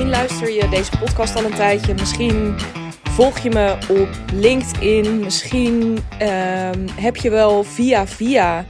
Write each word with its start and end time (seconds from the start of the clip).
misschien 0.00 0.28
luister 0.28 0.50
je 0.50 0.68
deze 0.68 0.98
podcast 0.98 1.36
al 1.36 1.44
een 1.44 1.54
tijdje. 1.54 1.94
Misschien 1.94 2.54
volg 3.02 3.38
je 3.38 3.50
me 3.50 3.78
op 4.00 4.08
LinkedIn. 4.32 5.20
Misschien 5.20 5.98
ehm, 6.18 6.88
heb 6.94 7.16
je 7.16 7.30
wel 7.30 7.64
via 7.64 8.06
via 8.06 8.66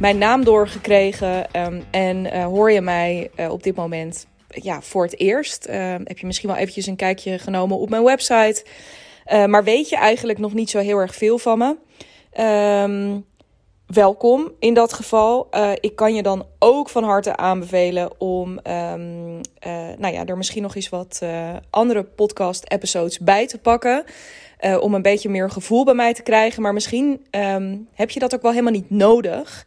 mijn 0.00 0.18
naam 0.18 0.44
doorgekregen. 0.44 1.46
Um, 1.66 1.84
en 1.90 2.16
uh, 2.16 2.44
hoor 2.44 2.70
je 2.70 2.80
mij 2.80 3.30
uh, 3.36 3.50
op 3.50 3.62
dit 3.62 3.76
moment 3.76 4.26
ja, 4.48 4.82
voor 4.82 5.04
het 5.04 5.18
eerst. 5.20 5.66
Uh, 5.68 5.94
heb 6.04 6.18
je 6.18 6.26
misschien 6.26 6.48
wel 6.48 6.58
eventjes 6.58 6.86
een 6.86 6.96
kijkje 6.96 7.38
genomen 7.38 7.78
op 7.78 7.90
mijn 7.90 8.04
website. 8.04 8.64
Uh, 9.32 9.44
maar 9.44 9.64
weet 9.64 9.88
je 9.88 9.96
eigenlijk 9.96 10.38
nog 10.38 10.54
niet 10.54 10.70
zo 10.70 10.78
heel 10.78 10.98
erg 10.98 11.14
veel 11.14 11.38
van 11.38 11.58
me. 11.58 11.76
Welkom 13.88 14.52
in 14.58 14.74
dat 14.74 14.92
geval. 14.92 15.48
Uh, 15.50 15.70
ik 15.80 15.96
kan 15.96 16.14
je 16.14 16.22
dan 16.22 16.46
ook 16.58 16.88
van 16.88 17.04
harte 17.04 17.36
aanbevelen 17.36 18.20
om 18.20 18.48
um, 18.50 19.36
uh, 19.36 19.40
nou 19.98 20.12
ja, 20.12 20.24
er 20.24 20.36
misschien 20.36 20.62
nog 20.62 20.74
eens 20.74 20.88
wat 20.88 21.20
uh, 21.22 21.56
andere 21.70 22.04
podcast-episodes 22.04 23.18
bij 23.18 23.46
te 23.46 23.58
pakken. 23.58 24.04
om 24.80 24.94
een 24.94 25.02
beetje 25.02 25.28
meer 25.28 25.50
gevoel 25.50 25.84
bij 25.84 25.94
mij 25.94 26.14
te 26.14 26.22
krijgen. 26.22 26.62
Maar 26.62 26.72
misschien 26.72 27.26
um, 27.30 27.88
heb 27.92 28.10
je 28.10 28.20
dat 28.20 28.34
ook 28.34 28.42
wel 28.42 28.50
helemaal 28.50 28.72
niet 28.72 28.90
nodig. 28.90 29.66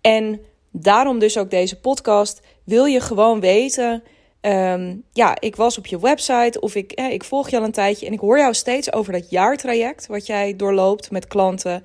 En 0.00 0.40
daarom 0.70 1.18
dus 1.18 1.38
ook 1.38 1.50
deze 1.50 1.80
podcast. 1.80 2.40
Wil 2.64 2.84
je 2.84 3.00
gewoon 3.00 3.40
weten. 3.40 4.02
Um, 4.40 5.04
ja, 5.12 5.36
ik 5.40 5.56
was 5.56 5.78
op 5.78 5.86
je 5.86 6.00
website 6.00 6.60
of 6.60 6.74
ik, 6.74 6.92
eh, 6.92 7.12
ik 7.12 7.24
volg 7.24 7.48
je 7.48 7.58
al 7.58 7.64
een 7.64 7.72
tijdje 7.72 8.06
en 8.06 8.12
ik 8.12 8.20
hoor 8.20 8.38
jou 8.38 8.54
steeds 8.54 8.92
over 8.92 9.12
dat 9.12 9.30
jaartraject 9.30 10.06
wat 10.06 10.26
jij 10.26 10.56
doorloopt 10.56 11.10
met 11.10 11.26
klanten. 11.26 11.82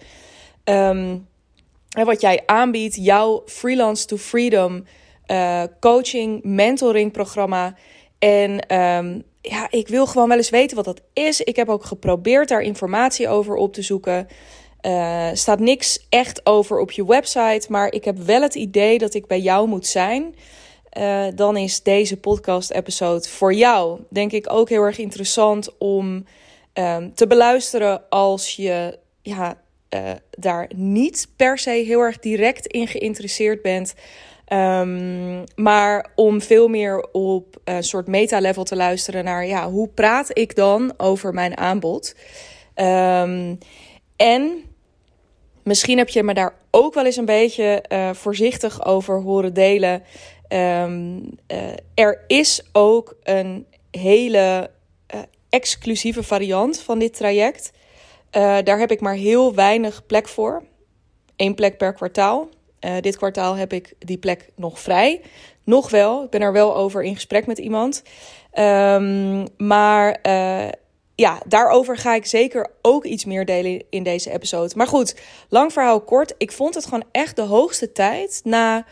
En 1.94 2.06
wat 2.06 2.22
jij 2.22 2.44
aanbiedt, 2.46 2.96
jouw 2.96 3.42
Freelance 3.46 4.06
to 4.06 4.18
Freedom 4.18 4.84
uh, 5.28 5.64
coaching, 5.80 6.44
mentoring 6.44 7.12
programma. 7.12 7.76
En 8.20 8.76
um, 8.78 9.24
ja, 9.42 9.68
ik 9.70 9.88
wil 9.88 10.06
gewoon 10.06 10.28
wel 10.28 10.38
eens 10.38 10.50
weten 10.50 10.76
wat 10.76 10.86
dat 10.86 11.02
is. 11.14 11.42
Ik 11.42 11.56
heb 11.56 11.70
ook 11.70 11.86
geprobeerd 11.86 12.48
daar 12.48 12.62
informatie 12.62 13.30
over 13.30 13.56
op 13.56 13.74
te 13.74 13.82
zoeken. 13.82 14.28
Uh, 14.82 15.28
staat 15.34 15.60
niks 15.60 16.06
echt 16.10 16.46
over 16.46 16.80
op 16.80 16.92
je 16.92 17.06
website, 17.06 17.66
maar 17.70 17.92
ik 17.92 18.06
heb 18.06 18.18
wel 18.18 18.42
het 18.42 18.56
idee 18.56 18.98
dat 18.98 19.14
ik 19.14 19.28
bij 19.28 19.40
jou 19.40 19.68
moet 19.68 19.88
zijn. 19.88 20.36
Uh, 20.98 21.26
dan 21.36 21.58
is 21.58 21.84
deze 21.84 22.18
podcast-episode 22.18 23.30
voor 23.30 23.54
jou, 23.54 24.00
denk 24.10 24.32
ik, 24.32 24.54
ook 24.54 24.70
heel 24.70 24.82
erg 24.82 24.98
interessant 24.98 25.78
om 25.78 26.26
um, 26.74 27.16
te 27.16 27.28
beluisteren 27.28 28.10
als 28.10 28.56
je 28.56 29.00
ja, 29.22 29.63
uh, 29.94 30.12
daar 30.30 30.70
niet 30.76 31.28
per 31.36 31.58
se 31.58 31.70
heel 31.70 32.00
erg 32.00 32.20
direct 32.20 32.68
in 32.68 32.88
geïnteresseerd 32.88 33.62
bent. 33.62 33.94
Um, 34.54 35.44
maar 35.56 36.12
om 36.16 36.42
veel 36.42 36.68
meer 36.68 37.08
op 37.12 37.58
een 37.64 37.84
soort 37.84 38.08
meta-level 38.08 38.64
te 38.64 38.76
luisteren 38.76 39.24
naar 39.24 39.46
ja, 39.46 39.70
hoe 39.70 39.88
praat 39.88 40.38
ik 40.38 40.56
dan 40.56 40.94
over 40.98 41.34
mijn 41.34 41.58
aanbod? 41.58 42.16
Um, 42.76 43.58
en 44.16 44.64
misschien 45.64 45.98
heb 45.98 46.10
je 46.10 46.24
me 46.24 46.34
daar 46.34 46.56
ook 46.72 46.94
wel 46.94 47.06
eens 47.06 47.16
een 47.16 47.26
beetje 47.26 47.84
uh, 47.90 48.14
voorzichtig 48.14 48.86
over 48.86 49.22
horen 49.22 49.54
delen. 49.54 50.04
Um, 50.50 51.16
uh, 51.48 51.58
er 51.94 52.24
is 52.28 52.62
ook 52.72 53.16
een 53.24 53.66
hele 53.92 54.70
exclusieve 55.50 56.24
variant 56.24 56.80
van 56.80 57.00
dit 57.00 57.14
traject. 57.14 57.72
Uh, 58.38 58.58
daar 58.64 58.80
heb 58.80 58.92
ik 58.92 59.02
maar 59.02 59.14
heel 59.14 59.54
weinig 59.54 60.06
plek 60.06 60.28
voor. 60.28 60.64
Eén 61.36 61.56
plek 61.56 61.78
per 61.78 61.94
kwartaal. 61.94 62.50
Uh, 62.80 62.92
dit 63.02 63.18
kwartaal 63.18 63.56
heb 63.56 63.74
ik 63.74 63.94
die 64.00 64.18
plek 64.18 64.50
nog 64.56 64.80
vrij. 64.80 65.22
Nog 65.64 65.90
wel. 65.90 66.24
Ik 66.24 66.30
ben 66.30 66.42
er 66.42 66.54
wel 66.54 66.76
over 66.76 67.04
in 67.04 67.16
gesprek 67.16 67.46
met 67.46 67.58
iemand. 67.58 68.04
Um, 68.60 69.46
maar 69.58 70.20
uh, 70.28 70.70
ja, 71.16 71.42
daarover 71.48 71.98
ga 71.98 72.16
ik 72.16 72.26
zeker 72.26 72.72
ook 72.82 73.06
iets 73.06 73.26
meer 73.26 73.46
delen 73.46 73.84
in 73.90 74.04
deze 74.04 74.32
episode. 74.32 74.74
Maar 74.76 74.88
goed, 74.88 75.16
lang 75.50 75.74
verhaal 75.74 76.02
kort. 76.02 76.34
Ik 76.38 76.52
vond 76.52 76.76
het 76.76 76.84
gewoon 76.84 77.04
echt 77.12 77.36
de 77.36 77.42
hoogste 77.42 77.92
tijd 77.92 78.42
na 78.44 78.86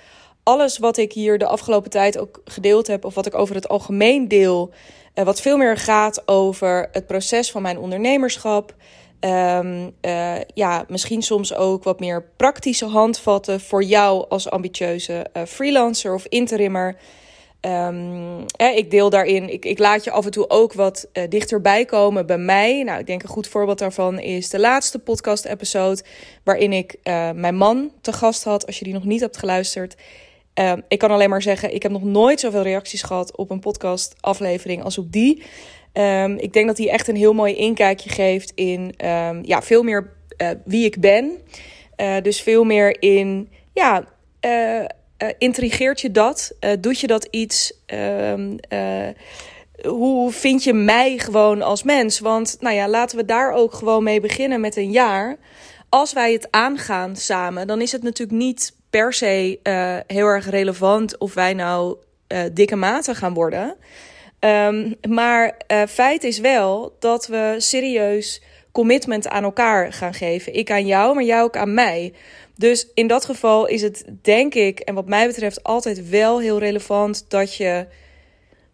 alles 0.43 0.77
wat 0.77 0.97
ik 0.97 1.13
hier 1.13 1.37
de 1.37 1.45
afgelopen 1.45 1.89
tijd 1.89 2.17
ook 2.17 2.41
gedeeld 2.45 2.87
heb, 2.87 3.05
of 3.05 3.15
wat 3.15 3.25
ik 3.25 3.35
over 3.35 3.55
het 3.55 3.69
algemeen 3.69 4.27
deel, 4.27 4.71
wat 5.13 5.41
veel 5.41 5.57
meer 5.57 5.77
gaat 5.77 6.27
over 6.27 6.89
het 6.91 7.07
proces 7.07 7.51
van 7.51 7.61
mijn 7.61 7.77
ondernemerschap. 7.77 8.75
Um, 9.25 9.91
uh, 10.01 10.35
ja, 10.53 10.85
misschien 10.87 11.21
soms 11.21 11.53
ook 11.53 11.83
wat 11.83 11.99
meer 11.99 12.23
praktische 12.37 12.85
handvatten 12.85 13.59
voor 13.59 13.83
jou 13.83 14.25
als 14.29 14.49
ambitieuze 14.49 15.25
uh, 15.37 15.43
freelancer 15.43 16.13
of 16.13 16.25
interimmer. 16.25 16.97
Um, 17.61 18.45
eh, 18.55 18.77
ik 18.77 18.91
deel 18.91 19.09
daarin, 19.09 19.49
ik, 19.49 19.65
ik 19.65 19.79
laat 19.79 20.03
je 20.03 20.11
af 20.11 20.25
en 20.25 20.31
toe 20.31 20.49
ook 20.49 20.73
wat 20.73 21.07
uh, 21.13 21.23
dichterbij 21.29 21.85
komen 21.85 22.25
bij 22.25 22.37
mij. 22.37 22.83
Nou, 22.83 22.99
ik 22.99 23.07
denk 23.07 23.23
een 23.23 23.29
goed 23.29 23.47
voorbeeld 23.47 23.79
daarvan 23.79 24.19
is 24.19 24.49
de 24.49 24.59
laatste 24.59 24.99
podcast-episode, 24.99 26.03
waarin 26.43 26.73
ik 26.73 26.97
mijn 27.35 27.55
man 27.55 27.91
te 28.01 28.13
gast 28.13 28.43
had. 28.43 28.65
Als 28.65 28.79
je 28.79 28.83
die 28.83 28.93
nog 28.93 29.03
niet 29.03 29.21
hebt 29.21 29.37
geluisterd. 29.37 29.95
Uh, 30.59 30.73
ik 30.87 30.99
kan 30.99 31.11
alleen 31.11 31.29
maar 31.29 31.41
zeggen, 31.41 31.73
ik 31.73 31.83
heb 31.83 31.91
nog 31.91 32.03
nooit 32.03 32.39
zoveel 32.39 32.61
reacties 32.61 33.01
gehad 33.01 33.37
op 33.37 33.49
een 33.49 33.59
podcast-aflevering 33.59 34.83
als 34.83 34.97
op 34.97 35.11
die. 35.11 35.43
Um, 35.93 36.37
ik 36.37 36.53
denk 36.53 36.67
dat 36.67 36.77
hij 36.77 36.89
echt 36.89 37.07
een 37.07 37.15
heel 37.15 37.33
mooi 37.33 37.55
inkijkje 37.55 38.09
geeft 38.09 38.51
in 38.55 38.93
um, 39.05 39.45
ja, 39.45 39.61
veel 39.61 39.83
meer 39.83 40.13
uh, 40.37 40.49
wie 40.65 40.85
ik 40.85 40.99
ben. 40.99 41.37
Uh, 41.97 42.15
dus 42.21 42.41
veel 42.41 42.63
meer 42.63 43.01
in, 43.01 43.49
ja, 43.73 44.03
uh, 44.45 44.85
intrigeert 45.37 46.01
je 46.01 46.11
dat? 46.11 46.55
doet 46.79 46.99
je 46.99 47.07
dat 47.07 47.27
iets? 47.29 47.73
Um, 48.33 48.57
hoe 49.83 50.31
vind 50.31 50.63
je 50.63 50.73
mij 50.73 51.17
gewoon 51.17 51.61
als 51.61 51.83
mens? 51.83 52.19
Want 52.19 52.57
nou 52.59 52.75
ja, 52.75 52.87
laten 52.87 53.17
we 53.17 53.25
daar 53.25 53.53
ook 53.53 53.73
gewoon 53.73 54.03
mee 54.03 54.19
beginnen 54.19 54.61
met 54.61 54.75
een 54.75 54.91
jaar. 54.91 55.37
Als 55.89 56.13
wij 56.13 56.33
het 56.33 56.47
aangaan 56.51 57.15
samen, 57.15 57.67
dan 57.67 57.81
is 57.81 57.91
het 57.91 58.03
natuurlijk 58.03 58.37
niet 58.37 58.75
per 58.89 59.13
se 59.13 59.59
heel 60.07 60.25
erg 60.25 60.49
relevant 60.49 61.17
of 61.17 61.33
wij 61.33 61.53
nou 61.53 61.97
dikke 62.53 62.75
maten 62.75 63.15
gaan 63.15 63.33
worden. 63.33 63.75
Um, 64.45 64.95
maar 65.09 65.57
uh, 65.67 65.83
feit 65.89 66.23
is 66.23 66.39
wel 66.39 66.95
dat 66.99 67.27
we 67.27 67.55
serieus 67.57 68.41
commitment 68.71 69.27
aan 69.27 69.43
elkaar 69.43 69.93
gaan 69.93 70.13
geven. 70.13 70.53
Ik 70.53 70.71
aan 70.71 70.85
jou, 70.85 71.13
maar 71.13 71.23
jij 71.23 71.41
ook 71.41 71.57
aan 71.57 71.73
mij. 71.73 72.13
Dus 72.55 72.87
in 72.93 73.07
dat 73.07 73.25
geval 73.25 73.67
is 73.67 73.81
het, 73.81 74.05
denk 74.21 74.53
ik, 74.53 74.79
en 74.79 74.95
wat 74.95 75.07
mij 75.07 75.27
betreft, 75.27 75.63
altijd 75.63 76.09
wel 76.09 76.39
heel 76.39 76.59
relevant 76.59 77.25
dat 77.27 77.55
je, 77.55 77.85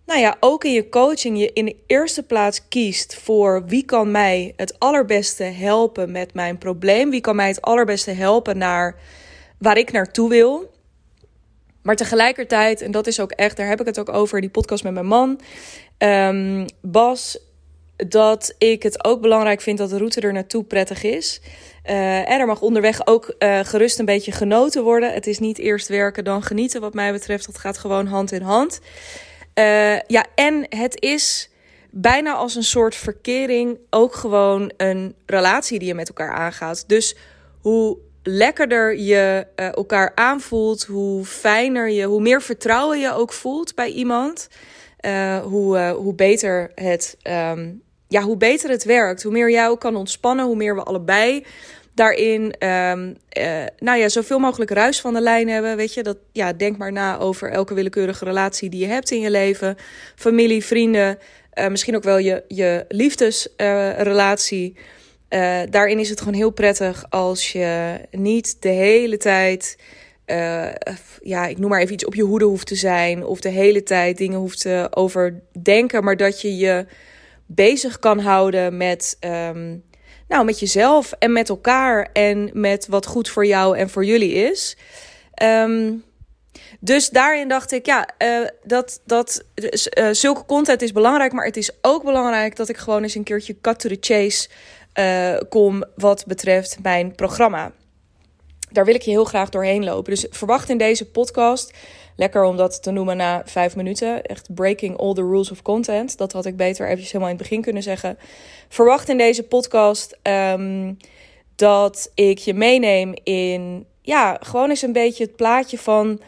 nou 0.06 0.20
ja, 0.20 0.38
ook 0.40 0.64
in 0.64 0.72
je 0.72 0.90
coaching 0.90 1.40
je 1.40 1.54
in 1.54 1.66
de 1.66 1.76
eerste 1.88 2.24
plaats 2.24 2.68
kiest 2.68 3.16
voor 3.16 3.66
wie 3.66 3.86
kan 3.86 4.12
mij 4.12 4.54
het 4.56 4.80
allerbeste 4.80 5.44
helpen 5.44 6.12
met 6.12 6.34
mijn 6.34 6.58
probleem. 6.58 7.10
Wie 7.10 7.22
kan 7.22 7.36
mij 7.36 7.48
het 7.48 7.62
allerbeste 7.62 8.12
helpen 8.12 8.58
naar 8.58 8.96
waar 9.60 9.78
ik 9.78 9.92
naartoe 9.92 10.30
wil. 10.30 10.76
Maar 11.88 11.96
tegelijkertijd, 11.96 12.82
en 12.82 12.92
dat 12.92 13.08
is 13.08 13.20
ook 13.20 13.32
echt, 13.32 13.58
daar 13.58 13.68
heb 13.68 13.80
ik 13.80 13.86
het 13.86 14.00
ook 14.00 14.10
over, 14.10 14.42
die 14.42 14.50
podcast 14.50 14.84
met 14.84 14.94
mijn 14.94 15.06
man, 15.06 15.40
um, 15.98 16.66
Bas, 16.82 17.40
dat 17.96 18.56
ik 18.58 18.84
het 18.84 19.06
ook 19.06 19.22
belangrijk 19.22 19.62
vind 19.62 19.78
dat 19.78 19.90
de 19.90 19.98
route 19.98 20.22
er 20.22 20.34
naartoe 20.34 20.64
prettig 20.64 21.04
is. 21.04 21.42
Uh, 21.86 22.30
en 22.30 22.40
er 22.40 22.46
mag 22.46 22.62
onderweg 22.62 23.08
ook 23.08 23.36
uh, 23.40 23.60
gerust 23.60 24.00
een 24.00 24.06
beetje 24.06 24.32
genoten 24.32 24.84
worden. 24.84 25.14
Het 25.14 25.28
is 25.28 25.40
niet 25.40 25.58
eerst 25.58 25.88
werken 25.88 26.24
dan 26.24 26.44
genieten, 26.44 26.82
wat 26.82 26.94
mij 26.94 27.12
betreft. 27.12 27.46
Dat 27.46 27.58
gaat 27.58 27.78
gewoon 27.78 28.08
hand 28.08 28.32
in 28.32 28.42
hand. 28.42 28.80
Uh, 29.60 30.00
ja, 30.00 30.26
en 30.36 30.66
het 30.70 31.02
is 31.02 31.50
bijna 31.92 32.34
als 32.34 32.56
een 32.56 32.64
soort 32.64 32.96
verkering 32.96 33.78
ook 33.90 34.16
gewoon 34.16 34.72
een 34.78 35.16
relatie 35.26 35.80
die 35.80 35.88
je 35.88 35.94
met 35.94 36.08
elkaar 36.08 36.34
aangaat. 36.34 36.84
Dus 36.88 37.16
hoe 37.62 37.98
lekkerder 38.28 38.98
je 38.98 39.48
uh, 39.56 39.66
elkaar 39.74 40.12
aanvoelt, 40.16 40.84
hoe 40.84 41.26
fijner 41.26 41.90
je, 41.90 42.04
hoe 42.04 42.22
meer 42.22 42.42
vertrouwen 42.42 43.00
je 43.00 43.14
ook 43.14 43.34
voelt 43.34 43.76
bij 43.76 43.90
iemand, 43.90 44.48
uh, 45.06 45.38
hoe, 45.38 45.78
uh, 45.78 45.92
hoe 45.92 46.14
beter 46.14 46.72
het, 46.76 47.18
um, 47.24 47.82
ja, 48.08 48.22
hoe 48.22 48.38
beter 48.38 48.70
het 48.70 48.84
werkt. 48.84 49.24
Hoe 49.24 49.32
meer 49.32 49.70
ook 49.70 49.80
kan 49.80 49.96
ontspannen, 49.96 50.46
hoe 50.46 50.56
meer 50.56 50.76
we 50.76 50.84
allebei 50.84 51.46
daarin, 51.94 52.42
um, 52.42 53.18
nou 53.80 53.98
ja, 54.00 54.10
zoveel 54.10 54.40
mogelijk 54.40 54.72
ruis 54.72 55.02
van 55.02 55.14
de 55.14 55.22
lijn 55.22 55.50
hebben. 55.50 55.76
Weet 55.76 55.94
je, 55.94 56.04
dat, 56.04 56.18
ja, 56.32 56.54
denk 56.54 56.78
maar 56.78 56.92
na 56.92 57.18
over 57.18 57.52
elke 57.52 57.74
willekeurige 57.74 58.26
relatie 58.26 58.70
die 58.70 58.80
je 58.80 58.88
hebt 58.88 59.12
in 59.12 59.20
je 59.20 59.32
leven, 59.32 59.76
familie, 60.16 60.66
vrienden, 60.66 61.18
misschien 61.70 61.96
ook 61.96 62.04
wel 62.04 62.18
je, 62.18 62.44
je 62.48 62.86
liefdesrelatie. 62.88 64.76
Uh, 65.30 65.60
daarin 65.70 66.00
is 66.00 66.10
het 66.10 66.20
gewoon 66.20 66.34
heel 66.34 66.50
prettig 66.50 67.06
als 67.10 67.52
je 67.52 68.00
niet 68.12 68.62
de 68.62 68.70
hele 68.70 69.18
tijd, 69.18 69.78
uh, 70.26 70.68
ja, 71.22 71.46
ik 71.46 71.58
noem 71.58 71.70
maar 71.70 71.82
even 71.82 71.94
iets 71.94 72.06
op 72.06 72.16
je 72.16 72.24
hoede 72.24 72.46
hoeft 72.46 72.68
te 72.68 72.76
zijn. 72.76 73.26
Of 73.26 73.40
de 73.40 73.50
hele 73.50 73.84
tijd 73.84 74.18
dingen 74.18 74.40
hoeft 74.40 74.62
te 74.62 74.88
overdenken. 74.90 76.04
Maar 76.04 76.18
dat 76.18 76.42
je 76.42 76.56
je 76.56 76.86
bezig 77.46 78.00
kan 78.00 78.20
houden 78.20 78.78
met, 78.78 79.18
um, 79.20 79.84
nou, 80.28 80.46
met 80.46 80.60
jezelf 80.60 81.12
en 81.20 81.32
met 81.32 81.50
elkaar. 81.50 82.10
En 82.14 82.50
met 82.54 82.88
wat 82.88 83.06
goed 83.06 83.30
voor 83.30 83.46
jou 83.46 83.78
en 83.78 83.90
voor 83.90 84.06
jullie 84.06 84.34
is. 84.34 84.78
Um, 85.44 86.04
dus 86.80 87.10
daarin 87.10 87.48
dacht 87.48 87.72
ik, 87.72 87.86
ja, 87.86 88.10
uh, 88.24 88.48
dat, 88.64 89.02
dat 89.06 89.44
uh, 89.56 90.10
zulke 90.12 90.46
content 90.46 90.82
is 90.82 90.92
belangrijk, 90.92 91.34
maar 91.34 91.46
het 91.46 91.58
is 91.58 91.72
ook 91.82 92.04
belangrijk 92.04 92.56
dat 92.56 92.70
ik 92.70 92.78
gewoon 92.78 93.04
eens 93.04 93.16
een 93.16 93.24
keertje 93.24 93.62
cut 93.62 93.80
to 93.80 93.90
the 93.90 93.98
chase 94.00 94.50
uh, 95.00 95.38
kom 95.50 95.84
wat 95.96 96.26
betreft 96.26 96.78
mijn 96.82 97.16
programma. 97.16 97.72
Daar 98.72 98.86
wil 98.86 98.96
ik 98.96 99.02
je 99.02 99.12
heel 99.12 99.26
graag 99.26 99.50
doorheen 99.50 99.84
lopen. 99.84 100.12
Dus 100.12 100.26
verwacht 100.30 100.70
in 100.70 100.78
deze 100.78 101.06
podcast, 101.06 101.74
lekker 102.16 102.44
om 102.44 102.58
dat 102.58 102.84
te 102.84 102.92
noemen 102.92 103.18
na 103.18 103.42
vijf 103.46 103.76
minuten, 103.76 104.24
echt 104.24 104.54
breaking 104.54 104.98
all 104.98 105.14
the 105.14 105.22
rules 105.22 105.52
of 105.52 105.62
content. 105.62 106.18
Dat 106.18 106.32
had 106.32 106.46
ik 106.46 106.58
beter 106.58 106.86
eventjes 106.86 107.12
helemaal 107.12 107.32
in 107.32 107.38
het 107.38 107.48
begin 107.48 107.64
kunnen 107.64 107.84
zeggen. 107.84 108.18
Verwacht 108.70 109.10
in 109.10 109.18
deze 109.18 109.44
podcast 109.44 110.18
um, 110.24 110.98
dat 111.56 112.12
ik 112.14 112.38
je 112.38 112.54
meeneem 112.54 113.14
in, 113.24 113.86
ja, 114.02 114.38
gewoon 114.42 114.70
eens 114.70 114.82
een 114.82 114.92
beetje 114.92 115.24
het 115.24 115.36
plaatje 115.36 115.78
van 115.78 116.22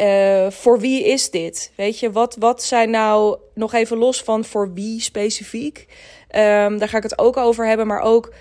uh, 0.00 0.50
voor 0.50 0.80
wie 0.80 1.04
is 1.04 1.30
dit? 1.30 1.72
Weet 1.76 1.98
je, 1.98 2.12
wat, 2.12 2.36
wat 2.38 2.62
zijn 2.62 2.90
nou 2.90 3.38
nog 3.54 3.72
even 3.72 3.96
los 3.96 4.22
van 4.22 4.44
voor 4.44 4.72
wie 4.72 5.00
specifiek? 5.00 5.86
Um, 6.36 6.78
daar 6.78 6.88
ga 6.88 6.96
ik 6.96 7.02
het 7.02 7.18
ook 7.18 7.36
over 7.36 7.66
hebben, 7.66 7.86
maar 7.86 8.00
ook 8.00 8.32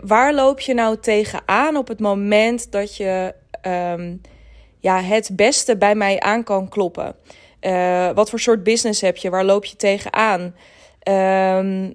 waar 0.00 0.34
loop 0.34 0.60
je 0.60 0.74
nou 0.74 0.98
tegenaan 1.00 1.76
op 1.76 1.88
het 1.88 2.00
moment 2.00 2.72
dat 2.72 2.96
je 2.96 3.34
um, 3.66 4.20
ja, 4.78 5.00
het 5.00 5.30
beste 5.32 5.76
bij 5.76 5.94
mij 5.94 6.20
aan 6.20 6.44
kan 6.44 6.68
kloppen? 6.68 7.16
Uh, 7.60 8.10
wat 8.10 8.30
voor 8.30 8.40
soort 8.40 8.62
business 8.62 9.00
heb 9.00 9.16
je? 9.16 9.30
Waar 9.30 9.44
loop 9.44 9.64
je 9.64 9.76
tegenaan? 9.76 10.54
Um, 11.08 11.94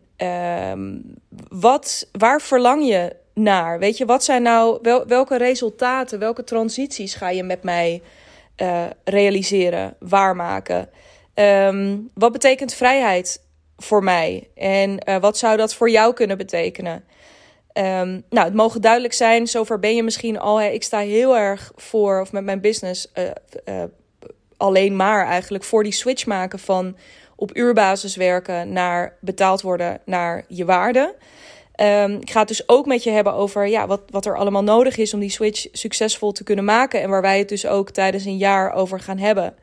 wat, 1.49 2.09
waar 2.11 2.41
verlang 2.41 2.87
je 2.87 3.15
naar? 3.33 3.79
Weet 3.79 3.97
je, 3.97 4.05
wat 4.05 4.23
zijn 4.23 4.41
nou, 4.41 4.79
wel, 4.81 5.07
welke 5.07 5.37
resultaten, 5.37 6.19
welke 6.19 6.43
transities 6.43 7.13
ga 7.13 7.29
je 7.29 7.43
met 7.43 7.63
mij 7.63 8.01
uh, 8.57 8.83
realiseren, 9.03 9.95
waarmaken. 9.99 10.89
Wat 12.13 12.31
betekent 12.31 12.73
vrijheid 12.73 13.41
voor 13.81 14.03
mij? 14.03 14.47
En 14.55 15.01
uh, 15.09 15.17
wat 15.17 15.37
zou 15.37 15.57
dat 15.57 15.75
voor 15.75 15.89
jou 15.89 16.13
kunnen 16.13 16.37
betekenen? 16.37 17.03
Um, 17.73 18.23
nou, 18.29 18.45
het 18.45 18.53
mogen 18.53 18.81
duidelijk 18.81 19.13
zijn, 19.13 19.47
zover 19.47 19.79
ben 19.79 19.95
je 19.95 20.03
misschien 20.03 20.39
al. 20.39 20.61
Hè, 20.61 20.67
ik 20.67 20.83
sta 20.83 20.99
heel 20.99 21.37
erg 21.37 21.71
voor, 21.75 22.21
of 22.21 22.31
met 22.31 22.43
mijn 22.43 22.61
business 22.61 23.11
uh, 23.65 23.83
alleen 24.57 24.95
maar 24.95 25.25
eigenlijk, 25.25 25.63
voor 25.63 25.83
die 25.83 25.93
switch 25.93 26.25
maken 26.25 26.59
van 26.59 26.97
op 27.35 27.57
uurbasis 27.57 28.15
werken 28.15 28.73
naar 28.73 29.17
betaald 29.19 29.61
worden 29.61 30.01
naar 30.05 30.45
je 30.47 30.65
waarde. 30.65 31.15
Um, 31.81 32.15
ik 32.15 32.29
ga 32.29 32.39
het 32.39 32.47
dus 32.47 32.69
ook 32.69 32.85
met 32.85 33.03
je 33.03 33.09
hebben 33.09 33.33
over 33.33 33.67
ja, 33.67 33.87
wat, 33.87 34.01
wat 34.09 34.25
er 34.25 34.37
allemaal 34.37 34.63
nodig 34.63 34.97
is 34.97 35.13
om 35.13 35.19
die 35.19 35.29
switch 35.29 35.67
succesvol 35.71 36.31
te 36.31 36.43
kunnen 36.43 36.65
maken. 36.65 37.01
En 37.01 37.09
waar 37.09 37.21
wij 37.21 37.39
het 37.39 37.49
dus 37.49 37.65
ook 37.65 37.89
tijdens 37.89 38.25
een 38.25 38.37
jaar 38.37 38.73
over 38.73 38.99
gaan 38.99 39.17
hebben. 39.17 39.55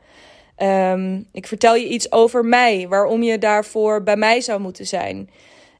Um, 0.61 1.27
ik 1.31 1.47
vertel 1.47 1.75
je 1.75 1.87
iets 1.87 2.11
over 2.11 2.45
mij, 2.45 2.87
waarom 2.87 3.23
je 3.23 3.37
daarvoor 3.37 4.03
bij 4.03 4.17
mij 4.17 4.41
zou 4.41 4.59
moeten 4.59 4.87
zijn. 4.87 5.29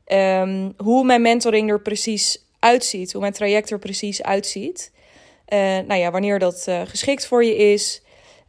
Um, 0.08 0.74
hoe 0.78 1.06
mijn 1.06 1.22
mentoring 1.22 1.70
er 1.70 1.82
precies 1.82 2.46
uitziet, 2.60 3.12
hoe 3.12 3.22
mijn 3.22 3.34
traject 3.34 3.72
er 3.72 3.80
precies 3.80 4.24
uitziet. 4.24 4.92
Uh, 5.54 5.60
nou 5.60 5.94
ja, 5.94 6.12
wanneer 6.12 6.40
dat 6.40 6.66
uh, 6.70 6.82
geschikt 6.86 7.26
voor 7.26 7.46
je 7.46 7.56
is. 7.56 8.02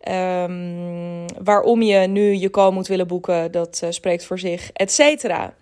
Um, 0.09 1.27
waarom 1.45 1.83
je 1.83 1.99
nu 1.99 2.35
je 2.35 2.51
call 2.51 2.73
moet 2.73 2.87
willen 2.87 3.07
boeken, 3.07 3.53
dat 3.53 3.81
uh, 3.85 3.91
spreekt 3.91 4.25
voor 4.25 4.39
zich, 4.39 4.71
et 4.73 4.93
cetera. 4.93 5.55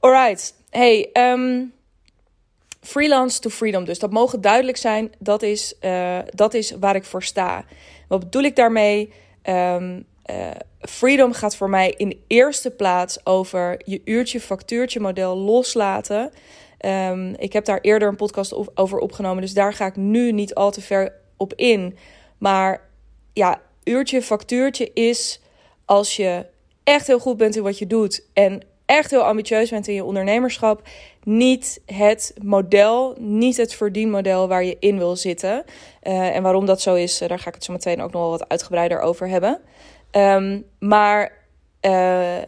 Alright, 0.00 0.54
hey, 0.70 1.10
freelance 2.80 3.40
to 3.40 3.50
freedom. 3.50 3.84
Dus 3.84 3.98
dat 3.98 4.10
mogen 4.10 4.40
duidelijk 4.40 4.76
zijn. 4.76 5.12
Dat 5.18 5.42
is, 5.42 5.74
dat 6.34 6.54
is 6.54 6.70
waar 6.70 6.94
ik 6.94 7.04
voor 7.04 7.22
sta. 7.22 7.64
Wat 8.08 8.20
bedoel 8.20 8.42
ik 8.42 8.56
daarmee? 8.56 9.12
Um, 9.50 10.04
uh, 10.30 10.50
freedom 10.80 11.32
gaat 11.32 11.56
voor 11.56 11.70
mij 11.70 11.94
in 11.96 12.08
de 12.08 12.18
eerste 12.26 12.70
plaats 12.70 13.26
over 13.26 13.80
je 13.84 14.00
uurtje-factuurtje 14.04 15.00
model 15.00 15.36
loslaten. 15.36 16.30
Um, 16.86 17.34
ik 17.34 17.52
heb 17.52 17.64
daar 17.64 17.80
eerder 17.80 18.08
een 18.08 18.16
podcast 18.16 18.76
over 18.76 18.98
opgenomen, 18.98 19.42
dus 19.42 19.54
daar 19.54 19.72
ga 19.72 19.86
ik 19.86 19.96
nu 19.96 20.32
niet 20.32 20.54
al 20.54 20.70
te 20.70 20.80
ver 20.80 21.12
op 21.36 21.54
in. 21.54 21.96
Maar 22.38 22.88
ja, 23.32 23.60
uurtje-factuurtje 23.84 24.92
is 24.92 25.40
als 25.84 26.16
je 26.16 26.46
echt 26.84 27.06
heel 27.06 27.18
goed 27.18 27.36
bent 27.36 27.56
in 27.56 27.62
wat 27.62 27.78
je 27.78 27.86
doet 27.86 28.26
en 28.32 28.62
echt 28.86 29.10
heel 29.10 29.22
ambitieus 29.22 29.70
bent 29.70 29.88
in 29.88 29.94
je 29.94 30.04
ondernemerschap, 30.04 30.88
niet 31.24 31.80
het 31.86 32.34
model, 32.42 33.16
niet 33.18 33.56
het 33.56 33.74
verdienmodel 33.74 34.48
waar 34.48 34.64
je 34.64 34.76
in 34.80 34.98
wil 34.98 35.16
zitten. 35.16 35.64
Uh, 36.02 36.36
en 36.36 36.42
waarom 36.42 36.66
dat 36.66 36.80
zo 36.80 36.94
is, 36.94 37.22
uh, 37.22 37.28
daar 37.28 37.38
ga 37.38 37.48
ik 37.48 37.54
het 37.54 37.64
zo 37.64 37.72
meteen 37.72 38.02
ook 38.02 38.12
nog 38.12 38.20
wel 38.20 38.30
wat 38.30 38.48
uitgebreider 38.48 39.00
over 39.00 39.28
hebben. 39.28 39.60
Um, 40.12 40.64
maar 40.78 41.32
uh, 41.80 42.38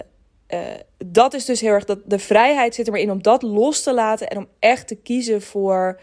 dat 1.07 1.35
is 1.35 1.45
dus 1.45 1.61
heel 1.61 1.73
erg 1.73 1.85
dat 1.85 1.99
de 2.05 2.19
vrijheid 2.19 2.75
zit 2.75 2.87
er 2.87 2.93
maar 2.93 3.01
in 3.01 3.11
om 3.11 3.23
dat 3.23 3.43
los 3.43 3.83
te 3.83 3.95
laten 3.95 4.29
en 4.29 4.37
om 4.37 4.49
echt 4.59 4.89
te 4.89 4.95
kiezen 4.95 5.43
voor 5.43 6.01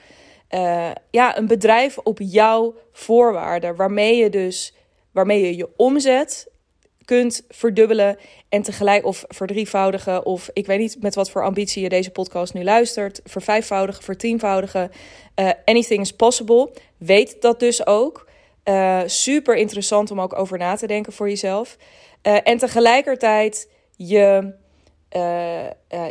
ja, 1.12 1.38
een 1.38 1.48
bedrijf 1.48 1.98
op 1.98 2.20
jouw 2.22 2.76
voorwaarden, 2.92 3.76
waarmee 3.76 4.16
je 4.16 4.30
dus 4.30 4.74
waarmee 5.12 5.42
je 5.42 5.56
je 5.56 5.70
omzet 5.76 6.49
kunt 7.10 7.46
verdubbelen 7.50 8.18
en 8.50 8.62
tegelijk 8.62 9.06
of 9.06 9.26
verdrievoudigen 9.28 10.26
of 10.26 10.50
ik 10.54 10.66
weet 10.66 10.80
niet 10.80 11.02
met 11.02 11.16
wat 11.16 11.32
voor 11.32 11.44
ambitie 11.44 11.84
je 11.84 11.90
deze 11.90 12.12
podcast 12.12 12.54
nu 12.54 12.64
luistert, 12.64 13.22
vervijfvoudigen, 13.24 14.04
vertienvoudigen. 14.04 14.92
Uh, 15.36 15.50
anything 15.66 16.02
is 16.02 16.14
possible. 16.14 16.72
Weet 16.98 17.42
dat 17.42 17.60
dus 17.60 17.86
ook. 17.86 18.28
Uh, 18.64 19.02
super 19.06 19.56
interessant 19.56 20.12
om 20.12 20.22
ook 20.22 20.40
over 20.40 20.58
na 20.58 20.76
te 20.76 20.88
denken 20.88 21.14
voor 21.14 21.30
jezelf. 21.30 21.78
Uh, 22.24 22.38
en 22.44 22.58
tegelijkertijd 22.58 23.70
je, 23.96 24.54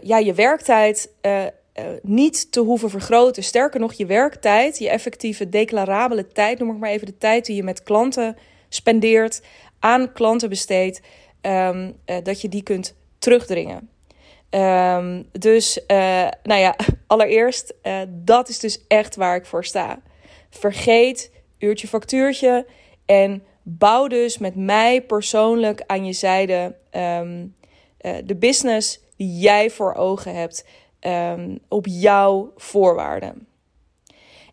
ja, 0.02 0.18
je 0.18 0.34
werktijd 0.34 1.10
niet 2.02 2.52
te 2.52 2.60
hoeven 2.60 2.90
vergroten. 2.90 3.42
Sterker 3.42 3.80
nog, 3.80 3.92
je 3.92 4.06
werktijd, 4.06 4.78
je 4.78 4.88
effectieve 4.88 5.48
declarabele 5.48 6.26
tijd, 6.26 6.58
noem 6.58 6.70
ik 6.70 6.78
maar 6.78 6.90
even 6.90 7.06
de 7.06 7.18
tijd 7.18 7.46
die 7.46 7.56
je 7.56 7.62
met 7.62 7.82
klanten 7.82 8.36
spendeert, 8.68 9.42
aan 9.78 10.12
klanten 10.12 10.48
besteedt, 10.48 11.00
um, 11.42 11.96
uh, 12.06 12.16
dat 12.22 12.40
je 12.40 12.48
die 12.48 12.62
kunt 12.62 12.94
terugdringen. 13.18 13.90
Um, 14.50 15.28
dus, 15.32 15.78
uh, 15.86 16.28
nou 16.42 16.60
ja, 16.60 16.76
allereerst, 17.06 17.74
uh, 17.82 18.00
dat 18.08 18.48
is 18.48 18.58
dus 18.58 18.86
echt 18.86 19.16
waar 19.16 19.36
ik 19.36 19.46
voor 19.46 19.64
sta. 19.64 20.00
Vergeet 20.50 21.32
uurtje 21.58 21.88
factuurtje 21.88 22.66
en 23.06 23.42
bouw 23.62 24.06
dus 24.06 24.38
met 24.38 24.54
mij 24.56 25.02
persoonlijk 25.02 25.82
aan 25.86 26.06
je 26.06 26.12
zijde 26.12 26.74
um, 26.92 27.54
de 28.24 28.36
business 28.38 29.00
die 29.16 29.38
jij 29.38 29.70
voor 29.70 29.94
ogen 29.94 30.34
hebt 30.34 30.64
op 31.68 31.86
jouw 31.86 32.52
voorwaarden. 32.56 33.46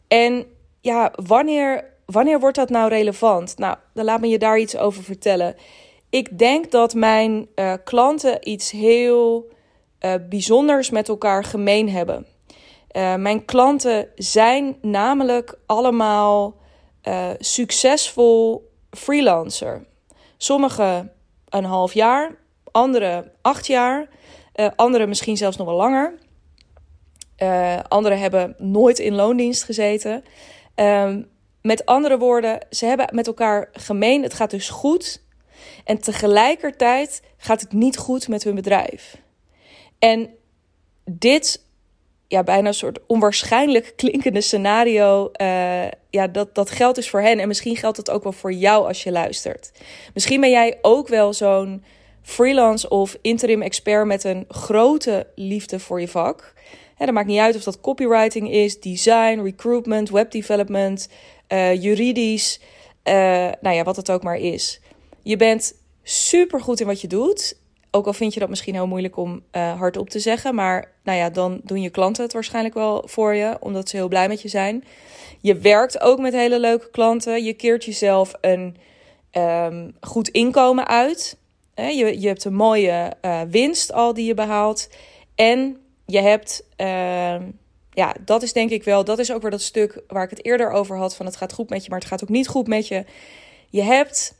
En 0.07 0.45
ja, 0.81 1.13
wanneer 1.15 1.94
wanneer 2.05 2.39
wordt 2.39 2.55
dat 2.55 2.69
nou 2.69 2.89
relevant? 2.89 3.57
Nou, 3.57 3.75
dan 3.93 4.05
laat 4.05 4.21
me 4.21 4.27
je 4.27 4.37
daar 4.39 4.59
iets 4.59 4.77
over 4.77 5.03
vertellen. 5.03 5.55
Ik 6.09 6.37
denk 6.37 6.71
dat 6.71 6.93
mijn 6.93 7.47
uh, 7.55 7.73
klanten 7.83 8.49
iets 8.49 8.71
heel 8.71 9.51
uh, 9.99 10.13
bijzonders 10.29 10.89
met 10.89 11.09
elkaar 11.09 11.43
gemeen 11.43 11.89
hebben. 11.89 12.25
Uh, 12.91 13.15
mijn 13.15 13.45
klanten 13.45 14.07
zijn 14.15 14.77
namelijk 14.81 15.57
allemaal 15.65 16.63
succesvol 17.39 18.71
freelancer. 18.91 19.85
Sommigen 20.37 21.11
een 21.49 21.63
half 21.63 21.93
jaar, 21.93 22.35
anderen 22.71 23.31
acht 23.41 23.67
jaar, 23.67 24.07
anderen 24.75 25.07
misschien 25.07 25.37
zelfs 25.37 25.57
nog 25.57 25.67
wel 25.67 25.75
langer. 25.75 26.17
anderen 27.87 28.19
hebben 28.19 28.55
nooit 28.57 28.99
in 28.99 29.15
loondienst 29.15 29.63
gezeten. 29.63 30.23
Um, 30.75 31.29
met 31.65 31.85
andere 31.85 32.17
woorden, 32.17 32.59
ze 32.69 32.85
hebben 32.85 33.07
met 33.11 33.27
elkaar 33.27 33.69
gemeen, 33.71 34.23
het 34.23 34.33
gaat 34.33 34.49
dus 34.49 34.69
goed. 34.69 35.23
En 35.83 35.99
tegelijkertijd 35.99 37.21
gaat 37.37 37.61
het 37.61 37.73
niet 37.73 37.97
goed 37.97 38.27
met 38.27 38.43
hun 38.43 38.55
bedrijf. 38.55 39.17
En 39.99 40.29
dit, 41.11 41.65
ja, 42.27 42.43
bijna 42.43 42.67
een 42.67 42.73
soort 42.73 42.99
onwaarschijnlijk 43.07 43.93
klinkende 43.95 44.41
scenario, 44.41 45.31
uh, 45.41 45.83
ja, 46.09 46.27
dat, 46.27 46.55
dat 46.55 46.69
geldt 46.69 46.95
dus 46.95 47.09
voor 47.09 47.21
hen. 47.21 47.39
En 47.39 47.47
misschien 47.47 47.75
geldt 47.75 47.97
het 47.97 48.09
ook 48.09 48.23
wel 48.23 48.31
voor 48.31 48.53
jou 48.53 48.87
als 48.87 49.03
je 49.03 49.11
luistert. 49.11 49.71
Misschien 50.13 50.41
ben 50.41 50.49
jij 50.49 50.77
ook 50.81 51.07
wel 51.07 51.33
zo'n 51.33 51.83
freelance 52.21 52.89
of 52.89 53.17
interim 53.21 53.61
expert 53.61 54.05
met 54.05 54.23
een 54.23 54.45
grote 54.47 55.27
liefde 55.35 55.79
voor 55.79 56.01
je 56.01 56.07
vak. 56.07 56.53
Ja, 56.97 57.05
dat 57.05 57.13
maakt 57.13 57.27
niet 57.27 57.39
uit 57.39 57.55
of 57.55 57.63
dat 57.63 57.81
copywriting 57.81 58.51
is, 58.51 58.79
design, 58.79 59.39
recruitment, 59.43 60.09
webdevelopment, 60.09 61.09
uh, 61.49 61.81
juridisch, 61.81 62.59
uh, 63.03 63.13
nou 63.61 63.75
ja, 63.75 63.83
wat 63.83 63.95
het 63.95 64.11
ook 64.11 64.23
maar 64.23 64.37
is. 64.37 64.81
Je 65.23 65.37
bent 65.37 65.73
super 66.03 66.61
goed 66.61 66.79
in 66.79 66.87
wat 66.87 67.01
je 67.01 67.07
doet. 67.07 67.57
Ook 67.91 68.05
al 68.05 68.13
vind 68.13 68.33
je 68.33 68.39
dat 68.39 68.49
misschien 68.49 68.73
heel 68.73 68.87
moeilijk 68.87 69.17
om 69.17 69.43
uh, 69.51 69.77
hardop 69.77 70.09
te 70.09 70.19
zeggen. 70.19 70.55
Maar 70.55 70.91
nou 71.03 71.17
ja, 71.17 71.29
dan 71.29 71.61
doen 71.63 71.81
je 71.81 71.89
klanten 71.89 72.23
het 72.23 72.33
waarschijnlijk 72.33 72.75
wel 72.75 73.03
voor 73.05 73.33
je, 73.33 73.57
omdat 73.59 73.89
ze 73.89 73.95
heel 73.95 74.07
blij 74.07 74.27
met 74.27 74.41
je 74.41 74.47
zijn. 74.47 74.83
Je 75.41 75.57
werkt 75.57 76.01
ook 76.01 76.19
met 76.19 76.33
hele 76.33 76.59
leuke 76.59 76.89
klanten. 76.89 77.43
Je 77.43 77.53
keert 77.53 77.85
jezelf 77.85 78.33
een 78.41 78.77
ehm, 79.31 79.91
goed 80.01 80.27
inkomen 80.27 80.87
uit. 80.87 81.37
je, 81.75 82.19
je 82.19 82.27
hebt 82.27 82.45
een 82.45 82.55
mooie 82.55 83.13
winst 83.49 83.93
al 83.93 84.13
die 84.13 84.25
je 84.25 84.33
behaalt. 84.33 84.89
En 85.35 85.77
je 86.05 86.19
hebt, 86.19 86.63
ehm, 86.75 87.43
ja, 87.95 88.15
dat 88.25 88.43
is 88.43 88.53
denk 88.53 88.69
ik 88.69 88.83
wel, 88.83 89.03
dat 89.03 89.19
is 89.19 89.31
ook 89.31 89.41
weer 89.41 89.51
dat 89.51 89.61
stuk 89.61 90.01
waar 90.07 90.23
ik 90.23 90.29
het 90.29 90.45
eerder 90.45 90.71
over 90.71 90.97
had: 90.97 91.15
van 91.15 91.25
het 91.25 91.35
gaat 91.35 91.53
goed 91.53 91.69
met 91.69 91.83
je, 91.83 91.89
maar 91.89 91.99
het 91.99 92.07
gaat 92.07 92.23
ook 92.23 92.29
niet 92.29 92.47
goed 92.47 92.67
met 92.67 92.87
je. 92.87 93.05
Je 93.69 93.81
hebt, 93.81 94.35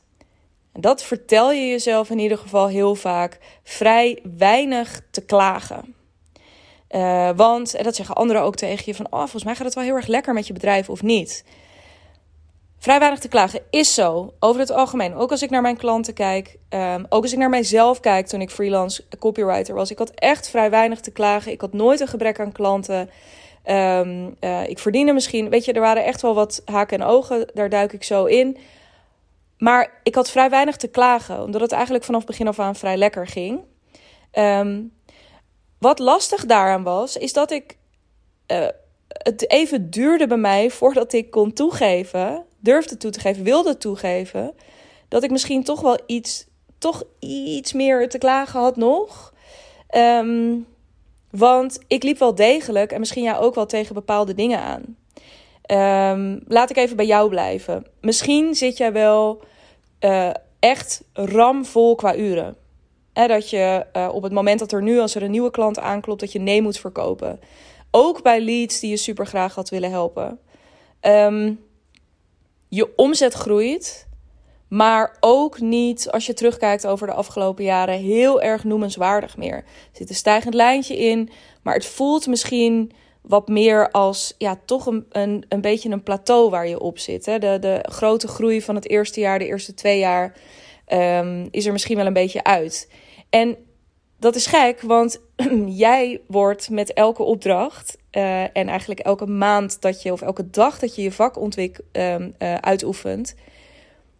dat 0.72 1.02
vertel 1.02 1.52
je 1.52 1.66
jezelf 1.66 2.10
in 2.10 2.18
ieder 2.18 2.38
geval 2.38 2.68
heel 2.68 2.94
vaak, 2.94 3.38
vrij 3.62 4.22
weinig 4.36 5.02
te 5.10 5.24
klagen. 5.24 5.94
Uh, 6.90 7.30
want, 7.36 7.74
en 7.74 7.84
dat 7.84 7.96
zeggen 7.96 8.14
anderen 8.14 8.42
ook 8.42 8.56
tegen 8.56 8.82
je, 8.86 8.94
van 8.94 9.06
oh, 9.10 9.18
volgens 9.18 9.44
mij 9.44 9.54
gaat 9.54 9.64
het 9.64 9.74
wel 9.74 9.84
heel 9.84 9.94
erg 9.94 10.06
lekker 10.06 10.34
met 10.34 10.46
je 10.46 10.52
bedrijf 10.52 10.90
of 10.90 11.02
niet. 11.02 11.44
Vrij 12.78 12.98
weinig 12.98 13.20
te 13.20 13.28
klagen 13.28 13.62
is 13.70 13.94
zo, 13.94 14.34
over 14.40 14.60
het 14.60 14.70
algemeen. 14.70 15.14
Ook 15.14 15.30
als 15.30 15.42
ik 15.42 15.50
naar 15.50 15.62
mijn 15.62 15.76
klanten 15.76 16.14
kijk, 16.14 16.58
um, 16.70 17.06
ook 17.08 17.22
als 17.22 17.32
ik 17.32 17.38
naar 17.38 17.48
mijzelf 17.48 18.00
kijk 18.00 18.26
toen 18.26 18.40
ik 18.40 18.50
freelance 18.50 19.04
copywriter 19.18 19.74
was. 19.74 19.90
Ik 19.90 19.98
had 19.98 20.10
echt 20.10 20.48
vrij 20.48 20.70
weinig 20.70 21.00
te 21.00 21.10
klagen. 21.10 21.52
Ik 21.52 21.60
had 21.60 21.72
nooit 21.72 22.00
een 22.00 22.08
gebrek 22.08 22.40
aan 22.40 22.52
klanten. 22.52 23.10
Um, 23.70 24.36
uh, 24.40 24.68
ik 24.68 24.78
verdiende 24.78 25.12
misschien, 25.12 25.48
weet 25.48 25.64
je, 25.64 25.72
er 25.72 25.80
waren 25.80 26.04
echt 26.04 26.22
wel 26.22 26.34
wat 26.34 26.62
haken 26.64 27.00
en 27.00 27.06
ogen. 27.06 27.50
Daar 27.54 27.68
duik 27.68 27.92
ik 27.92 28.04
zo 28.04 28.24
in. 28.24 28.56
Maar 29.58 30.00
ik 30.02 30.14
had 30.14 30.30
vrij 30.30 30.50
weinig 30.50 30.76
te 30.76 30.88
klagen, 30.88 31.42
omdat 31.42 31.60
het 31.60 31.72
eigenlijk 31.72 32.04
vanaf 32.04 32.24
begin 32.24 32.48
af 32.48 32.58
aan 32.58 32.76
vrij 32.76 32.96
lekker 32.96 33.26
ging. 33.26 33.64
Um, 34.32 34.92
wat 35.78 35.98
lastig 35.98 36.46
daaraan 36.46 36.82
was, 36.82 37.16
is 37.16 37.32
dat 37.32 37.50
ik. 37.50 37.76
Uh, 38.52 38.66
het 39.08 39.50
even 39.50 39.90
duurde 39.90 40.26
bij 40.26 40.36
mij 40.36 40.70
voordat 40.70 41.12
ik 41.12 41.30
kon 41.30 41.52
toegeven, 41.52 42.44
durfde 42.58 42.96
toe 42.96 43.10
te 43.10 43.20
geven, 43.20 43.44
wilde 43.44 43.78
toegeven, 43.78 44.54
dat 45.08 45.22
ik 45.22 45.30
misschien 45.30 45.64
toch 45.64 45.80
wel 45.80 45.98
iets, 46.06 46.46
toch 46.78 47.02
iets 47.20 47.72
meer 47.72 48.08
te 48.08 48.18
klagen 48.18 48.60
had 48.60 48.76
nog. 48.76 49.34
Um, 49.96 50.66
want 51.36 51.78
ik 51.86 52.02
liep 52.02 52.18
wel 52.18 52.34
degelijk, 52.34 52.92
en 52.92 52.98
misschien 52.98 53.22
jij 53.22 53.38
ook 53.38 53.54
wel 53.54 53.66
tegen 53.66 53.94
bepaalde 53.94 54.34
dingen 54.34 54.60
aan. 54.60 54.96
Um, 55.70 56.42
laat 56.46 56.70
ik 56.70 56.76
even 56.76 56.96
bij 56.96 57.06
jou 57.06 57.28
blijven. 57.28 57.86
Misschien 58.00 58.54
zit 58.54 58.76
jij 58.76 58.92
wel 58.92 59.42
uh, 60.00 60.30
echt 60.58 61.02
ramvol 61.12 61.94
qua 61.94 62.16
uren 62.16 62.56
dat 63.12 63.50
je 63.50 63.86
uh, 63.96 64.08
op 64.12 64.22
het 64.22 64.32
moment 64.32 64.58
dat 64.58 64.72
er 64.72 64.82
nu, 64.82 64.98
als 64.98 65.14
er 65.14 65.22
een 65.22 65.30
nieuwe 65.30 65.50
klant 65.50 65.78
aanklopt, 65.78 66.20
dat 66.20 66.32
je 66.32 66.38
nee 66.38 66.62
moet 66.62 66.78
verkopen. 66.78 67.40
Ook 67.90 68.22
bij 68.22 68.40
leads 68.40 68.80
die 68.80 68.90
je 68.90 68.96
super 68.96 69.26
graag 69.26 69.54
had 69.54 69.68
willen 69.68 69.90
helpen. 69.90 70.38
Um, 71.00 71.64
je 72.68 72.96
omzet 72.96 73.32
groeit, 73.32 74.05
maar 74.68 75.16
ook 75.20 75.60
niet, 75.60 76.10
als 76.10 76.26
je 76.26 76.34
terugkijkt 76.34 76.86
over 76.86 77.06
de 77.06 77.12
afgelopen 77.12 77.64
jaren, 77.64 77.98
heel 77.98 78.42
erg 78.42 78.64
noemenswaardig 78.64 79.36
meer. 79.36 79.56
Er 79.56 79.64
zit 79.92 80.08
een 80.08 80.14
stijgend 80.14 80.54
lijntje 80.54 80.98
in, 80.98 81.30
maar 81.62 81.74
het 81.74 81.86
voelt 81.86 82.26
misschien 82.26 82.92
wat 83.20 83.48
meer 83.48 83.90
als 83.90 84.34
ja, 84.38 84.58
toch 84.64 84.86
een, 84.86 85.06
een, 85.10 85.44
een 85.48 85.60
beetje 85.60 85.90
een 85.90 86.02
plateau 86.02 86.50
waar 86.50 86.68
je 86.68 86.80
op 86.80 86.98
zit. 86.98 87.26
Hè? 87.26 87.38
De, 87.38 87.58
de 87.60 87.78
grote 87.82 88.28
groei 88.28 88.62
van 88.62 88.74
het 88.74 88.88
eerste 88.88 89.20
jaar, 89.20 89.38
de 89.38 89.46
eerste 89.46 89.74
twee 89.74 89.98
jaar, 89.98 90.34
um, 90.92 91.48
is 91.50 91.66
er 91.66 91.72
misschien 91.72 91.96
wel 91.96 92.06
een 92.06 92.12
beetje 92.12 92.44
uit. 92.44 92.90
En 93.30 93.56
dat 94.18 94.34
is 94.34 94.46
gek, 94.46 94.80
want 94.80 95.20
jij 95.66 96.20
wordt 96.26 96.70
met 96.70 96.92
elke 96.92 97.22
opdracht 97.22 97.98
uh, 98.12 98.42
en 98.42 98.68
eigenlijk 98.68 99.00
elke 99.00 99.26
maand 99.26 99.80
dat 99.80 100.02
je, 100.02 100.12
of 100.12 100.22
elke 100.22 100.50
dag 100.50 100.78
dat 100.78 100.94
je 100.94 101.02
je 101.02 101.12
vak 101.12 101.38
ontwik, 101.38 101.80
uh, 101.92 102.14
uitoefent, 102.60 103.34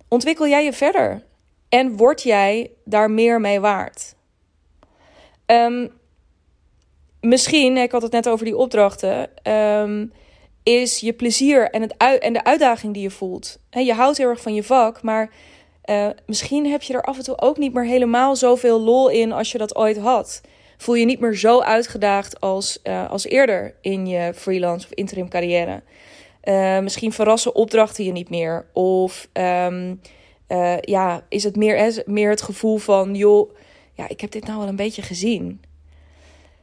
ontwikkel 0.08 0.48
jij 0.48 0.64
je 0.64 0.72
verder. 0.72 1.24
En 1.68 1.96
word 1.96 2.22
jij 2.22 2.70
daar 2.84 3.10
meer 3.10 3.40
mee 3.40 3.60
waard. 3.60 4.14
Um, 5.46 5.92
misschien, 7.20 7.76
ik 7.76 7.92
had 7.92 8.02
het 8.02 8.12
net 8.12 8.28
over 8.28 8.44
die 8.44 8.56
opdrachten, 8.56 9.30
um, 9.52 10.12
is 10.62 10.98
je 10.98 11.12
plezier 11.12 11.70
en, 11.70 11.82
het 11.82 11.96
en 11.96 12.32
de 12.32 12.44
uitdaging 12.44 12.94
die 12.94 13.02
je 13.02 13.10
voelt. 13.10 13.58
Je 13.70 13.92
houdt 13.92 14.18
heel 14.18 14.28
erg 14.28 14.40
van 14.40 14.54
je 14.54 14.62
vak, 14.62 15.02
maar 15.02 15.30
uh, 15.84 16.08
misschien 16.26 16.66
heb 16.66 16.82
je 16.82 16.92
er 16.94 17.02
af 17.02 17.16
en 17.16 17.24
toe 17.24 17.40
ook 17.40 17.56
niet 17.56 17.72
meer 17.72 17.84
helemaal 17.84 18.36
zoveel 18.36 18.80
lol 18.80 19.08
in 19.08 19.32
als 19.32 19.52
je 19.52 19.58
dat 19.58 19.76
ooit 19.76 19.98
had. 19.98 20.40
Voel 20.76 20.94
je 20.94 21.04
niet 21.04 21.20
meer 21.20 21.34
zo 21.34 21.60
uitgedaagd 21.60 22.40
als, 22.40 22.78
uh, 22.84 23.10
als 23.10 23.24
eerder 23.24 23.74
in 23.80 24.06
je 24.06 24.32
freelance 24.34 24.86
of 24.86 24.92
interim 24.92 25.28
carrière. 25.28 25.82
Uh, 26.48 26.78
misschien 26.78 27.12
verrassen 27.12 27.54
opdrachten 27.54 28.04
je 28.04 28.12
niet 28.12 28.30
meer. 28.30 28.66
Of 28.72 29.28
um, 29.32 30.00
ja, 30.80 31.24
is 31.28 31.44
het 31.44 31.56
meer, 31.56 32.02
meer 32.06 32.30
het 32.30 32.42
gevoel 32.42 32.76
van, 32.78 33.14
joh, 33.14 33.50
ja, 33.92 34.08
ik 34.08 34.20
heb 34.20 34.30
dit 34.30 34.46
nou 34.46 34.58
wel 34.58 34.68
een 34.68 34.76
beetje 34.76 35.02
gezien. 35.02 35.60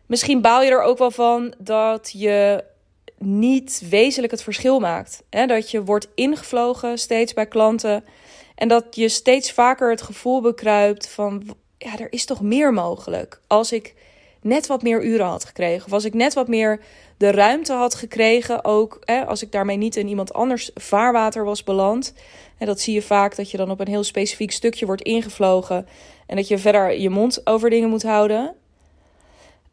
Misschien 0.05 0.41
baal 0.41 0.63
je 0.63 0.71
er 0.71 0.81
ook 0.81 0.97
wel 0.97 1.11
van 1.11 1.53
dat 1.57 2.11
je 2.13 2.63
niet 3.17 3.83
wezenlijk 3.89 4.31
het 4.31 4.43
verschil 4.43 4.79
maakt. 4.79 5.23
Hè? 5.29 5.45
Dat 5.45 5.71
je 5.71 5.83
wordt 5.83 6.07
ingevlogen 6.15 6.97
steeds 6.97 7.33
bij 7.33 7.47
klanten. 7.47 8.03
En 8.55 8.67
dat 8.67 8.85
je 8.95 9.09
steeds 9.09 9.51
vaker 9.51 9.89
het 9.89 10.01
gevoel 10.01 10.41
bekruipt 10.41 11.09
van, 11.09 11.55
ja, 11.77 11.97
er 11.97 12.11
is 12.11 12.25
toch 12.25 12.41
meer 12.41 12.73
mogelijk. 12.73 13.41
Als 13.47 13.71
ik 13.71 13.95
net 14.43 14.67
wat 14.67 14.81
meer 14.81 15.03
uren 15.03 15.25
had 15.25 15.45
gekregen. 15.45 15.85
Of 15.85 15.93
als 15.93 16.05
ik 16.05 16.13
net 16.13 16.33
wat 16.33 16.47
meer 16.47 16.79
de 17.17 17.31
ruimte 17.31 17.73
had 17.73 17.95
gekregen. 17.95 18.65
Ook 18.65 18.99
hè, 19.05 19.25
als 19.25 19.41
ik 19.41 19.51
daarmee 19.51 19.77
niet 19.77 19.95
in 19.95 20.07
iemand 20.07 20.33
anders 20.33 20.71
vaarwater 20.75 21.43
was 21.43 21.63
beland. 21.63 22.13
En 22.57 22.65
dat 22.65 22.79
zie 22.79 22.93
je 22.93 23.01
vaak 23.01 23.35
dat 23.35 23.51
je 23.51 23.57
dan 23.57 23.71
op 23.71 23.79
een 23.79 23.87
heel 23.87 24.03
specifiek 24.03 24.51
stukje 24.51 24.85
wordt 24.85 25.01
ingevlogen. 25.01 25.87
En 26.27 26.35
dat 26.35 26.47
je 26.47 26.57
verder 26.57 26.99
je 26.99 27.09
mond 27.09 27.47
over 27.47 27.69
dingen 27.69 27.89
moet 27.89 28.03
houden. 28.03 28.55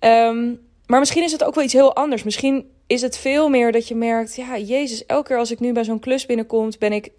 Um, 0.00 0.60
maar 0.86 0.98
misschien 0.98 1.22
is 1.22 1.32
het 1.32 1.44
ook 1.44 1.54
wel 1.54 1.64
iets 1.64 1.72
heel 1.72 1.94
anders. 1.94 2.22
Misschien 2.22 2.70
is 2.86 3.02
het 3.02 3.16
veel 3.16 3.48
meer 3.48 3.72
dat 3.72 3.88
je 3.88 3.94
merkt: 3.94 4.36
ja, 4.36 4.58
Jezus, 4.58 5.06
elke 5.06 5.28
keer 5.28 5.38
als 5.38 5.50
ik 5.50 5.60
nu 5.60 5.72
bij 5.72 5.84
zo'n 5.84 5.98
klus 5.98 6.26
binnenkom, 6.26 6.70
ben 6.78 6.92
ik 6.92 7.10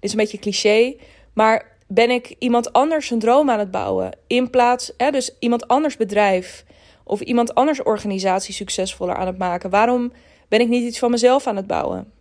is 0.00 0.10
een 0.10 0.18
beetje 0.18 0.38
cliché, 0.38 0.96
maar 1.32 1.77
ben 1.88 2.10
ik 2.10 2.34
iemand 2.38 2.72
anders 2.72 3.10
een 3.10 3.18
droom 3.18 3.50
aan 3.50 3.58
het 3.58 3.70
bouwen? 3.70 4.10
In 4.26 4.50
plaats, 4.50 4.92
hè, 4.96 5.10
dus 5.10 5.36
iemand 5.38 5.68
anders 5.68 5.96
bedrijf 5.96 6.64
of 7.04 7.20
iemand 7.20 7.54
anders 7.54 7.82
organisatie 7.82 8.54
succesvoller 8.54 9.14
aan 9.14 9.26
het 9.26 9.38
maken. 9.38 9.70
Waarom 9.70 10.12
ben 10.48 10.60
ik 10.60 10.68
niet 10.68 10.84
iets 10.84 10.98
van 10.98 11.10
mezelf 11.10 11.46
aan 11.46 11.56
het 11.56 11.66
bouwen? 11.66 12.12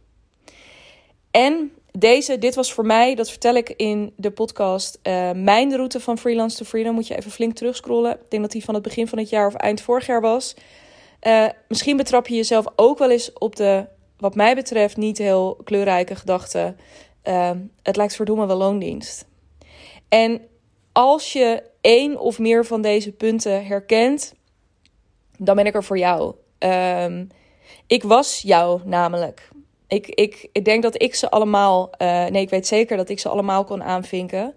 En 1.32 1.72
deze, 1.92 2.38
dit 2.38 2.56
was 2.56 2.74
voor 2.74 2.86
mij, 2.86 3.16
dat 3.16 3.30
vertel 3.30 3.56
ik 3.56 3.70
in 3.70 4.14
de 4.16 4.32
podcast, 4.32 5.00
uh, 5.04 5.32
mijn 5.32 5.76
route 5.76 6.00
van 6.00 6.18
freelance 6.18 6.58
to 6.58 6.66
freedom. 6.66 6.94
Moet 6.94 7.08
je 7.08 7.16
even 7.16 7.32
flink 7.32 7.56
terugscrollen. 7.56 8.12
Ik 8.12 8.30
denk 8.30 8.42
dat 8.42 8.52
die 8.52 8.64
van 8.64 8.74
het 8.74 8.84
begin 8.84 9.08
van 9.08 9.18
het 9.18 9.30
jaar 9.30 9.48
of 9.48 9.54
eind 9.54 9.82
vorig 9.82 10.06
jaar 10.06 10.22
was. 10.22 10.56
Uh, 11.22 11.46
misschien 11.68 11.98
betrap 11.98 12.28
je 12.28 12.36
jezelf 12.36 12.66
ook 12.76 12.98
wel 12.98 13.12
eens 13.12 13.34
op 13.34 13.56
de, 13.56 13.86
wat 14.18 14.36
mij 14.36 14.56
betreft, 14.56 14.98
niet 14.98 15.18
heel 15.18 15.58
kleurrijke 15.64 16.16
gedachten. 16.16 16.78
Uh, 17.24 17.52
het 17.84 17.96
lijkt 17.96 18.16
verdomme 18.16 18.46
wel 18.46 18.58
loondienst. 18.58 19.26
En 20.10 20.42
als 20.92 21.34
je 21.34 21.64
één 21.82 22.20
of 22.20 22.40
meer 22.40 22.66
van 22.66 22.82
deze 22.82 23.12
punten 23.12 23.66
herkent, 23.66 24.34
dan 25.38 25.56
ben 25.56 25.66
ik 25.66 25.76
er 25.76 25.84
voor 25.84 25.98
jou. 25.98 26.36
Um, 26.60 27.28
ik 27.88 28.04
was 28.04 28.42
jou 28.42 28.82
namelijk. 28.86 29.50
Ik, 29.88 30.08
ik, 30.08 30.50
ik 30.52 30.66
denk 30.66 30.84
dat 30.84 31.02
ik 31.02 31.16
ze 31.16 31.30
allemaal, 31.30 31.90
uh, 31.98 32.26
nee, 32.26 32.42
ik 32.42 32.50
weet 32.50 32.68
zeker 32.68 32.98
dat 32.98 33.10
ik 33.10 33.20
ze 33.20 33.30
allemaal 33.30 33.64
kon 33.64 33.84
aanvinken. 33.84 34.54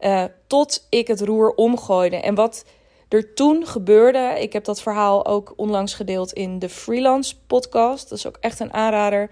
Uh, 0.00 0.24
tot 0.46 0.86
ik 0.88 1.06
het 1.06 1.20
roer 1.20 1.54
omgooide. 1.54 2.16
En 2.16 2.34
wat 2.34 2.64
er 3.08 3.34
toen 3.34 3.66
gebeurde, 3.66 4.36
ik 4.38 4.52
heb 4.52 4.64
dat 4.64 4.82
verhaal 4.82 5.26
ook 5.26 5.52
onlangs 5.56 5.94
gedeeld 5.94 6.32
in 6.32 6.58
de 6.58 6.68
Freelance 6.68 7.34
podcast. 7.46 8.08
Dat 8.08 8.18
is 8.18 8.26
ook 8.26 8.36
echt 8.40 8.60
een 8.60 8.72
aanrader. 8.72 9.30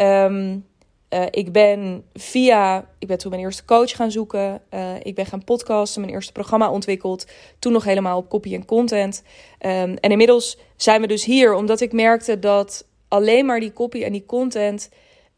Um, 0.00 0.66
uh, 1.14 1.22
ik 1.30 1.52
ben 1.52 2.04
via, 2.12 2.88
ik 2.98 3.08
ben 3.08 3.18
toen 3.18 3.30
mijn 3.30 3.42
eerste 3.42 3.64
coach 3.64 3.96
gaan 3.96 4.10
zoeken. 4.10 4.60
Uh, 4.74 4.94
ik 5.02 5.14
ben 5.14 5.26
gaan 5.26 5.44
podcasten, 5.44 6.00
mijn 6.00 6.12
eerste 6.12 6.32
programma 6.32 6.70
ontwikkeld. 6.70 7.26
Toen 7.58 7.72
nog 7.72 7.84
helemaal 7.84 8.18
op 8.18 8.28
copy 8.28 8.54
en 8.54 8.64
content. 8.64 9.22
Um, 9.60 9.96
en 9.96 10.10
inmiddels 10.10 10.58
zijn 10.76 11.00
we 11.00 11.06
dus 11.06 11.24
hier, 11.24 11.54
omdat 11.54 11.80
ik 11.80 11.92
merkte 11.92 12.38
dat 12.38 12.86
alleen 13.08 13.46
maar 13.46 13.60
die 13.60 13.72
copy 13.72 14.02
en 14.02 14.12
die 14.12 14.26
content, 14.26 14.90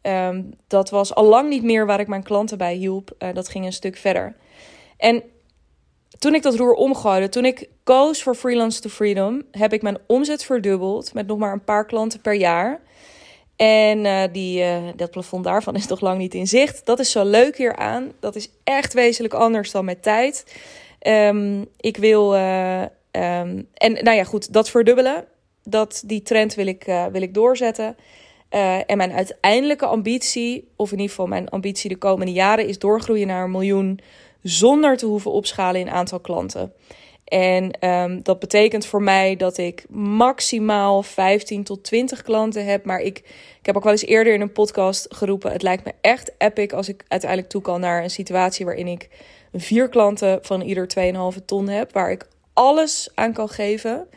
um, 0.02 0.54
dat 0.66 0.90
was 0.90 1.14
al 1.14 1.24
lang 1.24 1.48
niet 1.48 1.62
meer 1.62 1.86
waar 1.86 2.00
ik 2.00 2.08
mijn 2.08 2.22
klanten 2.22 2.58
bij 2.58 2.74
hielp. 2.74 3.14
Uh, 3.18 3.28
dat 3.34 3.48
ging 3.48 3.64
een 3.64 3.72
stuk 3.72 3.96
verder. 3.96 4.36
En 4.96 5.22
toen 6.18 6.34
ik 6.34 6.42
dat 6.42 6.54
roer 6.54 6.72
omgooide, 6.72 7.28
toen 7.28 7.44
ik 7.44 7.68
koos 7.82 8.22
voor 8.22 8.34
Freelance 8.34 8.80
to 8.80 8.88
Freedom, 8.88 9.42
heb 9.50 9.72
ik 9.72 9.82
mijn 9.82 9.98
omzet 10.06 10.44
verdubbeld 10.44 11.14
met 11.14 11.26
nog 11.26 11.38
maar 11.38 11.52
een 11.52 11.64
paar 11.64 11.86
klanten 11.86 12.20
per 12.20 12.34
jaar. 12.34 12.80
En 13.56 14.04
uh, 14.04 14.22
die, 14.32 14.60
uh, 14.60 14.76
dat 14.96 15.10
plafond 15.10 15.44
daarvan 15.44 15.74
is 15.74 15.86
nog 15.86 16.00
lang 16.00 16.18
niet 16.18 16.34
in 16.34 16.46
zicht. 16.46 16.86
Dat 16.86 16.98
is 16.98 17.10
zo 17.10 17.24
leuk 17.24 17.56
hier 17.56 17.76
aan. 17.76 18.12
Dat 18.20 18.36
is 18.36 18.50
echt 18.64 18.92
wezenlijk 18.92 19.34
anders 19.34 19.70
dan 19.70 19.84
met 19.84 20.02
tijd. 20.02 20.56
Um, 21.06 21.66
ik 21.80 21.96
wil. 21.96 22.34
Uh, 22.34 22.80
um, 22.80 23.68
en 23.74 23.92
nou 23.92 24.16
ja, 24.16 24.24
goed, 24.24 24.52
dat 24.52 24.70
verdubbelen. 24.70 25.24
Dat, 25.64 26.02
die 26.06 26.22
trend 26.22 26.54
wil 26.54 26.66
ik, 26.66 26.84
wil 27.12 27.22
ik 27.22 27.34
doorzetten. 27.34 27.96
En 28.86 28.96
mijn 28.96 29.12
uiteindelijke 29.12 29.86
ambitie, 29.86 30.68
of 30.76 30.86
in 30.86 30.96
ieder 30.96 31.10
geval 31.10 31.26
mijn 31.26 31.48
ambitie 31.48 31.90
de 31.90 31.96
komende 31.96 32.32
jaren, 32.32 32.66
is 32.66 32.78
doorgroeien 32.78 33.26
naar 33.26 33.44
een 33.44 33.50
miljoen 33.50 34.00
zonder 34.42 34.96
te 34.96 35.06
hoeven 35.06 35.30
opschalen 35.30 35.80
in 35.80 35.90
aantal 35.90 36.20
klanten. 36.20 36.72
En 37.26 37.88
um, 37.88 38.22
dat 38.22 38.38
betekent 38.38 38.86
voor 38.86 39.02
mij 39.02 39.36
dat 39.36 39.58
ik 39.58 39.84
maximaal 39.90 41.02
15 41.02 41.64
tot 41.64 41.84
20 41.84 42.22
klanten 42.22 42.64
heb. 42.64 42.84
Maar 42.84 43.00
ik, 43.00 43.18
ik 43.60 43.66
heb 43.66 43.76
ook 43.76 43.82
wel 43.82 43.92
eens 43.92 44.04
eerder 44.04 44.32
in 44.32 44.40
een 44.40 44.52
podcast 44.52 45.06
geroepen: 45.14 45.52
het 45.52 45.62
lijkt 45.62 45.84
me 45.84 45.92
echt 46.00 46.32
epic 46.38 46.72
als 46.72 46.88
ik 46.88 47.04
uiteindelijk 47.08 47.50
toe 47.50 47.62
kan 47.62 47.80
naar 47.80 48.02
een 48.02 48.10
situatie 48.10 48.64
waarin 48.64 48.86
ik 48.86 49.08
vier 49.52 49.88
klanten 49.88 50.38
van 50.42 50.60
ieder 50.60 50.88
2,5 51.38 51.44
ton 51.44 51.68
heb, 51.68 51.92
waar 51.92 52.10
ik 52.10 52.28
alles 52.52 53.08
aan 53.14 53.32
kan 53.32 53.48
geven. 53.48 54.08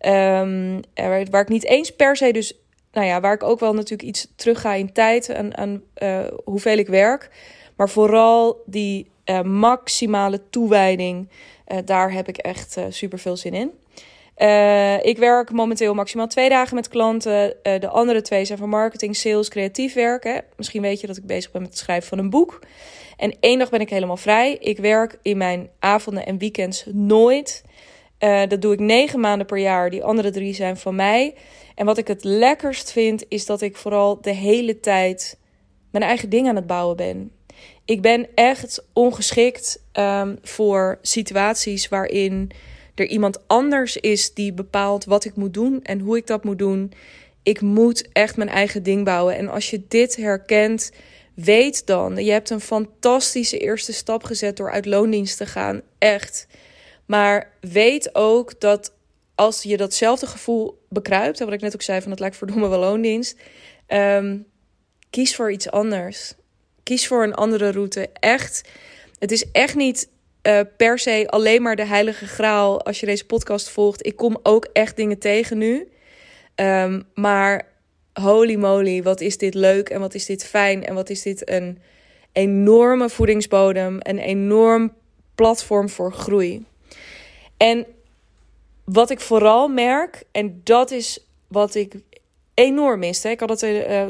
Um, 0.00 0.80
waar 1.00 1.40
ik 1.40 1.48
niet 1.48 1.64
eens 1.64 1.90
per 1.90 2.16
se 2.16 2.32
dus 2.32 2.60
nou 2.92 3.06
ja, 3.06 3.20
waar 3.20 3.34
ik 3.34 3.42
ook 3.42 3.60
wel 3.60 3.74
natuurlijk 3.74 4.08
iets 4.08 4.32
terug 4.36 4.60
ga 4.60 4.74
in 4.74 4.92
tijd 4.92 5.28
en 5.28 5.82
uh, 6.02 6.18
hoeveel 6.44 6.78
ik 6.78 6.88
werk. 6.88 7.30
Maar 7.76 7.88
vooral 7.88 8.62
die 8.66 9.10
uh, 9.24 9.42
maximale 9.42 10.40
toewijding, 10.50 11.28
uh, 11.68 11.78
daar 11.84 12.12
heb 12.12 12.28
ik 12.28 12.36
echt 12.36 12.76
super 12.88 13.18
veel 13.18 13.36
zin 13.36 13.54
in. 13.54 13.70
ik 15.02 15.18
werk 15.18 15.50
momenteel 15.50 15.94
maximaal 15.94 16.26
twee 16.26 16.48
dagen 16.48 16.74
met 16.74 16.88
klanten. 16.88 17.56
de 17.62 17.88
andere 17.88 18.22
twee 18.22 18.44
zijn 18.44 18.58
van 18.58 18.68
marketing, 18.68 19.16
sales, 19.16 19.48
creatief 19.48 19.94
werken. 19.94 20.44
Misschien 20.56 20.82
weet 20.82 21.00
je 21.00 21.06
dat 21.06 21.16
ik 21.16 21.26
bezig 21.26 21.50
ben 21.50 21.62
met 21.62 21.70
het 21.70 21.78
schrijven 21.78 22.08
van 22.08 22.18
een 22.18 22.30
boek. 22.30 22.60
En 23.16 23.36
één 23.40 23.58
dag 23.58 23.70
ben 23.70 23.80
ik 23.80 23.90
helemaal 23.90 24.16
vrij. 24.16 24.56
Ik 24.60 24.78
werk 24.78 25.18
in 25.22 25.36
mijn 25.36 25.68
avonden 25.78 26.26
en 26.26 26.38
weekends 26.38 26.86
nooit. 26.92 27.64
dat 28.48 28.62
doe 28.62 28.72
ik 28.72 28.80
negen 28.80 29.20
maanden 29.20 29.46
per 29.46 29.58
jaar. 29.58 29.90
Die 29.90 30.04
andere 30.04 30.30
drie 30.30 30.54
zijn 30.54 30.76
van 30.76 30.94
mij. 30.94 31.34
En 31.76 31.86
wat 31.86 31.98
ik 31.98 32.08
het 32.08 32.24
lekkerst 32.24 32.92
vind, 32.92 33.24
is 33.28 33.46
dat 33.46 33.60
ik 33.60 33.76
vooral 33.76 34.20
de 34.20 34.30
hele 34.30 34.80
tijd 34.80 35.38
mijn 35.90 36.04
eigen 36.04 36.28
ding 36.28 36.48
aan 36.48 36.56
het 36.56 36.66
bouwen 36.66 36.96
ben. 36.96 37.30
Ik 37.86 38.02
ben 38.02 38.28
echt 38.34 38.84
ongeschikt 38.92 39.82
um, 39.92 40.38
voor 40.42 40.98
situaties 41.02 41.88
waarin 41.88 42.50
er 42.94 43.06
iemand 43.06 43.48
anders 43.48 43.96
is 43.96 44.34
die 44.34 44.52
bepaalt 44.52 45.04
wat 45.04 45.24
ik 45.24 45.36
moet 45.36 45.54
doen 45.54 45.82
en 45.82 46.00
hoe 46.00 46.16
ik 46.16 46.26
dat 46.26 46.44
moet 46.44 46.58
doen. 46.58 46.92
Ik 47.42 47.60
moet 47.60 48.08
echt 48.12 48.36
mijn 48.36 48.48
eigen 48.48 48.82
ding 48.82 49.04
bouwen. 49.04 49.36
En 49.36 49.48
als 49.48 49.70
je 49.70 49.82
dit 49.88 50.16
herkent, 50.16 50.92
weet 51.34 51.86
dan, 51.86 52.24
je 52.24 52.30
hebt 52.30 52.50
een 52.50 52.60
fantastische 52.60 53.58
eerste 53.58 53.92
stap 53.92 54.24
gezet 54.24 54.56
door 54.56 54.70
uit 54.70 54.86
loondienst 54.86 55.36
te 55.36 55.46
gaan. 55.46 55.82
Echt. 55.98 56.46
Maar 57.04 57.52
weet 57.60 58.14
ook 58.14 58.60
dat 58.60 58.92
als 59.34 59.62
je 59.62 59.76
datzelfde 59.76 60.26
gevoel 60.26 60.82
bekruipt, 60.88 61.38
wat 61.38 61.52
ik 61.52 61.60
net 61.60 61.74
ook 61.74 61.82
zei, 61.82 62.00
van 62.00 62.10
het 62.10 62.20
lijkt 62.20 62.36
verdomme 62.36 62.68
wel 62.68 62.78
loondienst, 62.78 63.38
um, 63.88 64.46
kies 65.10 65.36
voor 65.36 65.52
iets 65.52 65.70
anders. 65.70 66.34
Kies 66.86 67.06
voor 67.06 67.22
een 67.22 67.34
andere 67.34 67.70
route. 67.70 68.08
Echt, 68.12 68.68
het 69.18 69.32
is 69.32 69.50
echt 69.52 69.74
niet 69.74 70.08
uh, 70.42 70.60
per 70.76 70.98
se 70.98 71.26
alleen 71.26 71.62
maar 71.62 71.76
de 71.76 71.86
heilige 71.86 72.26
graal 72.26 72.82
als 72.82 73.00
je 73.00 73.06
deze 73.06 73.26
podcast 73.26 73.68
volgt. 73.68 74.06
Ik 74.06 74.16
kom 74.16 74.38
ook 74.42 74.68
echt 74.72 74.96
dingen 74.96 75.18
tegen 75.18 75.58
nu. 75.58 75.88
Um, 76.54 77.02
maar 77.14 77.68
holy 78.12 78.54
moly, 78.54 79.02
wat 79.02 79.20
is 79.20 79.38
dit 79.38 79.54
leuk 79.54 79.88
en 79.88 80.00
wat 80.00 80.14
is 80.14 80.26
dit 80.26 80.44
fijn 80.44 80.84
en 80.84 80.94
wat 80.94 81.10
is 81.10 81.22
dit 81.22 81.50
een 81.50 81.78
enorme 82.32 83.08
voedingsbodem, 83.08 83.96
een 83.98 84.18
enorm 84.18 84.92
platform 85.34 85.88
voor 85.88 86.12
groei. 86.12 86.64
En 87.56 87.86
wat 88.84 89.10
ik 89.10 89.20
vooral 89.20 89.68
merk, 89.68 90.22
en 90.32 90.60
dat 90.64 90.90
is 90.90 91.26
wat 91.48 91.74
ik 91.74 91.94
enorm 92.56 92.98
miste. 92.98 93.30
Ik 93.30 93.40
had 93.40 93.48
het 93.48 93.62
uh, 93.62 94.04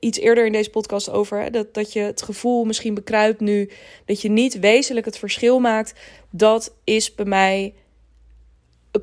iets 0.00 0.18
eerder 0.18 0.46
in 0.46 0.52
deze 0.52 0.70
podcast 0.70 1.10
over. 1.10 1.40
Hè, 1.40 1.50
dat, 1.50 1.74
dat 1.74 1.92
je 1.92 2.00
het 2.00 2.22
gevoel 2.22 2.64
misschien 2.64 2.94
bekruipt 2.94 3.40
nu. 3.40 3.70
Dat 4.04 4.22
je 4.22 4.28
niet 4.28 4.58
wezenlijk 4.58 5.06
het 5.06 5.18
verschil 5.18 5.60
maakt. 5.60 5.94
Dat 6.30 6.74
is 6.84 7.14
bij 7.14 7.24
mij 7.24 7.74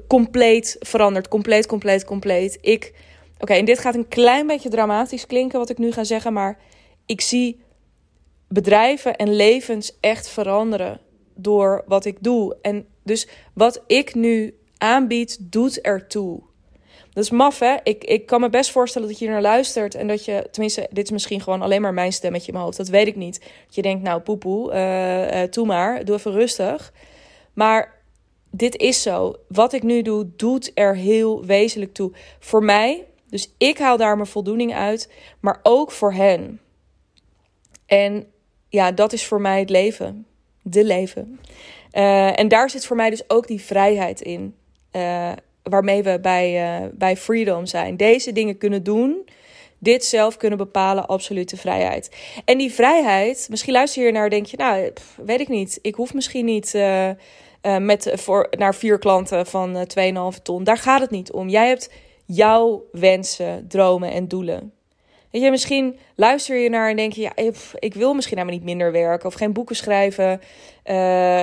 compleet 0.07 0.75
veranderd. 0.79 1.27
Compleet, 1.27 1.65
compleet, 1.65 2.05
compleet. 2.05 2.57
Ik. 2.61 2.93
Oké, 3.39 3.53
en 3.53 3.65
dit 3.65 3.79
gaat 3.79 3.95
een 3.95 4.07
klein 4.07 4.47
beetje 4.47 4.69
dramatisch 4.69 5.25
klinken 5.25 5.59
wat 5.59 5.69
ik 5.69 5.77
nu 5.77 5.91
ga 5.91 6.03
zeggen. 6.03 6.33
Maar 6.33 6.59
ik 7.05 7.21
zie 7.21 7.61
bedrijven 8.47 9.15
en 9.15 9.35
levens 9.35 9.97
echt 9.99 10.29
veranderen 10.29 10.99
door 11.35 11.83
wat 11.87 12.05
ik 12.05 12.17
doe. 12.19 12.57
En 12.61 12.87
dus 13.03 13.27
wat 13.53 13.83
ik 13.87 14.15
nu 14.15 14.57
aanbiedt, 14.77 15.51
doet 15.51 15.81
ertoe. 15.81 16.44
Dat 17.15 17.23
is 17.23 17.29
maf, 17.29 17.59
hè? 17.59 17.75
Ik, 17.83 18.03
ik 18.03 18.25
kan 18.25 18.41
me 18.41 18.49
best 18.49 18.71
voorstellen 18.71 19.07
dat 19.07 19.19
je 19.19 19.27
naar 19.27 19.41
luistert 19.41 19.95
en 19.95 20.07
dat 20.07 20.25
je, 20.25 20.47
tenminste, 20.51 20.87
dit 20.91 21.03
is 21.03 21.11
misschien 21.11 21.41
gewoon 21.41 21.61
alleen 21.61 21.81
maar 21.81 21.93
mijn 21.93 22.13
stemmetje 22.13 22.47
in 22.47 22.53
mijn 22.53 22.65
hoofd, 22.65 22.77
dat 22.77 22.87
weet 22.87 23.07
ik 23.07 23.15
niet. 23.15 23.39
Dat 23.65 23.75
je 23.75 23.81
denkt, 23.81 24.03
nou, 24.03 24.21
poepoe, 24.21 24.73
uh, 24.73 25.51
doe 25.51 25.65
maar, 25.65 26.05
doe 26.05 26.15
even 26.15 26.31
rustig. 26.31 26.93
Maar 27.53 28.01
dit 28.51 28.77
is 28.77 29.01
zo. 29.01 29.35
Wat 29.47 29.73
ik 29.73 29.83
nu 29.83 30.01
doe, 30.01 30.29
doet 30.35 30.71
er 30.73 30.95
heel 30.95 31.45
wezenlijk 31.45 31.93
toe. 31.93 32.11
Voor 32.39 32.63
mij, 32.63 33.05
dus 33.29 33.53
ik 33.57 33.77
haal 33.77 33.97
daar 33.97 34.15
mijn 34.15 34.27
voldoening 34.27 34.73
uit, 34.73 35.11
maar 35.39 35.59
ook 35.63 35.91
voor 35.91 36.13
hen. 36.13 36.59
En 37.85 38.27
ja, 38.69 38.91
dat 38.91 39.13
is 39.13 39.25
voor 39.25 39.41
mij 39.41 39.59
het 39.59 39.69
leven. 39.69 40.25
De 40.61 40.83
leven. 40.83 41.39
Uh, 41.93 42.39
en 42.39 42.47
daar 42.47 42.69
zit 42.69 42.85
voor 42.85 42.95
mij 42.95 43.09
dus 43.09 43.29
ook 43.29 43.47
die 43.47 43.61
vrijheid 43.61 44.21
in. 44.21 44.55
Waarmee 45.69 46.03
we 46.03 46.19
bij, 46.19 46.79
uh, 46.81 46.87
bij 46.93 47.17
Freedom 47.17 47.65
zijn. 47.65 47.97
Deze 47.97 48.31
dingen 48.31 48.57
kunnen 48.57 48.83
doen. 48.83 49.27
Dit 49.77 50.05
zelf 50.05 50.37
kunnen 50.37 50.57
bepalen, 50.57 51.07
absolute 51.07 51.57
vrijheid. 51.57 52.15
En 52.45 52.57
die 52.57 52.73
vrijheid, 52.73 53.47
misschien 53.49 53.73
luister 53.73 54.05
je 54.05 54.11
naar 54.11 54.23
en 54.23 54.29
denk 54.29 54.45
je, 54.45 54.57
nou, 54.57 54.91
weet 55.25 55.39
ik 55.39 55.47
niet. 55.47 55.79
Ik 55.81 55.95
hoef 55.95 56.13
misschien 56.13 56.45
niet 56.45 56.73
uh, 56.75 57.09
met, 57.77 58.11
voor, 58.13 58.47
naar 58.57 58.75
vier 58.75 58.99
klanten 58.99 59.45
van 59.45 59.87
2,5 60.33 60.41
ton. 60.43 60.63
Daar 60.63 60.77
gaat 60.77 61.01
het 61.01 61.09
niet 61.09 61.31
om. 61.31 61.49
Jij 61.49 61.67
hebt 61.67 61.91
jouw 62.25 62.83
wensen, 62.91 63.65
dromen 63.67 64.11
en 64.11 64.27
doelen. 64.27 64.73
Weet 65.31 65.41
je, 65.41 65.49
misschien 65.49 65.97
luister 66.15 66.57
je 66.57 66.69
naar 66.69 66.89
en 66.89 66.95
denk 66.95 67.13
je, 67.13 67.21
ja, 67.21 67.35
ik 67.79 67.93
wil 67.93 68.13
misschien 68.13 68.37
helemaal 68.37 68.57
niet 68.57 68.67
minder 68.67 68.91
werken 68.91 69.27
of 69.27 69.33
geen 69.33 69.53
boeken 69.53 69.75
schrijven, 69.75 70.41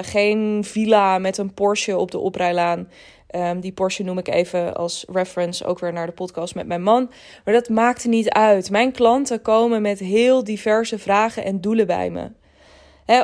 geen 0.02 0.64
villa 0.64 1.18
met 1.18 1.38
een 1.38 1.54
Porsche 1.54 1.98
op 1.98 2.10
de 2.10 2.18
oprijlaan. 2.18 2.88
Um, 3.36 3.60
die 3.60 3.72
Porsche 3.72 4.02
noem 4.02 4.18
ik 4.18 4.28
even 4.28 4.74
als 4.74 5.04
reference 5.12 5.64
ook 5.64 5.78
weer 5.78 5.92
naar 5.92 6.06
de 6.06 6.12
podcast 6.12 6.54
met 6.54 6.66
mijn 6.66 6.82
man. 6.82 7.10
Maar 7.44 7.54
dat 7.54 7.68
maakt 7.68 8.04
niet 8.04 8.30
uit. 8.30 8.70
Mijn 8.70 8.92
klanten 8.92 9.42
komen 9.42 9.82
met 9.82 9.98
heel 9.98 10.44
diverse 10.44 10.98
vragen 10.98 11.44
en 11.44 11.60
doelen 11.60 11.86
bij 11.86 12.10
me. 12.10 12.30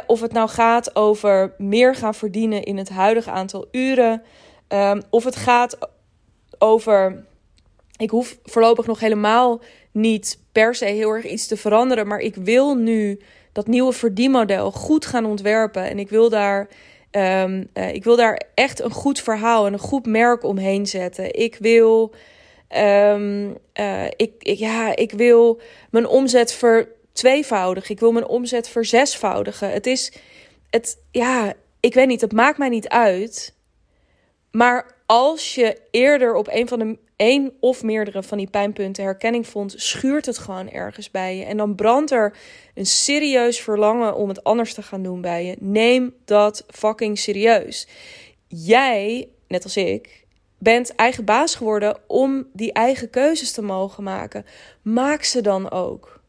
of 0.07 0.21
het 0.21 0.33
nou 0.33 0.49
gaat 0.49 0.97
over 0.97 1.55
meer 1.59 1.95
gaan 1.95 2.15
verdienen 2.15 2.63
in 2.63 2.77
het 2.77 2.89
huidige 2.89 3.31
aantal 3.31 3.67
uren. 3.71 4.23
Um, 4.69 5.03
of 5.11 5.25
het 5.25 5.37
gaat 5.37 5.79
over. 6.59 7.25
Ik 7.97 8.11
hoef 8.11 8.39
voorlopig 8.45 8.87
nog 8.87 9.01
helemaal 9.01 9.61
niet 9.93 10.39
per 10.53 10.75
se 10.75 10.85
heel 10.85 11.11
erg 11.11 11.25
iets 11.25 11.47
te 11.47 11.57
veranderen. 11.57 12.07
Maar 12.07 12.19
ik 12.19 12.35
wil 12.35 12.75
nu 12.75 13.21
dat 13.53 13.67
nieuwe 13.67 13.93
verdienmodel 13.93 14.71
goed 14.71 15.07
gaan 15.07 15.25
ontwerpen. 15.25 15.89
En 15.89 15.99
ik 15.99 16.09
wil 16.09 16.29
daar 16.29 16.69
Um, 17.11 17.69
uh, 17.75 17.95
ik 17.95 18.05
wil 18.05 18.17
daar 18.17 18.43
echt 18.55 18.81
een 18.81 18.91
goed 18.91 19.21
verhaal 19.21 19.67
en 19.67 19.73
een 19.73 19.79
goed 19.79 20.07
merk 20.07 20.43
omheen 20.43 20.87
zetten. 20.87 21.35
Ik 21.35 21.57
wil, 21.57 22.15
um, 22.77 23.57
uh, 23.81 24.05
ik, 24.05 24.33
ik, 24.39 24.59
ja, 24.59 24.97
ik 24.97 25.13
wil 25.13 25.61
mijn 25.91 26.07
omzet 26.07 26.53
vertweevoudigen. 26.53 27.91
Ik 27.91 28.01
wil 28.01 28.13
mijn 28.13 28.27
omzet 28.27 28.69
verzesvoudigen. 28.69 29.71
Het 29.71 29.87
is, 29.87 30.13
het, 30.71 30.99
ja, 31.11 31.53
ik 31.81 31.95
weet 31.95 32.07
niet, 32.07 32.21
het 32.21 32.33
maakt 32.33 32.59
mij 32.59 32.69
niet 32.69 32.89
uit. 32.89 33.55
Maar 34.51 34.95
als 35.07 35.55
je 35.55 35.81
eerder 35.91 36.35
op 36.35 36.49
een 36.51 36.69
van 36.69 36.79
de 36.79 36.99
één 37.19 37.53
of 37.61 37.83
meerdere 37.83 38.23
van 38.23 38.39
die 38.39 38.51
pijnpunten 38.51 39.05
herkenning 39.05 39.47
vond, 39.47 39.75
schuurt 39.77 40.27
het 40.27 40.39
gewoon 40.39 40.71
ergens 40.71 41.11
bij 41.11 41.37
je. 41.37 41.45
En 41.45 41.57
dan 41.57 41.75
brandt 41.75 42.11
er 42.11 42.37
een 42.75 42.87
serieus 42.87 43.61
verlangen 43.61 44.17
om 44.17 44.29
het 44.29 44.45
anders 44.45 44.75
te 44.75 44.83
gaan 44.83 45.03
doen 45.03 45.21
bij 45.21 45.45
je. 45.45 45.57
Neem 45.61 46.15
dat 46.25 46.65
fucking 46.69 47.19
serieus. 47.19 47.89
Jij, 48.47 49.29
net 49.49 49.65
als 49.65 49.77
ik, 49.77 50.27
bent 50.59 50.95
eigen 50.95 51.25
baas 51.25 51.55
geworden 51.55 51.97
om 52.07 52.47
die 52.53 52.73
eigen 52.73 53.11
keuzes 53.11 53.53
te 53.53 53.63
mogen 53.63 54.03
maken. 54.03 54.45
Maak 54.83 55.23
ze 55.23 55.41
dan 55.41 55.71
ook. 55.71 56.21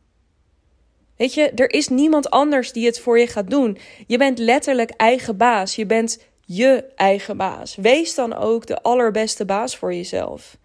Weet 1.16 1.34
je, 1.34 1.50
er 1.50 1.74
is 1.74 1.88
niemand 1.88 2.30
anders 2.30 2.72
die 2.72 2.86
het 2.86 3.00
voor 3.00 3.20
je 3.20 3.28
gaat 3.28 3.50
doen. 3.50 3.78
Je 4.08 4.18
bent 4.18 4.40
letterlijk 4.40 4.90
eigen 4.90 5.38
baas. 5.38 5.76
Je 5.76 5.86
bent 5.86 6.24
je 6.46 6.86
eigen 6.96 7.38
baas. 7.38 7.76
Wees 7.76 8.16
dan 8.16 8.34
ook 8.34 8.66
de 8.66 8.82
allerbeste 8.82 9.46
baas 9.46 9.78
voor 9.78 9.94
jezelf. 9.94 10.58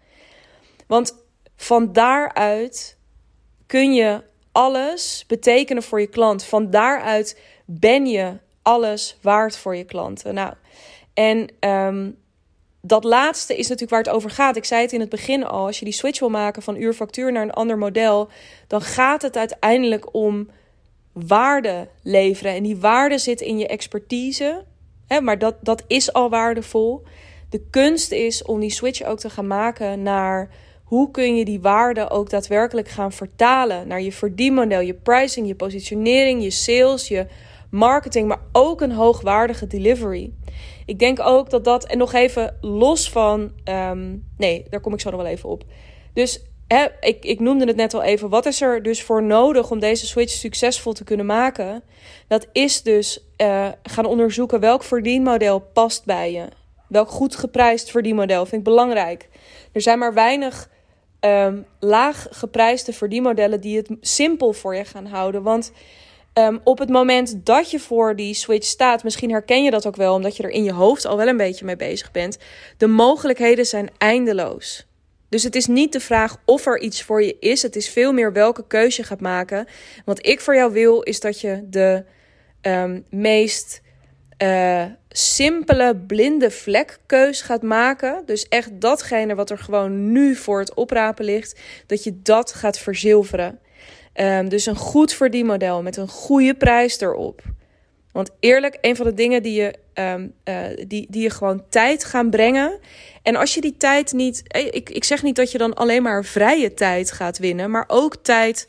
Want 0.87 1.15
van 1.55 1.93
daaruit 1.93 2.97
kun 3.65 3.93
je 3.93 4.23
alles 4.51 5.23
betekenen 5.27 5.83
voor 5.83 5.99
je 5.99 6.07
klant. 6.07 6.43
Van 6.43 6.69
daaruit 6.69 7.39
ben 7.65 8.05
je 8.05 8.37
alles 8.61 9.17
waard 9.21 9.57
voor 9.57 9.75
je 9.75 9.83
klanten. 9.83 10.33
Nou, 10.33 10.53
en 11.13 11.49
um, 11.59 12.17
dat 12.81 13.03
laatste 13.03 13.53
is 13.53 13.67
natuurlijk 13.67 13.91
waar 13.91 14.03
het 14.03 14.09
over 14.09 14.29
gaat. 14.29 14.55
Ik 14.55 14.65
zei 14.65 14.81
het 14.81 14.93
in 14.93 14.99
het 14.99 15.09
begin 15.09 15.45
al. 15.45 15.65
Als 15.65 15.79
je 15.79 15.85
die 15.85 15.93
switch 15.93 16.19
wil 16.19 16.29
maken 16.29 16.61
van 16.61 16.81
uurfactuur 16.81 17.31
naar 17.31 17.43
een 17.43 17.51
ander 17.51 17.77
model, 17.77 18.29
dan 18.67 18.81
gaat 18.81 19.21
het 19.21 19.37
uiteindelijk 19.37 20.13
om 20.13 20.49
waarde 21.13 21.87
leveren. 22.03 22.53
En 22.53 22.63
die 22.63 22.77
waarde 22.77 23.17
zit 23.17 23.41
in 23.41 23.57
je 23.57 23.67
expertise. 23.67 24.63
Hè, 25.07 25.21
maar 25.21 25.39
dat, 25.39 25.55
dat 25.61 25.83
is 25.87 26.13
al 26.13 26.29
waardevol. 26.29 27.03
De 27.49 27.61
kunst 27.69 28.11
is 28.11 28.43
om 28.43 28.59
die 28.59 28.71
switch 28.71 29.03
ook 29.03 29.19
te 29.19 29.29
gaan 29.29 29.47
maken 29.47 30.01
naar 30.01 30.49
hoe 30.85 31.11
kun 31.11 31.35
je 31.35 31.45
die 31.45 31.61
waarde 31.61 32.09
ook 32.09 32.29
daadwerkelijk 32.29 32.87
gaan 32.87 33.11
vertalen 33.11 33.87
naar 33.87 34.01
je 34.01 34.11
verdienmodel, 34.11 34.79
je 34.79 34.93
pricing, 34.93 35.47
je 35.47 35.55
positionering, 35.55 36.43
je 36.43 36.51
sales, 36.51 37.07
je 37.07 37.27
marketing, 37.69 38.27
maar 38.27 38.41
ook 38.51 38.81
een 38.81 38.91
hoogwaardige 38.91 39.67
delivery. 39.67 40.31
Ik 40.85 40.99
denk 40.99 41.19
ook 41.19 41.49
dat 41.49 41.63
dat, 41.63 41.85
en 41.85 41.97
nog 41.97 42.13
even 42.13 42.57
los 42.61 43.09
van, 43.09 43.51
ehm, 43.63 44.15
nee, 44.37 44.65
daar 44.69 44.79
kom 44.79 44.93
ik 44.93 44.99
zo 44.99 45.09
nog 45.09 45.21
wel 45.21 45.31
even 45.31 45.49
op. 45.49 45.63
Dus 46.13 46.43
ik, 46.99 47.25
ik 47.25 47.39
noemde 47.39 47.65
het 47.65 47.75
net 47.75 47.93
al 47.93 48.03
even, 48.03 48.29
wat 48.29 48.45
is 48.45 48.61
er 48.61 48.83
dus 48.83 49.03
voor 49.03 49.23
nodig 49.23 49.71
om 49.71 49.79
deze 49.79 50.05
switch 50.05 50.31
succesvol 50.31 50.93
te 50.93 51.03
kunnen 51.03 51.25
maken? 51.25 51.83
Dat 52.27 52.47
is 52.51 52.81
dus 52.81 53.25
uh, 53.37 53.67
gaan 53.83 54.05
onderzoeken 54.05 54.59
welk 54.59 54.83
verdienmodel 54.83 55.59
past 55.59 56.05
bij 56.05 56.31
je. 56.31 56.47
Welk 56.87 57.09
goed 57.09 57.35
geprijsd 57.35 57.91
verdienmodel 57.91 58.45
vind 58.45 58.61
ik 58.61 58.63
belangrijk. 58.63 59.29
Er 59.71 59.81
zijn 59.81 59.99
maar 59.99 60.13
weinig 60.13 60.69
um, 61.25 61.65
laag 61.79 62.27
geprijsde 62.29 62.93
verdienmodellen 62.93 63.61
die 63.61 63.77
het 63.77 63.89
simpel 64.01 64.53
voor 64.53 64.75
je 64.75 64.85
gaan 64.85 65.05
houden. 65.05 65.43
Want 65.43 65.71
um, 66.33 66.59
op 66.63 66.79
het 66.79 66.89
moment 66.89 67.45
dat 67.45 67.71
je 67.71 67.79
voor 67.79 68.15
die 68.15 68.33
switch 68.33 68.65
staat, 68.65 69.03
misschien 69.03 69.31
herken 69.31 69.63
je 69.63 69.71
dat 69.71 69.87
ook 69.87 69.95
wel, 69.95 70.13
omdat 70.13 70.37
je 70.37 70.43
er 70.43 70.49
in 70.49 70.63
je 70.63 70.73
hoofd 70.73 71.05
al 71.05 71.17
wel 71.17 71.27
een 71.27 71.37
beetje 71.37 71.65
mee 71.65 71.75
bezig 71.75 72.11
bent. 72.11 72.37
De 72.77 72.87
mogelijkheden 72.87 73.65
zijn 73.65 73.89
eindeloos. 73.97 74.87
Dus 75.29 75.43
het 75.43 75.55
is 75.55 75.65
niet 75.65 75.93
de 75.93 75.99
vraag 75.99 76.37
of 76.45 76.65
er 76.65 76.79
iets 76.79 77.03
voor 77.03 77.23
je 77.23 77.37
is. 77.39 77.61
Het 77.61 77.75
is 77.75 77.89
veel 77.89 78.13
meer 78.13 78.33
welke 78.33 78.67
keuze 78.67 79.01
je 79.01 79.07
gaat 79.07 79.21
maken. 79.21 79.67
Wat 80.05 80.25
ik 80.25 80.41
voor 80.41 80.55
jou 80.55 80.73
wil, 80.73 81.01
is 81.01 81.19
dat 81.19 81.41
je 81.41 81.63
de 81.69 82.03
um, 82.61 83.05
meest 83.09 83.81
uh, 84.43 84.85
simpele 85.17 85.95
blinde 85.95 86.51
vlekkeus 86.51 87.41
gaat 87.41 87.61
maken. 87.61 88.23
Dus 88.25 88.47
echt 88.47 88.81
datgene 88.81 89.35
wat 89.35 89.49
er 89.49 89.57
gewoon 89.57 90.11
nu 90.11 90.35
voor 90.35 90.59
het 90.59 90.73
oprapen 90.73 91.25
ligt, 91.25 91.59
dat 91.85 92.03
je 92.03 92.21
dat 92.21 92.53
gaat 92.53 92.79
verzilveren. 92.79 93.59
Um, 94.19 94.49
dus 94.49 94.65
een 94.65 94.75
goed 94.75 95.13
verdienmodel 95.13 95.81
met 95.81 95.97
een 95.97 96.07
goede 96.07 96.53
prijs 96.53 96.99
erop. 96.99 97.41
Want 98.11 98.29
eerlijk, 98.39 98.77
een 98.81 98.95
van 98.95 99.05
de 99.05 99.13
dingen 99.13 99.43
die 99.43 99.61
je, 99.61 99.73
um, 99.93 100.33
uh, 100.45 100.87
die, 100.87 101.07
die 101.09 101.21
je 101.21 101.29
gewoon 101.29 101.63
tijd 101.69 102.03
gaan 102.03 102.29
brengen. 102.29 102.79
En 103.21 103.35
als 103.35 103.53
je 103.53 103.61
die 103.61 103.77
tijd 103.77 104.13
niet. 104.13 104.43
Eh, 104.47 104.65
ik, 104.65 104.89
ik 104.89 105.03
zeg 105.03 105.23
niet 105.23 105.35
dat 105.35 105.51
je 105.51 105.57
dan 105.57 105.73
alleen 105.73 106.03
maar 106.03 106.25
vrije 106.25 106.73
tijd 106.73 107.11
gaat 107.11 107.37
winnen, 107.37 107.71
maar 107.71 107.85
ook 107.87 108.15
tijd 108.21 108.67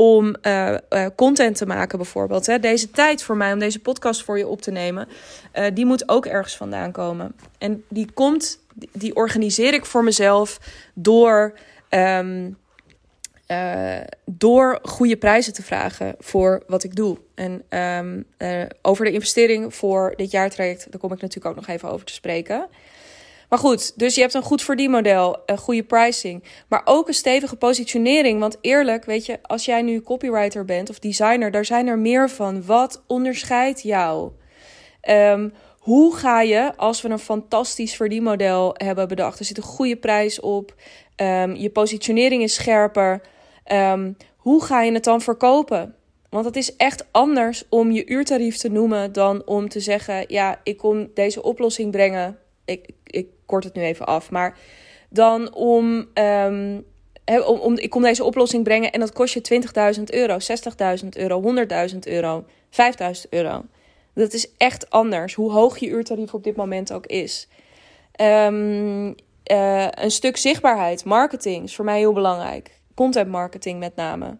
om 0.00 0.36
uh, 0.42 0.74
uh, 0.90 1.06
content 1.16 1.56
te 1.56 1.66
maken, 1.66 1.98
bijvoorbeeld. 1.98 2.46
Hè. 2.46 2.58
Deze 2.58 2.90
tijd 2.90 3.22
voor 3.22 3.36
mij 3.36 3.52
om 3.52 3.58
deze 3.58 3.78
podcast 3.78 4.24
voor 4.24 4.38
je 4.38 4.46
op 4.46 4.62
te 4.62 4.70
nemen, 4.70 5.08
uh, 5.54 5.64
die 5.74 5.86
moet 5.86 6.08
ook 6.08 6.26
ergens 6.26 6.56
vandaan 6.56 6.92
komen. 6.92 7.34
En 7.58 7.84
die 7.88 8.12
komt, 8.14 8.58
die 8.92 9.14
organiseer 9.14 9.74
ik 9.74 9.86
voor 9.86 10.04
mezelf 10.04 10.60
door. 10.94 11.58
Um, 11.90 12.56
door 14.24 14.78
goede 14.82 15.16
prijzen 15.16 15.52
te 15.52 15.62
vragen 15.62 16.14
voor 16.18 16.62
wat 16.66 16.84
ik 16.84 16.94
doe. 16.94 17.18
En 17.34 17.78
um, 17.78 18.24
over 18.82 19.04
de 19.04 19.12
investering 19.12 19.74
voor 19.74 20.12
dit 20.16 20.30
jaartraject, 20.30 20.86
daar 20.90 21.00
kom 21.00 21.12
ik 21.12 21.20
natuurlijk 21.20 21.46
ook 21.46 21.66
nog 21.66 21.76
even 21.76 21.90
over 21.90 22.06
te 22.06 22.12
spreken. 22.12 22.68
Maar 23.48 23.58
goed, 23.58 23.98
dus 23.98 24.14
je 24.14 24.20
hebt 24.20 24.34
een 24.34 24.42
goed 24.42 24.62
verdienmodel, 24.62 25.36
een 25.46 25.58
goede 25.58 25.82
pricing, 25.82 26.44
maar 26.68 26.82
ook 26.84 27.08
een 27.08 27.14
stevige 27.14 27.56
positionering. 27.56 28.40
Want 28.40 28.58
eerlijk, 28.60 29.04
weet 29.04 29.26
je, 29.26 29.38
als 29.42 29.64
jij 29.64 29.82
nu 29.82 30.00
copywriter 30.00 30.64
bent 30.64 30.90
of 30.90 30.98
designer, 30.98 31.50
daar 31.50 31.64
zijn 31.64 31.86
er 31.86 31.98
meer 31.98 32.30
van. 32.30 32.64
Wat 32.66 33.02
onderscheidt 33.06 33.82
jou? 33.82 34.32
Um, 35.10 35.52
hoe 35.78 36.16
ga 36.16 36.40
je, 36.40 36.76
als 36.76 37.02
we 37.02 37.08
een 37.08 37.18
fantastisch 37.18 37.96
verdienmodel 37.96 38.74
hebben 38.76 39.08
bedacht, 39.08 39.38
er 39.38 39.44
zit 39.44 39.56
een 39.56 39.62
goede 39.62 39.96
prijs 39.96 40.40
op, 40.40 40.74
um, 41.16 41.54
je 41.54 41.70
positionering 41.70 42.42
is 42.42 42.54
scherper, 42.54 43.20
um, 43.72 44.16
hoe 44.36 44.64
ga 44.64 44.82
je 44.82 44.92
het 44.92 45.04
dan 45.04 45.20
verkopen? 45.20 45.94
Want 46.30 46.44
het 46.44 46.56
is 46.56 46.76
echt 46.76 47.06
anders 47.10 47.64
om 47.68 47.90
je 47.90 48.06
uurtarief 48.06 48.56
te 48.56 48.68
noemen 48.68 49.12
dan 49.12 49.42
om 49.46 49.68
te 49.68 49.80
zeggen: 49.80 50.24
ja, 50.26 50.60
ik 50.62 50.76
kom 50.76 51.10
deze 51.14 51.42
oplossing 51.42 51.90
brengen. 51.90 52.38
Ik, 52.64 52.88
ik 53.10 53.28
kort 53.46 53.64
het 53.64 53.74
nu 53.74 53.82
even 53.82 54.06
af. 54.06 54.30
Maar 54.30 54.58
dan 55.10 55.54
om, 55.54 56.06
um, 56.14 56.84
om, 57.24 57.58
om, 57.58 57.78
ik 57.78 57.90
kom 57.90 58.02
deze 58.02 58.24
oplossing 58.24 58.64
brengen 58.64 58.92
en 58.92 59.00
dat 59.00 59.12
kost 59.12 59.34
je 59.34 59.62
20.000 59.96 60.02
euro, 60.04 60.36
60.000 61.02 61.08
euro, 61.08 61.54
100.000 61.92 61.98
euro, 61.98 62.44
5.000 62.70 63.28
euro. 63.30 63.64
Dat 64.14 64.32
is 64.32 64.52
echt 64.56 64.90
anders, 64.90 65.34
hoe 65.34 65.52
hoog 65.52 65.78
je 65.78 65.88
uurtarief 65.88 66.34
op 66.34 66.44
dit 66.44 66.56
moment 66.56 66.92
ook 66.92 67.06
is. 67.06 67.48
Um, 68.20 69.14
uh, 69.52 69.88
een 69.90 70.10
stuk 70.10 70.36
zichtbaarheid, 70.36 71.04
marketing 71.04 71.64
is 71.64 71.74
voor 71.74 71.84
mij 71.84 71.98
heel 71.98 72.12
belangrijk. 72.12 72.80
Content 72.94 73.28
marketing 73.28 73.78
met 73.78 73.96
name. 73.96 74.36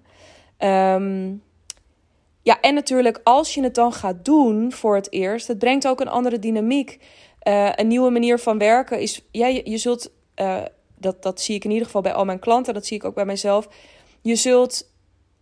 Um, 0.59 1.43
ja, 2.43 2.61
en 2.61 2.75
natuurlijk 2.75 3.21
als 3.25 3.55
je 3.55 3.63
het 3.63 3.75
dan 3.75 3.93
gaat 3.93 4.25
doen 4.25 4.73
voor 4.73 4.95
het 4.95 5.13
eerst, 5.13 5.49
het 5.49 5.59
brengt 5.59 5.87
ook 5.87 6.01
een 6.01 6.09
andere 6.09 6.39
dynamiek. 6.39 6.99
Uh, 7.43 7.69
een 7.75 7.87
nieuwe 7.87 8.11
manier 8.11 8.39
van 8.39 8.59
werken 8.59 9.01
is, 9.01 9.25
ja, 9.31 9.47
je, 9.47 9.79
zult, 9.79 10.11
uh, 10.37 10.59
dat, 10.95 11.23
dat 11.23 11.41
zie 11.41 11.55
ik 11.55 11.65
in 11.65 11.71
ieder 11.71 11.87
geval 11.87 12.03
bij 12.03 12.13
al 12.13 12.25
mijn 12.25 12.39
klanten, 12.39 12.75
dat 12.75 12.87
zie 12.87 12.97
ik 12.97 13.05
ook 13.05 13.15
bij 13.15 13.25
mijzelf. 13.25 13.69
Je 14.21 14.37
zult 14.37 14.91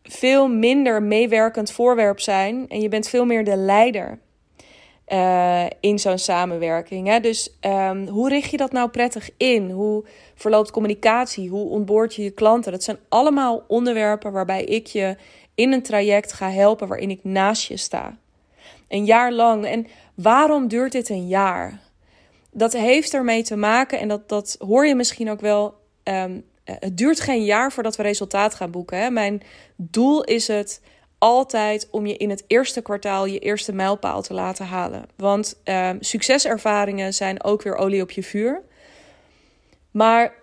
veel 0.03 0.49
minder 0.49 1.03
meewerkend 1.03 1.71
voorwerp 1.71 2.21
zijn 2.21 2.69
en 2.69 2.81
je 2.81 2.89
bent 2.89 3.09
veel 3.09 3.25
meer 3.25 3.45
de 3.45 3.57
leider 3.57 4.19
uh, 5.09 5.65
in 5.81 5.99
zo'n 5.99 6.19
samenwerking. 6.19 7.07
Hè? 7.07 7.21
Dus 7.21 7.57
um, 7.61 8.07
hoe 8.07 8.29
richt 8.29 8.51
je 8.51 8.57
dat 8.57 8.73
nou 8.73 8.89
prettig 8.89 9.31
in? 9.37 9.71
Hoe 9.71 10.05
verloopt 10.35 10.71
communicatie? 10.71 11.49
Hoe 11.49 11.69
ontboord 11.69 12.15
je 12.15 12.23
je 12.23 12.31
klanten? 12.31 12.73
Dat 12.73 12.83
zijn 12.83 12.99
allemaal 13.09 13.65
onderwerpen 13.69 14.33
waarbij 14.33 14.65
ik 14.65 14.87
je 14.87 15.17
in 15.55 15.73
een 15.73 15.83
traject 15.83 16.33
ga 16.33 16.51
helpen 16.51 16.89
waarin 16.89 17.11
ik 17.11 17.25
naast 17.25 17.69
je 17.69 17.77
sta. 17.77 18.17
Een 18.89 19.05
jaar 19.05 19.33
lang. 19.33 19.67
En 19.67 19.87
waarom 20.15 20.69
duurt 20.69 20.93
dit 20.93 21.09
een 21.09 21.27
jaar? 21.27 21.81
Dat 22.57 22.73
heeft 22.73 23.15
ermee 23.15 23.43
te 23.43 23.57
maken, 23.57 23.99
en 23.99 24.09
dat, 24.09 24.29
dat 24.29 24.57
hoor 24.59 24.87
je 24.87 24.95
misschien 24.95 25.31
ook 25.31 25.41
wel. 25.41 25.75
Um, 26.05 26.45
het 26.65 26.97
duurt 26.97 27.21
geen 27.21 27.45
jaar 27.45 27.73
voordat 27.73 27.97
we 27.97 28.03
resultaat 28.03 28.55
gaan 28.55 28.71
boeken. 28.71 28.99
Hè? 28.99 29.11
Mijn 29.11 29.43
doel 29.77 30.25
is 30.25 30.49
het 30.49 30.81
altijd 31.19 31.89
om 31.91 32.07
je 32.07 32.17
in 32.17 32.31
het 32.31 32.45
eerste 32.47 32.83
kwartaal 32.83 33.27
je 33.27 33.39
eerste 33.39 33.73
mijlpaal 33.73 34.23
te 34.23 34.35
laten 34.35 34.67
halen. 34.67 35.05
Want 35.17 35.61
um, 35.65 35.97
succeservaringen 36.01 37.15
zijn 37.15 37.45
ook 37.45 37.63
weer 37.63 37.77
olie 37.77 38.03
op 38.03 38.11
je 38.11 38.23
vuur. 38.23 38.63
Maar 39.91 40.35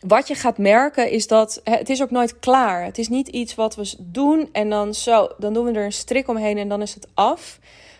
wat 0.00 0.28
je 0.28 0.34
gaat 0.34 0.58
merken 0.58 1.10
is 1.10 1.26
dat 1.26 1.60
het 1.64 1.88
is 1.88 2.02
ook 2.02 2.10
nooit 2.10 2.38
klaar. 2.38 2.84
Het 2.84 2.98
is 2.98 3.08
niet 3.08 3.28
iets 3.28 3.54
wat 3.54 3.74
we 3.74 3.94
doen 3.98 4.48
en 4.52 4.70
dan 4.70 4.94
zo, 4.94 5.28
dan 5.38 5.54
doen 5.54 5.64
we 5.64 5.72
er 5.72 5.84
een 5.84 5.92
strik 5.92 6.28
omheen 6.28 6.58
en 6.58 6.68
dan 6.68 6.82
is 6.82 6.94
het 6.94 7.08
af. 7.14 7.58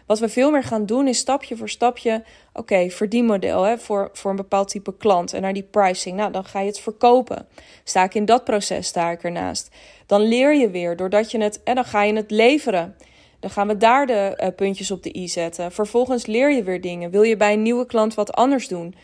Wat 0.08 0.18
we 0.18 0.28
veel 0.28 0.50
meer 0.50 0.62
gaan 0.62 0.86
doen 0.86 1.08
is 1.08 1.18
stapje 1.18 1.56
voor 1.56 1.68
stapje, 1.68 2.14
oké, 2.48 2.60
okay, 2.60 2.90
verdienmodel 2.90 3.62
hè, 3.62 3.78
voor, 3.78 4.10
voor 4.12 4.30
een 4.30 4.36
bepaald 4.36 4.68
type 4.68 4.96
klant 4.96 5.32
en 5.32 5.42
naar 5.42 5.52
die 5.52 5.68
pricing. 5.70 6.16
Nou, 6.16 6.32
dan 6.32 6.44
ga 6.44 6.60
je 6.60 6.66
het 6.66 6.80
verkopen. 6.80 7.46
Sta 7.84 8.04
ik 8.04 8.14
in 8.14 8.24
dat 8.24 8.44
proces, 8.44 8.86
sta 8.86 9.10
ik 9.10 9.22
ernaast. 9.22 9.70
Dan 10.06 10.20
leer 10.20 10.54
je 10.54 10.70
weer, 10.70 10.96
doordat 10.96 11.30
je 11.30 11.42
het, 11.42 11.62
en 11.62 11.74
dan 11.74 11.84
ga 11.84 12.02
je 12.02 12.14
het 12.14 12.30
leveren. 12.30 12.96
Dan 13.40 13.50
gaan 13.50 13.68
we 13.68 13.76
daar 13.76 14.06
de 14.06 14.38
uh, 14.42 14.48
puntjes 14.56 14.90
op 14.90 15.02
de 15.02 15.16
i 15.16 15.28
zetten. 15.28 15.72
Vervolgens 15.72 16.26
leer 16.26 16.52
je 16.52 16.62
weer 16.62 16.80
dingen. 16.80 17.10
Wil 17.10 17.22
je 17.22 17.36
bij 17.36 17.52
een 17.52 17.62
nieuwe 17.62 17.86
klant 17.86 18.14
wat 18.14 18.32
anders 18.32 18.68
doen? 18.68 18.94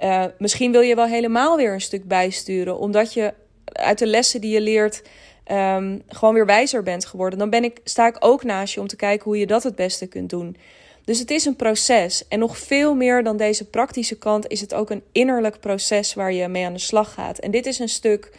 Uh, 0.00 0.24
misschien 0.38 0.72
wil 0.72 0.80
je 0.80 0.94
wel 0.94 1.06
helemaal 1.06 1.56
weer 1.56 1.72
een 1.72 1.80
stuk 1.80 2.08
bijsturen, 2.08 2.78
omdat 2.78 3.14
je 3.14 3.34
uit 3.64 3.98
de 3.98 4.06
lessen 4.06 4.40
die 4.40 4.52
je 4.52 4.60
leert 4.60 5.02
um, 5.50 6.02
gewoon 6.08 6.34
weer 6.34 6.46
wijzer 6.46 6.82
bent 6.82 7.04
geworden, 7.04 7.38
dan 7.38 7.50
ben 7.50 7.64
ik, 7.64 7.80
sta 7.84 8.06
ik 8.06 8.16
ook 8.18 8.44
naast 8.44 8.74
je 8.74 8.80
om 8.80 8.86
te 8.86 8.96
kijken 8.96 9.24
hoe 9.24 9.38
je 9.38 9.46
dat 9.46 9.62
het 9.62 9.74
beste 9.74 10.06
kunt 10.06 10.30
doen. 10.30 10.56
Dus 11.04 11.18
het 11.18 11.30
is 11.30 11.44
een 11.44 11.56
proces. 11.56 12.28
En 12.28 12.38
nog 12.38 12.58
veel 12.58 12.94
meer 12.94 13.22
dan 13.22 13.36
deze 13.36 13.70
praktische 13.70 14.18
kant 14.18 14.46
is 14.48 14.60
het 14.60 14.74
ook 14.74 14.90
een 14.90 15.02
innerlijk 15.12 15.60
proces 15.60 16.14
waar 16.14 16.32
je 16.32 16.48
mee 16.48 16.66
aan 16.66 16.72
de 16.72 16.78
slag 16.78 17.14
gaat. 17.14 17.38
En 17.38 17.50
dit 17.50 17.66
is 17.66 17.78
een 17.78 17.88
stuk 17.88 18.30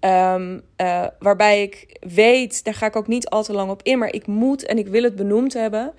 um, 0.00 0.62
uh, 0.76 1.06
waarbij 1.18 1.62
ik 1.62 1.96
weet, 2.00 2.64
daar 2.64 2.74
ga 2.74 2.86
ik 2.86 2.96
ook 2.96 3.06
niet 3.06 3.28
al 3.28 3.42
te 3.42 3.52
lang 3.52 3.70
op 3.70 3.82
in, 3.82 3.98
maar 3.98 4.12
ik 4.12 4.26
moet 4.26 4.64
en 4.64 4.78
ik 4.78 4.88
wil 4.88 5.02
het 5.02 5.16
benoemd 5.16 5.52
hebben. 5.52 5.92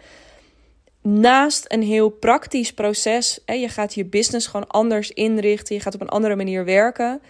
Naast 1.02 1.66
een 1.68 1.84
heel 1.84 2.10
praktisch 2.10 2.74
proces, 2.74 3.40
hè, 3.46 3.54
je 3.54 3.70
gaat 3.70 3.94
je 3.94 4.06
business 4.06 4.48
gewoon 4.48 4.68
anders 4.68 5.12
inrichten, 5.12 5.76
je 5.76 5.82
gaat 5.82 5.96
op 5.96 6.02
een 6.02 6.10
andere 6.10 6.36
manier 6.36 6.66
werken, 6.66 7.22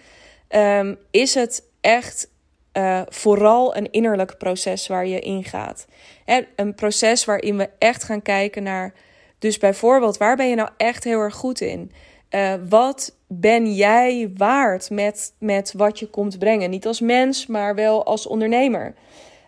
um, 0.48 0.98
is 1.10 1.34
het 1.34 1.62
echt 1.80 2.28
uh, 2.76 3.00
vooral 3.08 3.76
een 3.76 3.90
innerlijk 3.90 4.38
proces 4.38 4.86
waar 4.86 5.06
je 5.06 5.18
ingaat. 5.18 5.86
En 6.24 6.46
een 6.56 6.74
proces 6.74 7.24
waarin 7.24 7.56
we 7.56 7.68
echt 7.78 8.04
gaan 8.04 8.22
kijken 8.22 8.62
naar, 8.62 8.94
dus 9.38 9.58
bijvoorbeeld, 9.58 10.16
waar 10.16 10.36
ben 10.36 10.48
je 10.48 10.54
nou 10.54 10.68
echt 10.76 11.04
heel 11.04 11.20
erg 11.20 11.34
goed 11.34 11.60
in? 11.60 11.92
Uh, 12.30 12.54
wat 12.68 13.16
ben 13.26 13.74
jij 13.74 14.30
waard 14.36 14.90
met, 14.90 15.32
met 15.38 15.72
wat 15.76 15.98
je 15.98 16.06
komt 16.06 16.38
brengen? 16.38 16.70
Niet 16.70 16.86
als 16.86 17.00
mens, 17.00 17.46
maar 17.46 17.74
wel 17.74 18.04
als 18.04 18.26
ondernemer. 18.26 18.94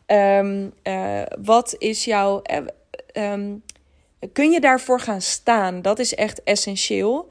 Um, 0.06 0.72
uh, 0.82 1.22
wat 1.42 1.74
is 1.78 2.04
jouw. 2.04 2.42
Um, 3.12 3.62
kun 4.32 4.50
je 4.50 4.60
daarvoor 4.60 5.00
gaan 5.00 5.20
staan? 5.20 5.82
Dat 5.82 5.98
is 5.98 6.14
echt 6.14 6.42
essentieel. 6.42 7.28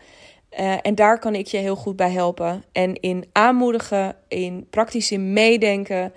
Uh, 0.59 0.75
en 0.81 0.95
daar 0.95 1.19
kan 1.19 1.35
ik 1.35 1.47
je 1.47 1.57
heel 1.57 1.75
goed 1.75 1.95
bij 1.95 2.11
helpen. 2.11 2.63
En 2.71 2.99
in 2.99 3.25
aanmoedigen, 3.31 4.15
in 4.27 4.67
praktisch 4.69 5.11
in 5.11 5.33
meedenken. 5.33 6.13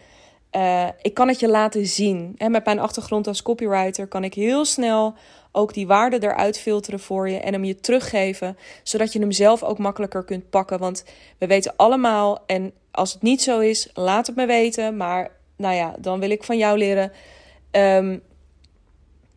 Uh, 0.57 0.89
ik 1.03 1.15
kan 1.15 1.29
het 1.29 1.41
je 1.41 1.49
laten 1.49 1.87
zien. 1.87 2.35
En 2.37 2.51
met 2.51 2.65
mijn 2.65 2.79
achtergrond 2.79 3.27
als 3.27 3.43
copywriter 3.43 4.07
kan 4.07 4.25
ik 4.25 4.35
heel 4.35 4.65
snel 4.65 5.15
ook 5.53 5.75
die 5.75 5.87
waarde 5.87 6.23
eruit 6.23 6.59
filteren 6.59 7.01
voor 7.01 7.29
je 7.29 7.39
en 7.39 7.53
hem 7.53 7.65
je 7.65 7.81
teruggeven, 7.81 8.57
zodat 8.83 9.13
je 9.13 9.19
hem 9.19 9.33
zelf 9.33 9.63
ook 9.63 9.79
makkelijker 9.79 10.25
kunt 10.25 10.51
pakken. 10.51 10.79
Want 10.79 11.05
we 11.39 11.47
weten 11.47 11.73
allemaal, 11.77 12.39
en 12.47 12.73
als 12.91 13.13
het 13.13 13.23
niet 13.23 13.43
zo 13.43 13.59
is, 13.59 13.91
laat 13.95 14.27
het 14.27 14.37
me 14.37 14.47
weten. 14.47 14.97
Maar 14.97 15.31
nou 15.57 15.75
ja, 15.75 15.95
dan 15.99 16.21
wil 16.21 16.31
ik 16.31 16.45
van 16.45 16.59
jou 16.59 16.79
leren. 16.79 17.13
Um, 17.71 18.23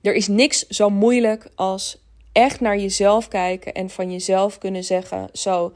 er 0.01 0.13
is 0.13 0.27
niks 0.27 0.67
zo 0.67 0.89
moeilijk 0.89 1.49
als 1.55 2.00
echt 2.31 2.59
naar 2.59 2.77
jezelf 2.77 3.27
kijken 3.27 3.73
en 3.73 3.89
van 3.89 4.11
jezelf 4.11 4.57
kunnen 4.57 4.83
zeggen: 4.83 5.29
Zo, 5.33 5.73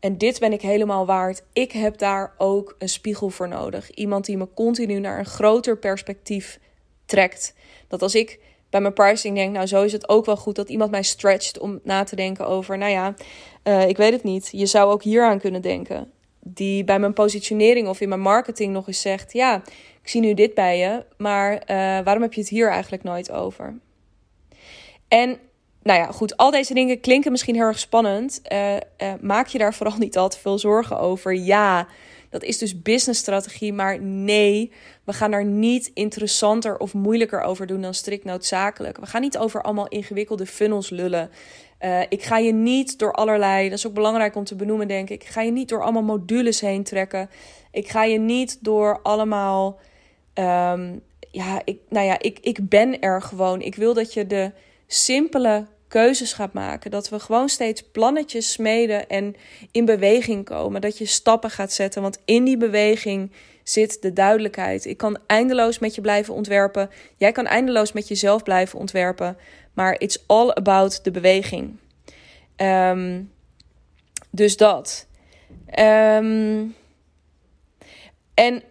en 0.00 0.18
dit 0.18 0.38
ben 0.38 0.52
ik 0.52 0.62
helemaal 0.62 1.06
waard. 1.06 1.42
Ik 1.52 1.72
heb 1.72 1.98
daar 1.98 2.34
ook 2.36 2.74
een 2.78 2.88
spiegel 2.88 3.30
voor 3.30 3.48
nodig. 3.48 3.90
Iemand 3.90 4.24
die 4.24 4.36
me 4.36 4.48
continu 4.54 5.00
naar 5.00 5.18
een 5.18 5.26
groter 5.26 5.78
perspectief 5.78 6.58
trekt. 7.06 7.54
Dat 7.88 8.02
als 8.02 8.14
ik 8.14 8.40
bij 8.70 8.80
mijn 8.80 8.92
pricing 8.92 9.36
denk, 9.36 9.52
nou 9.52 9.66
zo 9.66 9.82
is 9.82 9.92
het 9.92 10.08
ook 10.08 10.26
wel 10.26 10.36
goed 10.36 10.56
dat 10.56 10.68
iemand 10.68 10.90
mij 10.90 11.02
stretcht 11.02 11.58
om 11.58 11.80
na 11.82 12.04
te 12.04 12.16
denken 12.16 12.46
over, 12.46 12.78
nou 12.78 12.90
ja, 12.90 13.14
uh, 13.64 13.88
ik 13.88 13.96
weet 13.96 14.12
het 14.12 14.22
niet. 14.22 14.48
Je 14.52 14.66
zou 14.66 14.92
ook 14.92 15.02
hier 15.02 15.24
aan 15.24 15.38
kunnen 15.38 15.62
denken. 15.62 16.12
Die 16.40 16.84
bij 16.84 16.98
mijn 16.98 17.12
positionering 17.12 17.88
of 17.88 18.00
in 18.00 18.08
mijn 18.08 18.20
marketing 18.20 18.72
nog 18.72 18.86
eens 18.86 19.00
zegt, 19.00 19.32
ja, 19.32 19.62
ik 20.02 20.08
zie 20.08 20.20
nu 20.20 20.34
dit 20.34 20.54
bij 20.54 20.78
je, 20.78 21.04
maar 21.16 21.52
uh, 21.52 21.58
waarom 22.04 22.22
heb 22.22 22.32
je 22.32 22.40
het 22.40 22.50
hier 22.50 22.70
eigenlijk 22.70 23.02
nooit 23.02 23.30
over? 23.30 23.78
En 25.08 25.38
nou 25.88 26.00
ja, 26.00 26.06
goed, 26.06 26.36
al 26.36 26.50
deze 26.50 26.74
dingen 26.74 27.00
klinken 27.00 27.30
misschien 27.30 27.54
heel 27.54 27.64
erg 27.64 27.78
spannend. 27.78 28.40
Uh, 28.52 28.74
maak 29.20 29.46
je 29.46 29.58
daar 29.58 29.74
vooral 29.74 29.98
niet 30.06 30.18
al 30.18 30.28
te 30.28 30.38
veel 30.38 30.58
zorgen 30.58 30.98
over. 30.98 31.34
Ja, 31.34 31.86
dat 32.30 32.42
is 32.42 32.58
dus 32.58 32.82
businessstrategie. 32.82 33.72
Maar 33.72 34.00
nee, 34.02 34.72
we 35.04 35.12
gaan 35.12 35.30
daar 35.30 35.44
niet 35.44 35.90
interessanter 35.94 36.78
of 36.78 36.94
moeilijker 36.94 37.40
over 37.40 37.66
doen 37.66 37.80
dan 37.80 37.94
strikt 37.94 38.24
noodzakelijk. 38.24 38.98
We 38.98 39.06
gaan 39.06 39.20
niet 39.20 39.38
over 39.38 39.62
allemaal 39.62 39.88
ingewikkelde 39.88 40.46
funnels 40.46 40.90
lullen. 40.90 41.30
Uh, 41.80 42.00
ik 42.08 42.22
ga 42.22 42.38
je 42.38 42.52
niet 42.52 42.98
door 42.98 43.12
allerlei, 43.12 43.68
dat 43.68 43.78
is 43.78 43.86
ook 43.86 43.94
belangrijk 43.94 44.36
om 44.36 44.44
te 44.44 44.56
benoemen, 44.56 44.88
denk 44.88 45.10
ik. 45.10 45.22
Ik 45.22 45.28
ga 45.28 45.42
je 45.42 45.50
niet 45.50 45.68
door 45.68 45.82
allemaal 45.82 46.02
modules 46.02 46.60
heen 46.60 46.82
trekken. 46.84 47.30
Ik 47.70 47.88
ga 47.88 48.04
je 48.04 48.18
niet 48.18 48.58
door 48.60 49.00
allemaal. 49.02 49.78
Um, 50.34 51.02
ja, 51.30 51.60
ik, 51.64 51.78
nou 51.88 52.06
ja, 52.06 52.18
ik, 52.18 52.38
ik 52.40 52.68
ben 52.68 53.00
er 53.00 53.22
gewoon. 53.22 53.60
Ik 53.60 53.74
wil 53.74 53.94
dat 53.94 54.12
je 54.12 54.26
de 54.26 54.52
simpele 54.86 55.66
keuzes 55.88 56.32
gaat 56.32 56.52
maken. 56.52 56.90
Dat 56.90 57.08
we 57.08 57.20
gewoon 57.20 57.48
steeds 57.48 57.82
plannetjes 57.82 58.52
smeden 58.52 59.08
en 59.08 59.34
in 59.70 59.84
beweging 59.84 60.44
komen. 60.44 60.80
Dat 60.80 60.98
je 60.98 61.06
stappen 61.06 61.50
gaat 61.50 61.72
zetten. 61.72 62.02
Want 62.02 62.18
in 62.24 62.44
die 62.44 62.56
beweging 62.56 63.32
zit 63.62 64.02
de 64.02 64.12
duidelijkheid. 64.12 64.84
Ik 64.84 64.96
kan 64.96 65.18
eindeloos 65.26 65.78
met 65.78 65.94
je 65.94 66.00
blijven 66.00 66.34
ontwerpen. 66.34 66.90
Jij 67.16 67.32
kan 67.32 67.46
eindeloos 67.46 67.92
met 67.92 68.08
jezelf 68.08 68.42
blijven 68.42 68.78
ontwerpen. 68.78 69.36
Maar 69.72 70.00
it's 70.00 70.24
all 70.26 70.50
about 70.50 71.04
de 71.04 71.10
beweging. 71.10 71.78
Um, 72.56 73.32
dus 74.30 74.56
dat. 74.56 75.06
Um, 75.78 76.74
en 78.34 78.62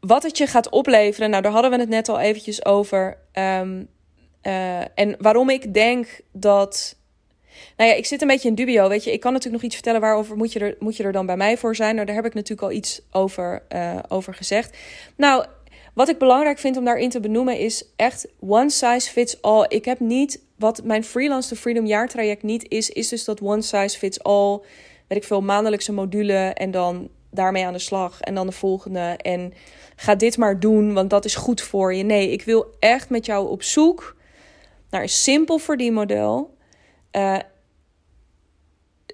wat 0.00 0.22
het 0.22 0.38
je 0.38 0.46
gaat 0.46 0.68
opleveren, 0.68 1.30
nou 1.30 1.42
daar 1.42 1.52
hadden 1.52 1.70
we 1.70 1.76
het 1.76 1.88
net 1.88 2.08
al 2.08 2.20
eventjes 2.20 2.64
over. 2.64 3.16
Um, 3.32 3.88
uh, 4.42 4.80
en 4.80 5.16
waarom 5.18 5.50
ik 5.50 5.74
denk 5.74 6.20
dat. 6.32 6.98
Nou 7.76 7.90
ja, 7.90 7.96
ik 7.96 8.06
zit 8.06 8.22
een 8.22 8.28
beetje 8.28 8.48
in 8.48 8.54
dubio. 8.54 8.88
Weet 8.88 9.04
je, 9.04 9.12
ik 9.12 9.20
kan 9.20 9.32
natuurlijk 9.32 9.62
nog 9.62 9.72
iets 9.72 9.80
vertellen 9.80 10.00
waarover 10.00 10.36
moet 10.36 10.52
je 10.52 10.58
er, 10.58 10.76
moet 10.78 10.96
je 10.96 11.02
er 11.02 11.12
dan 11.12 11.26
bij 11.26 11.36
mij 11.36 11.56
voor 11.56 11.76
zijn. 11.76 11.94
Nou, 11.94 12.06
daar 12.06 12.16
heb 12.16 12.26
ik 12.26 12.34
natuurlijk 12.34 12.68
al 12.68 12.76
iets 12.76 13.02
over, 13.10 13.62
uh, 13.74 13.98
over 14.08 14.34
gezegd. 14.34 14.76
Nou, 15.16 15.44
wat 15.94 16.08
ik 16.08 16.18
belangrijk 16.18 16.58
vind 16.58 16.76
om 16.76 16.84
daarin 16.84 17.10
te 17.10 17.20
benoemen 17.20 17.58
is 17.58 17.84
echt 17.96 18.28
one 18.40 18.70
size 18.70 19.10
fits 19.10 19.42
all. 19.42 19.64
Ik 19.68 19.84
heb 19.84 20.00
niet, 20.00 20.42
wat 20.56 20.84
mijn 20.84 21.04
Freelance 21.04 21.48
to 21.48 21.56
Freedom 21.56 21.86
jaartraject 21.86 22.42
niet 22.42 22.68
is, 22.68 22.90
is 22.90 23.08
dus 23.08 23.24
dat 23.24 23.40
one 23.40 23.62
size 23.62 23.98
fits 23.98 24.22
all. 24.22 24.60
Weet 25.06 25.18
ik 25.18 25.24
veel, 25.24 25.42
maandelijkse 25.42 25.92
module 25.92 26.52
en 26.54 26.70
dan 26.70 27.08
daarmee 27.30 27.66
aan 27.66 27.72
de 27.72 27.78
slag. 27.78 28.20
En 28.20 28.34
dan 28.34 28.46
de 28.46 28.52
volgende. 28.52 29.16
En 29.16 29.52
ga 29.96 30.14
dit 30.14 30.36
maar 30.36 30.60
doen, 30.60 30.92
want 30.92 31.10
dat 31.10 31.24
is 31.24 31.34
goed 31.34 31.60
voor 31.60 31.94
je. 31.94 32.02
Nee, 32.02 32.30
ik 32.30 32.42
wil 32.42 32.66
echt 32.78 33.10
met 33.10 33.26
jou 33.26 33.48
op 33.48 33.62
zoek 33.62 34.16
naar 34.90 35.02
een 35.02 35.08
simpel 35.08 35.58
verdienmodel. 35.58 36.56
Uh, 37.12 37.38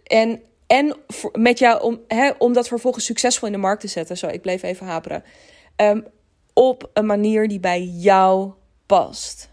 en 0.04 0.40
en 0.66 0.96
met 1.32 1.58
jou 1.58 1.82
om, 1.82 2.00
hè, 2.08 2.30
om 2.38 2.52
dat 2.52 2.68
vervolgens 2.68 3.04
succesvol 3.04 3.48
in 3.48 3.54
de 3.54 3.60
markt 3.60 3.80
te 3.80 3.88
zetten. 3.88 4.16
Zo, 4.16 4.26
ik 4.26 4.42
bleef 4.42 4.62
even 4.62 4.86
haperen. 4.86 5.24
Um, 5.76 6.06
op 6.52 6.90
een 6.92 7.06
manier 7.06 7.48
die 7.48 7.60
bij 7.60 7.82
jou 7.82 8.52
past. 8.86 9.50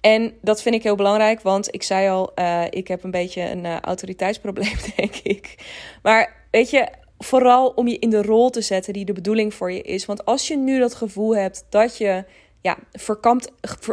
En 0.00 0.34
dat 0.42 0.62
vind 0.62 0.74
ik 0.74 0.82
heel 0.82 0.96
belangrijk, 0.96 1.40
want 1.40 1.74
ik 1.74 1.82
zei 1.82 2.08
al, 2.08 2.32
uh, 2.34 2.64
ik 2.70 2.88
heb 2.88 3.04
een 3.04 3.10
beetje 3.10 3.42
een 3.42 3.64
uh, 3.64 3.80
autoriteitsprobleem, 3.80 4.76
denk 4.96 5.16
ik. 5.16 5.54
Maar 6.02 6.46
weet 6.50 6.70
je, 6.70 6.88
vooral 7.18 7.68
om 7.68 7.88
je 7.88 7.98
in 7.98 8.10
de 8.10 8.22
rol 8.22 8.50
te 8.50 8.60
zetten 8.60 8.92
die 8.92 9.04
de 9.04 9.12
bedoeling 9.12 9.54
voor 9.54 9.72
je 9.72 9.82
is. 9.82 10.06
Want 10.06 10.24
als 10.24 10.48
je 10.48 10.56
nu 10.56 10.78
dat 10.78 10.94
gevoel 10.94 11.36
hebt 11.36 11.66
dat 11.68 11.98
je 11.98 12.24
ja, 12.66 12.76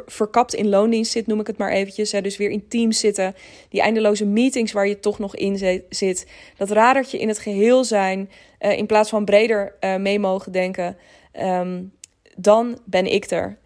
verkapt 0.06 0.54
in 0.54 0.70
loondienst 0.70 1.12
zit, 1.12 1.28
noem 1.28 1.40
ik 1.40 1.48
het 1.48 1.58
maar 1.58 1.72
eventjes. 1.72 2.12
Hè. 2.12 2.22
Dus 2.22 2.38
weer 2.38 2.50
in 2.50 2.68
teams 2.68 3.00
zitten. 3.00 3.36
Die 3.70 3.82
eindeloze 3.82 4.26
meetings 4.26 4.72
waar 4.72 4.88
je 4.88 5.00
toch 5.00 5.20
nog 5.20 5.36
in 5.36 5.84
zit. 5.90 6.28
Dat 6.58 6.70
radertje 6.70 7.20
in 7.20 7.28
het 7.28 7.40
geheel 7.40 7.84
zijn. 7.84 8.30
Uh, 8.60 8.78
in 8.78 8.86
plaats 8.86 9.10
van 9.10 9.26
breder 9.26 9.76
uh, 9.80 9.96
mee 9.96 10.20
mogen 10.20 10.52
denken. 10.52 10.98
Um, 11.42 11.94
dan 12.36 12.80
ben 12.86 13.06
ik 13.06 13.32
er. 13.32 13.58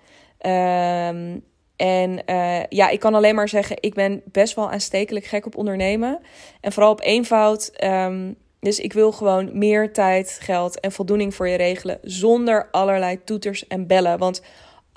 Um, 1.09 1.43
en 1.75 2.21
uh, 2.29 2.63
ja, 2.69 2.89
ik 2.89 2.99
kan 2.99 3.15
alleen 3.15 3.35
maar 3.35 3.49
zeggen, 3.49 3.77
ik 3.79 3.93
ben 3.93 4.21
best 4.25 4.55
wel 4.55 4.71
aanstekelijk 4.71 5.25
gek 5.25 5.45
op 5.45 5.55
ondernemen. 5.55 6.19
En 6.61 6.71
vooral 6.71 6.91
op 6.91 7.01
eenvoud. 7.01 7.71
Um, 7.83 8.35
dus 8.59 8.79
ik 8.79 8.93
wil 8.93 9.11
gewoon 9.11 9.49
meer 9.53 9.93
tijd, 9.93 10.37
geld 10.41 10.79
en 10.79 10.91
voldoening 10.91 11.35
voor 11.35 11.47
je 11.47 11.57
regelen. 11.57 11.99
Zonder 12.01 12.67
allerlei 12.71 13.23
toeters 13.23 13.67
en 13.67 13.87
bellen. 13.87 14.17
Want 14.17 14.41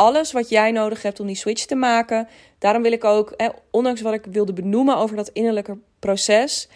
alles 0.01 0.33
wat 0.33 0.49
jij 0.49 0.71
nodig 0.71 1.03
hebt 1.03 1.21
om 1.21 1.27
die 1.27 1.37
switch 1.37 1.65
te 1.65 1.75
maken. 1.75 2.29
Daarom 2.59 2.83
wil 2.83 2.93
ik 2.93 3.05
ook, 3.05 3.37
ondanks 3.71 4.01
wat 4.01 4.13
ik 4.13 4.25
wilde 4.31 4.53
benoemen 4.53 4.97
over 4.97 5.17
dat 5.17 5.29
innerlijke 5.29 5.79
proces. 5.99 6.69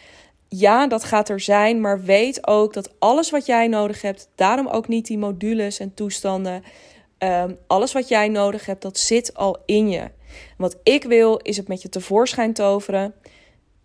Ja, 0.48 0.86
dat 0.86 1.04
gaat 1.04 1.28
er 1.28 1.40
zijn, 1.40 1.80
maar 1.80 2.02
weet 2.02 2.46
ook 2.46 2.72
dat 2.72 2.92
alles 2.98 3.30
wat 3.30 3.46
jij 3.46 3.68
nodig 3.68 4.02
hebt, 4.02 4.28
daarom 4.34 4.66
ook 4.66 4.88
niet 4.88 5.06
die 5.06 5.18
modules 5.18 5.78
en 5.78 5.94
toestanden. 5.94 6.62
Um, 7.18 7.58
alles 7.66 7.92
wat 7.92 8.08
jij 8.08 8.28
nodig 8.28 8.66
hebt, 8.66 8.82
dat 8.82 8.98
zit 8.98 9.34
al 9.34 9.56
in 9.66 9.88
je. 9.88 10.10
wat 10.56 10.76
ik 10.82 11.04
wil, 11.04 11.36
is 11.36 11.56
het 11.56 11.68
met 11.68 11.82
je 11.82 11.88
tevoorschijn 11.88 12.52
toveren. 12.52 13.14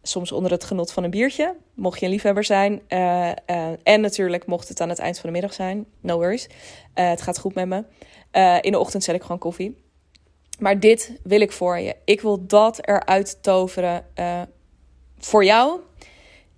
Soms 0.10 0.32
onder 0.32 0.52
het 0.52 0.64
genot 0.64 0.92
van 0.92 1.04
een 1.04 1.10
biertje, 1.10 1.56
mocht 1.74 2.00
je 2.00 2.06
een 2.06 2.12
liefhebber 2.12 2.44
zijn. 2.44 2.82
Uh, 2.90 3.00
uh, 3.00 3.68
en 3.84 4.02
natuurlijk 4.02 4.46
mocht 4.46 4.68
het 4.68 4.82
aan 4.82 4.90
het 4.90 5.00
eind 5.00 5.20
van 5.20 5.30
de 5.30 5.36
middag 5.36 5.54
zijn. 5.54 5.86
No 6.02 6.18
worries. 6.18 6.48
Uh, 6.48 7.10
het 7.10 7.22
gaat 7.22 7.40
goed 7.40 7.54
met 7.54 7.68
me. 7.68 7.84
In 8.62 8.72
de 8.72 8.80
ochtend 8.80 9.04
zet 9.04 9.16
ik 9.16 9.22
gewoon 9.22 9.38
koffie. 9.38 9.84
Maar 10.60 10.80
dit 10.80 11.20
wil 11.24 11.42
ik 11.42 11.52
voor 11.52 11.80
je. 11.80 11.96
Ik 12.06 12.22
wil 12.22 12.46
dat 12.48 12.88
eruit 12.88 13.38
toveren 13.44 14.06
voor 15.18 15.46
jou. 15.46 15.80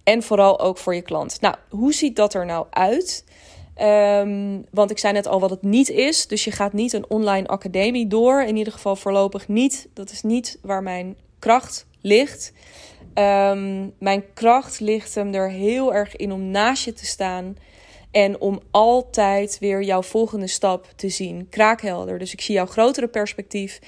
En 0.04 0.24
vooral 0.24 0.60
ook 0.60 0.78
voor 0.78 0.96
je 0.96 1.02
klant. 1.02 1.42
Nou, 1.42 1.56
hoe 1.70 1.94
ziet 1.94 2.16
dat 2.16 2.34
er 2.34 2.46
nou 2.46 2.66
uit? 2.70 3.26
Um, 3.82 4.66
want 4.72 4.92
ik 4.92 4.98
zei 4.98 5.14
net 5.14 5.28
al 5.28 5.40
wat 5.40 5.50
het 5.50 5.62
niet 5.62 5.90
is. 5.90 6.28
Dus 6.28 6.44
je 6.44 6.52
gaat 6.52 6.74
niet 6.74 6.94
een 6.94 7.10
online 7.10 7.48
academie 7.48 8.08
door. 8.08 8.44
In 8.44 8.58
ieder 8.58 8.74
geval 8.74 8.96
voorlopig 8.96 9.48
niet. 9.48 9.88
Dat 9.94 10.12
is 10.12 10.22
niet 10.22 10.58
waar 10.62 10.84
mijn 10.84 11.18
kracht 11.40 11.86
ligt. 12.02 12.54
Um, 13.16 13.94
mijn 14.00 14.24
kracht 14.34 14.80
ligt 14.80 15.16
hem 15.16 15.34
er 15.34 15.50
heel 15.50 15.94
erg 15.94 16.16
in 16.16 16.32
om 16.32 16.52
naast 16.52 16.86
je 16.86 16.94
te 16.94 17.06
staan. 17.06 17.58
En 18.12 18.40
om 18.40 18.60
altijd 18.72 19.58
weer 19.60 19.84
jouw 19.84 20.02
volgende 20.02 20.48
stap 20.48 20.88
te 20.96 21.10
zien. 21.10 21.48
Kraakhelder. 21.50 22.20
Dus 22.20 22.34
ik 22.34 22.42
zie 22.42 22.56
jouw 22.56 22.66
grotere 22.66 23.08
perspectief. 23.08 23.80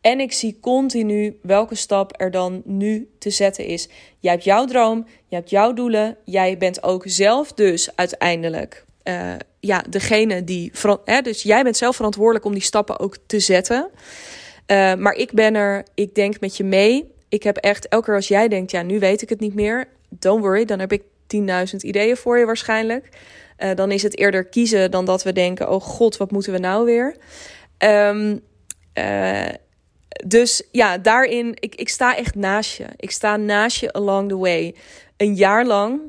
En 0.00 0.20
ik 0.20 0.32
zie 0.32 0.58
continu 0.60 1.38
welke 1.42 1.74
stap 1.74 2.20
er 2.20 2.30
dan 2.30 2.62
nu 2.64 3.08
te 3.18 3.30
zetten 3.30 3.64
is. 3.66 3.88
Jij 4.18 4.32
hebt 4.32 4.44
jouw 4.44 4.64
droom, 4.64 5.06
je 5.26 5.36
hebt 5.36 5.50
jouw 5.50 5.72
doelen. 5.72 6.16
Jij 6.24 6.58
bent 6.58 6.82
ook 6.82 7.02
zelf 7.06 7.52
dus 7.52 7.96
uiteindelijk 7.96 8.84
uh, 9.04 9.32
ja, 9.60 9.84
degene 9.88 10.44
die. 10.44 10.72
Hè, 11.04 11.20
dus 11.20 11.42
jij 11.42 11.62
bent 11.62 11.76
zelf 11.76 11.96
verantwoordelijk 11.96 12.44
om 12.44 12.52
die 12.52 12.62
stappen 12.62 12.98
ook 12.98 13.16
te 13.26 13.40
zetten. 13.40 13.90
Uh, 14.66 14.94
maar 14.94 15.14
ik 15.14 15.32
ben 15.32 15.54
er, 15.54 15.84
ik 15.94 16.14
denk 16.14 16.40
met 16.40 16.56
je 16.56 16.64
mee. 16.64 17.12
Ik 17.30 17.42
heb 17.42 17.56
echt 17.56 17.88
elke 17.88 18.04
keer 18.04 18.14
als 18.14 18.28
jij 18.28 18.48
denkt, 18.48 18.70
ja, 18.70 18.82
nu 18.82 18.98
weet 18.98 19.22
ik 19.22 19.28
het 19.28 19.40
niet 19.40 19.54
meer 19.54 19.88
don't 20.08 20.42
worry, 20.42 20.64
dan 20.64 20.78
heb 20.78 20.92
ik 20.92 21.02
10.000 21.36 21.76
ideeën 21.76 22.16
voor 22.16 22.38
je 22.38 22.44
waarschijnlijk. 22.44 23.08
Uh, 23.58 23.74
dan 23.74 23.90
is 23.90 24.02
het 24.02 24.18
eerder 24.18 24.44
kiezen 24.44 24.90
dan 24.90 25.04
dat 25.04 25.22
we 25.22 25.32
denken: 25.32 25.70
oh 25.70 25.80
god, 25.80 26.16
wat 26.16 26.30
moeten 26.30 26.52
we 26.52 26.58
nou 26.58 26.84
weer? 26.84 27.16
Um, 27.78 28.40
uh, 28.94 29.48
dus 30.26 30.62
ja, 30.70 30.98
daarin, 30.98 31.56
ik, 31.58 31.74
ik 31.74 31.88
sta 31.88 32.16
echt 32.16 32.34
naast 32.34 32.76
je. 32.76 32.84
Ik 32.96 33.10
sta 33.10 33.36
naast 33.36 33.80
je 33.80 33.92
along 33.92 34.28
the 34.28 34.36
way. 34.36 34.74
Een 35.16 35.34
jaar 35.34 35.66
lang. 35.66 36.00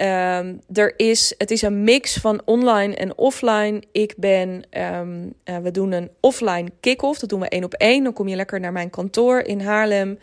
Um, 0.00 0.60
er 0.72 0.94
is, 0.96 1.34
het 1.38 1.50
is 1.50 1.62
een 1.62 1.84
mix 1.84 2.16
van 2.16 2.42
online 2.44 2.94
en 2.94 3.16
offline. 3.16 3.82
Ik 3.92 4.14
ben, 4.16 4.64
um, 4.98 5.34
uh, 5.44 5.56
we 5.56 5.70
doen 5.70 5.92
een 5.92 6.10
offline 6.20 6.68
kick-off. 6.80 7.18
Dat 7.18 7.28
doen 7.28 7.40
we 7.40 7.48
één 7.48 7.64
op 7.64 7.74
één. 7.74 8.04
Dan 8.04 8.12
kom 8.12 8.28
je 8.28 8.36
lekker 8.36 8.60
naar 8.60 8.72
mijn 8.72 8.90
kantoor 8.90 9.38
in 9.38 9.60
Haarlem. 9.60 10.18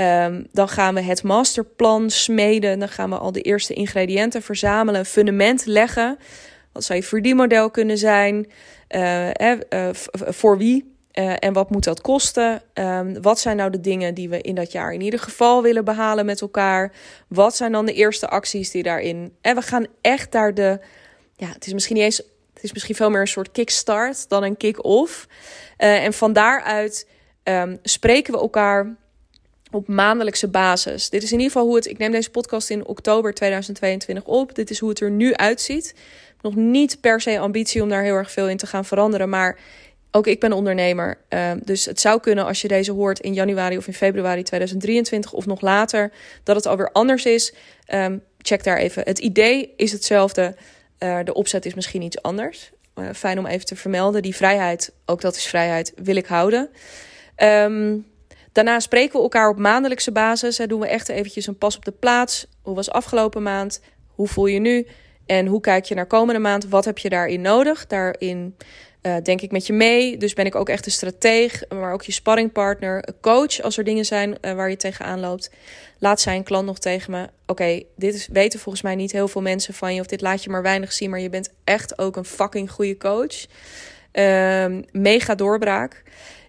Um, 0.00 0.46
dan 0.52 0.68
gaan 0.68 0.94
we 0.94 1.00
het 1.00 1.22
masterplan 1.22 2.10
smeden. 2.10 2.78
Dan 2.78 2.88
gaan 2.88 3.10
we 3.10 3.18
al 3.18 3.32
de 3.32 3.40
eerste 3.40 3.74
ingrediënten 3.74 4.42
verzamelen. 4.42 5.00
Een 5.00 5.06
fundament 5.06 5.66
leggen. 5.66 6.18
Wat 6.72 6.84
zou 6.84 6.98
je 6.98 7.04
verdienmodel 7.04 7.70
kunnen 7.70 7.98
zijn? 7.98 8.50
Uh, 8.88 9.28
uh, 9.28 9.88
voor 10.12 10.58
wie? 10.58 10.94
Uh, 11.14 11.32
en 11.38 11.52
wat 11.52 11.70
moet 11.70 11.84
dat 11.84 12.00
kosten? 12.00 12.62
Um, 12.74 13.22
wat 13.22 13.38
zijn 13.38 13.56
nou 13.56 13.70
de 13.70 13.80
dingen 13.80 14.14
die 14.14 14.28
we 14.28 14.40
in 14.40 14.54
dat 14.54 14.72
jaar 14.72 14.92
in 14.92 15.00
ieder 15.00 15.20
geval 15.20 15.62
willen 15.62 15.84
behalen 15.84 16.26
met 16.26 16.40
elkaar? 16.40 16.92
Wat 17.28 17.56
zijn 17.56 17.72
dan 17.72 17.86
de 17.86 17.92
eerste 17.92 18.28
acties 18.28 18.70
die 18.70 18.82
daarin? 18.82 19.32
En 19.40 19.54
we 19.54 19.62
gaan 19.62 19.86
echt 20.00 20.32
daar 20.32 20.54
de. 20.54 20.80
Ja, 21.36 21.48
het 21.48 21.66
is 21.66 21.72
misschien 21.72 21.96
niet 21.96 22.04
eens. 22.04 22.22
Het 22.54 22.62
is 22.62 22.72
misschien 22.72 22.94
veel 22.94 23.10
meer 23.10 23.20
een 23.20 23.26
soort 23.26 23.52
kickstart 23.52 24.28
dan 24.28 24.42
een 24.42 24.56
kick-off. 24.56 25.26
En 25.76 26.12
van 26.12 26.32
daaruit 26.32 27.08
um, 27.44 27.78
spreken 27.82 28.32
we 28.32 28.38
elkaar 28.40 28.96
op 29.70 29.88
maandelijkse 29.88 30.48
basis. 30.48 31.10
Dit 31.10 31.22
is 31.22 31.32
in 31.32 31.38
ieder 31.38 31.52
geval 31.52 31.66
hoe 31.66 31.76
het. 31.76 31.86
Ik 31.86 31.98
neem 31.98 32.12
deze 32.12 32.30
podcast 32.30 32.70
in 32.70 32.86
oktober 32.86 33.34
2022 33.34 34.24
op. 34.24 34.54
Dit 34.54 34.70
is 34.70 34.78
hoe 34.78 34.88
het 34.88 35.00
er 35.00 35.10
nu 35.10 35.34
uitziet. 35.34 35.94
Nog 36.40 36.54
niet 36.54 37.00
per 37.00 37.20
se 37.20 37.38
ambitie 37.38 37.82
om 37.82 37.88
daar 37.88 38.02
heel 38.02 38.14
erg 38.14 38.30
veel 38.30 38.48
in 38.48 38.56
te 38.56 38.66
gaan 38.66 38.84
veranderen. 38.84 39.28
Maar 39.28 39.58
ook 40.10 40.26
ik 40.26 40.40
ben 40.40 40.52
ondernemer. 40.52 41.18
Uh, 41.28 41.50
dus 41.64 41.84
het 41.84 42.00
zou 42.00 42.20
kunnen 42.20 42.44
als 42.44 42.60
je 42.60 42.68
deze 42.68 42.92
hoort 42.92 43.20
in 43.20 43.34
januari 43.34 43.76
of 43.76 43.86
in 43.86 43.94
februari 43.94 44.42
2023 44.42 45.32
of 45.32 45.46
nog 45.46 45.60
later, 45.60 46.12
dat 46.42 46.56
het 46.56 46.66
alweer 46.66 46.92
anders 46.92 47.24
is. 47.24 47.54
Um, 47.94 48.22
check 48.38 48.64
daar 48.64 48.78
even. 48.78 49.02
Het 49.04 49.18
idee 49.18 49.74
is 49.76 49.92
hetzelfde. 49.92 50.54
Uh, 50.98 51.18
de 51.24 51.34
opzet 51.34 51.66
is 51.66 51.74
misschien 51.74 52.02
iets 52.02 52.22
anders. 52.22 52.70
Uh, 52.94 53.08
fijn 53.14 53.38
om 53.38 53.46
even 53.46 53.66
te 53.66 53.76
vermelden. 53.76 54.22
Die 54.22 54.36
vrijheid, 54.36 54.92
ook 55.06 55.20
dat 55.20 55.36
is 55.36 55.46
vrijheid, 55.46 55.92
wil 55.96 56.16
ik 56.16 56.26
houden. 56.26 56.70
Um, 57.36 58.06
daarna 58.52 58.80
spreken 58.80 59.16
we 59.16 59.22
elkaar 59.22 59.48
op 59.48 59.58
maandelijkse 59.58 60.12
basis. 60.12 60.58
Hè, 60.58 60.66
doen 60.66 60.80
we 60.80 60.86
echt 60.86 61.08
eventjes 61.08 61.46
een 61.46 61.58
pas 61.58 61.76
op 61.76 61.84
de 61.84 61.92
plaats. 61.92 62.46
Hoe 62.62 62.74
was 62.74 62.90
afgelopen 62.90 63.42
maand? 63.42 63.80
Hoe 64.14 64.28
voel 64.28 64.46
je 64.46 64.60
nu? 64.60 64.86
En 65.26 65.46
hoe 65.46 65.60
kijk 65.60 65.84
je 65.84 65.94
naar 65.94 66.06
komende 66.06 66.40
maand? 66.40 66.68
Wat 66.68 66.84
heb 66.84 66.98
je 66.98 67.08
daarin 67.08 67.40
nodig? 67.40 67.86
Daarin 67.86 68.56
uh, 69.02 69.16
denk 69.22 69.40
ik 69.40 69.50
met 69.50 69.66
je 69.66 69.72
mee. 69.72 70.16
Dus 70.16 70.34
ben 70.34 70.46
ik 70.46 70.54
ook 70.54 70.68
echt 70.68 70.86
een 70.86 70.92
strateeg, 70.92 71.62
maar 71.68 71.92
ook 71.92 72.02
je 72.02 72.12
sparringpartner, 72.12 73.08
een 73.08 73.20
coach 73.20 73.60
als 73.60 73.78
er 73.78 73.84
dingen 73.84 74.04
zijn 74.04 74.36
uh, 74.40 74.52
waar 74.52 74.70
je 74.70 74.76
tegenaan 74.76 75.20
loopt. 75.20 75.50
Laat 75.98 76.20
zijn 76.20 76.42
klant 76.42 76.66
nog 76.66 76.78
tegen 76.78 77.10
me: 77.10 77.28
Oké, 77.46 77.82
dit 77.96 78.14
is, 78.14 78.28
weten 78.32 78.60
volgens 78.60 78.84
mij 78.84 78.94
niet 78.94 79.12
heel 79.12 79.28
veel 79.28 79.42
mensen 79.42 79.74
van 79.74 79.94
je, 79.94 80.00
of 80.00 80.06
dit 80.06 80.20
laat 80.20 80.44
je 80.44 80.50
maar 80.50 80.62
weinig 80.62 80.92
zien, 80.92 81.10
maar 81.10 81.20
je 81.20 81.30
bent 81.30 81.52
echt 81.64 81.98
ook 81.98 82.16
een 82.16 82.24
fucking 82.24 82.70
goede 82.70 82.96
coach. 82.96 83.46
Uh, 84.12 84.66
mega 84.92 85.34
doorbraak. 85.34 86.02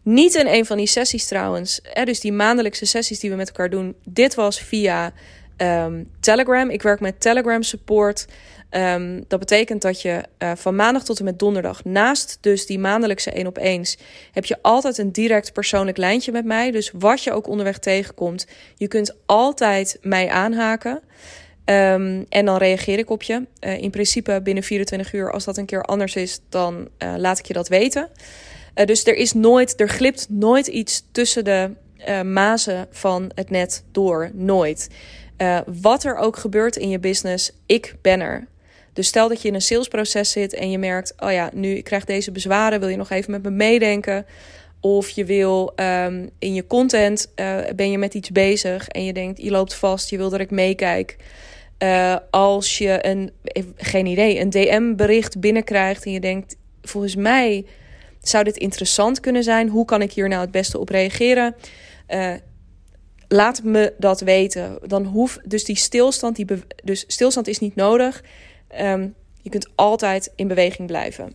Niet 0.04 0.36
in 0.36 0.48
een 0.48 0.66
van 0.66 0.78
die 0.78 0.88
sessies 0.88 1.28
trouwens. 1.28 1.80
Hè, 1.84 2.04
dus 2.04 2.20
die 2.20 2.32
maandelijkse 2.32 2.86
sessies 2.86 3.20
die 3.20 3.30
we 3.30 3.36
met 3.36 3.48
elkaar 3.48 3.70
doen. 3.70 3.96
Dit 4.06 4.36
was 4.36 4.62
via 4.62 5.14
um, 5.58 6.10
Telegram. 6.20 6.70
Ik 6.70 6.82
werk 6.82 7.00
met 7.00 7.22
Telegram 7.22 7.64
support. 7.64 8.28
Um, 8.72 9.24
dat 9.28 9.40
betekent 9.40 9.82
dat 9.82 10.02
je 10.02 10.24
uh, 10.40 10.52
van 10.56 10.76
maandag 10.76 11.04
tot 11.04 11.20
en 11.20 11.26
met 11.26 11.40
donderdag, 11.40 11.84
naast 11.84 12.38
dus 12.42 12.66
die 12.66 12.80
maandelijkse 12.80 13.32
één 13.32 13.48
op 13.48 13.58
eens, 13.58 13.98
heb 14.32 14.46
je 14.46 14.58
altijd 14.62 14.98
een 14.98 15.12
direct 15.12 15.54
persoonlijk 15.54 15.98
lijntje 15.98 16.32
met 16.32 16.46
mij. 16.46 16.72
Dus 16.72 16.92
wat 16.94 17.24
je 17.24 17.32
ook 17.32 17.48
onderweg 17.48 17.78
tegenkomt, 17.78 18.48
je 18.76 18.88
kunt 18.88 19.16
altijd 19.26 19.98
mij 20.02 20.30
aanhaken. 20.30 21.00
Um, 21.66 22.26
en 22.30 22.46
dan 22.46 22.58
reageer 22.58 22.98
ik 22.98 23.10
op 23.10 23.24
je. 23.24 23.46
Uh, 23.60 23.78
in 23.82 23.90
principe 23.90 24.42
binnen 24.44 24.64
24 24.64 25.14
uur. 25.14 25.32
Als 25.32 25.44
dat 25.44 25.58
een 25.58 25.66
keer 25.66 25.84
anders 25.84 26.16
is, 26.16 26.40
dan 26.50 26.90
laat 27.18 27.40
ik 27.40 27.46
je 27.46 27.54
dat 27.54 27.68
weten. 27.68 28.10
Dus 28.74 29.06
er 29.06 29.16
is 29.16 29.34
nooit, 29.34 29.80
er 29.80 29.90
glipt 29.90 30.26
nooit 30.30 30.68
iets 30.68 31.04
tussen 31.12 31.44
de 31.44 31.70
mazen 32.24 32.88
van 32.92 33.32
het 33.36 33.50
net 33.50 33.84
door. 33.92 34.32
Nooit. 34.34 34.90
wat 35.82 36.04
er 36.04 36.16
ook 36.16 36.38
gebeurt 36.38 36.76
in 36.76 36.90
je 36.90 37.00
business, 37.00 37.52
ik 37.66 37.96
ben 38.02 38.20
er. 38.20 38.48
Dus 38.94 39.08
stel 39.08 39.28
dat 39.28 39.42
je 39.42 39.48
in 39.48 39.54
een 39.54 39.62
salesproces 39.62 40.32
zit 40.32 40.54
en 40.54 40.72
je 40.72 40.78
merkt: 40.78 41.14
oh 41.20 41.32
ja, 41.32 41.50
nu 41.54 41.76
ik 41.76 41.84
krijg 41.84 42.06
deze 42.06 42.32
bezwaren, 42.32 42.80
wil 42.80 42.90
je 42.90 42.98
nog 42.98 43.10
even 43.10 43.32
met 43.32 43.44
me 43.44 43.50
meedenken? 43.50 44.26
Of 44.80 45.10
je 45.10 45.26
wil 45.26 45.74
um, 45.76 46.30
in 46.40 46.54
je 46.54 46.68
content 46.68 47.30
ben 47.76 47.92
je 47.92 47.98
met 47.98 48.14
iets 48.14 48.32
bezig 48.32 48.88
en 48.88 49.04
je 49.04 49.14
denkt, 49.14 49.42
je 49.42 49.52
loopt 49.52 49.74
vast, 49.74 50.10
je 50.10 50.18
wil 50.18 50.30
dat 50.30 50.40
ik 50.40 50.52
meekijk. 50.52 51.16
Als 52.30 52.78
je 52.78 53.08
een, 53.08 53.32
geen 53.76 54.06
idee, 54.06 54.40
een 54.40 54.50
DM-bericht 54.50 55.40
binnenkrijgt 55.40 56.06
en 56.06 56.12
je 56.12 56.20
denkt, 56.20 56.56
volgens 56.82 57.16
mij 57.16 57.66
zou 58.22 58.44
dit 58.44 58.58
interessant 58.58 59.20
kunnen 59.20 59.44
zijn. 59.44 59.70
Hoe 59.70 59.86
kan 59.86 60.02
ik 60.02 60.12
hier 60.12 60.28
nou 60.28 60.42
het 60.42 60.52
beste 60.52 60.80
op 60.80 60.90
reageren? 60.90 61.56
Uh, 62.10 62.34
laat 63.28 63.64
me 63.64 63.94
dat 63.98 64.20
weten. 64.20 64.80
Dan 64.86 65.06
hoef 65.06 65.40
dus 65.46 65.64
die 65.64 65.76
stilstand, 65.76 66.36
die 66.36 66.48
dus 66.84 67.04
stilstand 67.08 67.48
is 67.48 67.60
niet 67.60 67.76
nodig. 67.76 68.24
Um, 68.82 69.16
je 69.42 69.50
kunt 69.50 69.70
altijd 69.76 70.32
in 70.36 70.48
beweging 70.48 70.88
blijven. 70.88 71.34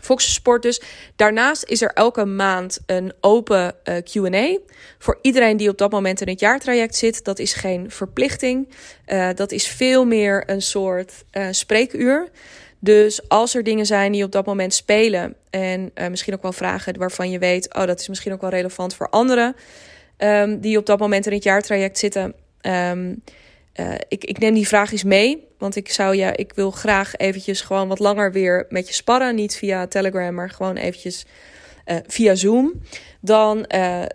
Fox 0.00 0.34
Sport 0.34 0.62
dus. 0.62 0.82
Daarnaast 1.16 1.64
is 1.64 1.82
er 1.82 1.90
elke 1.92 2.24
maand 2.24 2.78
een 2.86 3.12
open 3.20 3.74
uh, 3.84 3.96
Q&A 3.96 4.58
voor 4.98 5.18
iedereen 5.22 5.56
die 5.56 5.68
op 5.68 5.78
dat 5.78 5.90
moment 5.90 6.20
in 6.20 6.28
het 6.28 6.40
jaartraject 6.40 6.96
zit. 6.96 7.24
Dat 7.24 7.38
is 7.38 7.52
geen 7.52 7.90
verplichting. 7.90 8.68
Uh, 9.06 9.28
dat 9.34 9.52
is 9.52 9.66
veel 9.66 10.04
meer 10.04 10.50
een 10.50 10.62
soort 10.62 11.24
spreekuur. 11.50 12.30
Dus 12.84 13.28
als 13.28 13.54
er 13.54 13.62
dingen 13.62 13.86
zijn 13.86 14.12
die 14.12 14.24
op 14.24 14.32
dat 14.32 14.46
moment 14.46 14.74
spelen 14.74 15.34
en 15.50 15.92
misschien 16.10 16.34
ook 16.34 16.42
wel 16.42 16.52
vragen 16.52 16.98
waarvan 16.98 17.30
je 17.30 17.38
weet, 17.38 17.74
oh 17.74 17.86
dat 17.86 18.00
is 18.00 18.08
misschien 18.08 18.32
ook 18.32 18.40
wel 18.40 18.50
relevant 18.50 18.94
voor 18.94 19.08
anderen 19.08 19.56
um, 20.18 20.60
die 20.60 20.78
op 20.78 20.86
dat 20.86 20.98
moment 20.98 21.26
in 21.26 21.32
het 21.32 21.42
jaartraject 21.44 21.98
zitten. 21.98 22.34
Um, 22.62 23.22
uh, 23.80 23.94
ik, 24.08 24.24
ik 24.24 24.38
neem 24.38 24.54
die 24.54 24.68
vraag 24.68 24.92
eens 24.92 25.04
mee. 25.04 25.46
Want 25.58 25.76
ik 25.76 25.90
zou 25.90 26.16
ja, 26.16 26.36
ik 26.36 26.52
wil 26.54 26.70
graag 26.70 27.16
eventjes 27.16 27.60
gewoon 27.60 27.88
wat 27.88 27.98
langer 27.98 28.32
weer 28.32 28.66
met 28.68 28.88
je 28.88 28.94
sparren. 28.94 29.34
Niet 29.34 29.56
via 29.56 29.86
Telegram, 29.86 30.34
maar 30.34 30.50
gewoon 30.50 30.76
eventjes 30.76 31.26
uh, 31.86 31.96
via 32.06 32.34
Zoom. 32.34 32.72
Dan, 33.20 33.66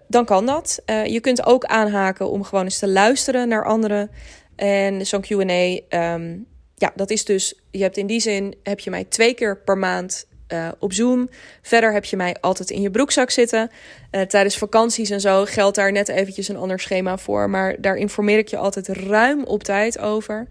dan 0.08 0.26
kan 0.26 0.46
dat. 0.46 0.82
je 0.86 1.20
kunt 1.22 1.46
ook 1.46 1.66
aanhaken 1.66 2.30
om 2.30 2.44
gewoon 2.44 2.64
eens 2.64 2.80
te 2.80 2.88
luisteren 2.88 3.48
naar 3.48 3.66
anderen. 3.66 4.12
En 4.56 5.06
zo'n 5.06 5.26
QA, 5.26 5.80
ehm, 5.90 6.38
ja, 6.80 6.92
dat 6.96 7.10
is 7.10 7.26
dus. 7.26 7.54
Je 7.72 7.82
hebt 7.82 7.98
in 7.98 8.08
die 8.08 8.20
zin 8.20 8.56
heb 8.64 8.80
je 8.80 8.90
mij 8.90 9.04
twee 9.04 9.34
keer 9.34 9.58
per 9.58 9.78
maand 9.78 10.28
uh, 10.54 10.68
op 10.80 10.94
Zoom. 10.94 11.30
Verder 11.62 11.94
heb 11.94 12.06
je 12.06 12.16
mij 12.16 12.36
altijd 12.42 12.70
in 12.70 12.82
je 12.82 12.92
broekzak 12.92 13.30
zitten. 13.30 13.72
Uh, 14.12 14.22
tijdens 14.22 14.58
vakanties 14.58 15.10
en 15.10 15.22
zo 15.22 15.46
geldt 15.46 15.76
daar 15.76 15.92
net 15.92 16.10
eventjes 16.10 16.48
een 16.48 16.58
ander 16.58 16.80
schema 16.80 17.18
voor. 17.18 17.50
Maar 17.50 17.76
daar 17.82 17.96
informeer 17.96 18.38
ik 18.38 18.48
je 18.48 18.58
altijd 18.58 18.88
ruim 18.88 19.44
op 19.44 19.64
tijd 19.64 20.00
over. 20.00 20.48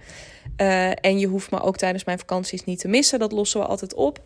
Uh, 0.60 0.90
en 1.04 1.18
je 1.18 1.26
hoeft 1.26 1.50
me 1.50 1.60
ook 1.60 1.76
tijdens 1.76 2.04
mijn 2.04 2.18
vakanties 2.18 2.64
niet 2.64 2.80
te 2.80 2.88
missen. 2.88 3.18
Dat 3.18 3.32
lossen 3.32 3.60
we 3.60 3.66
altijd 3.66 3.94
op. 3.94 4.22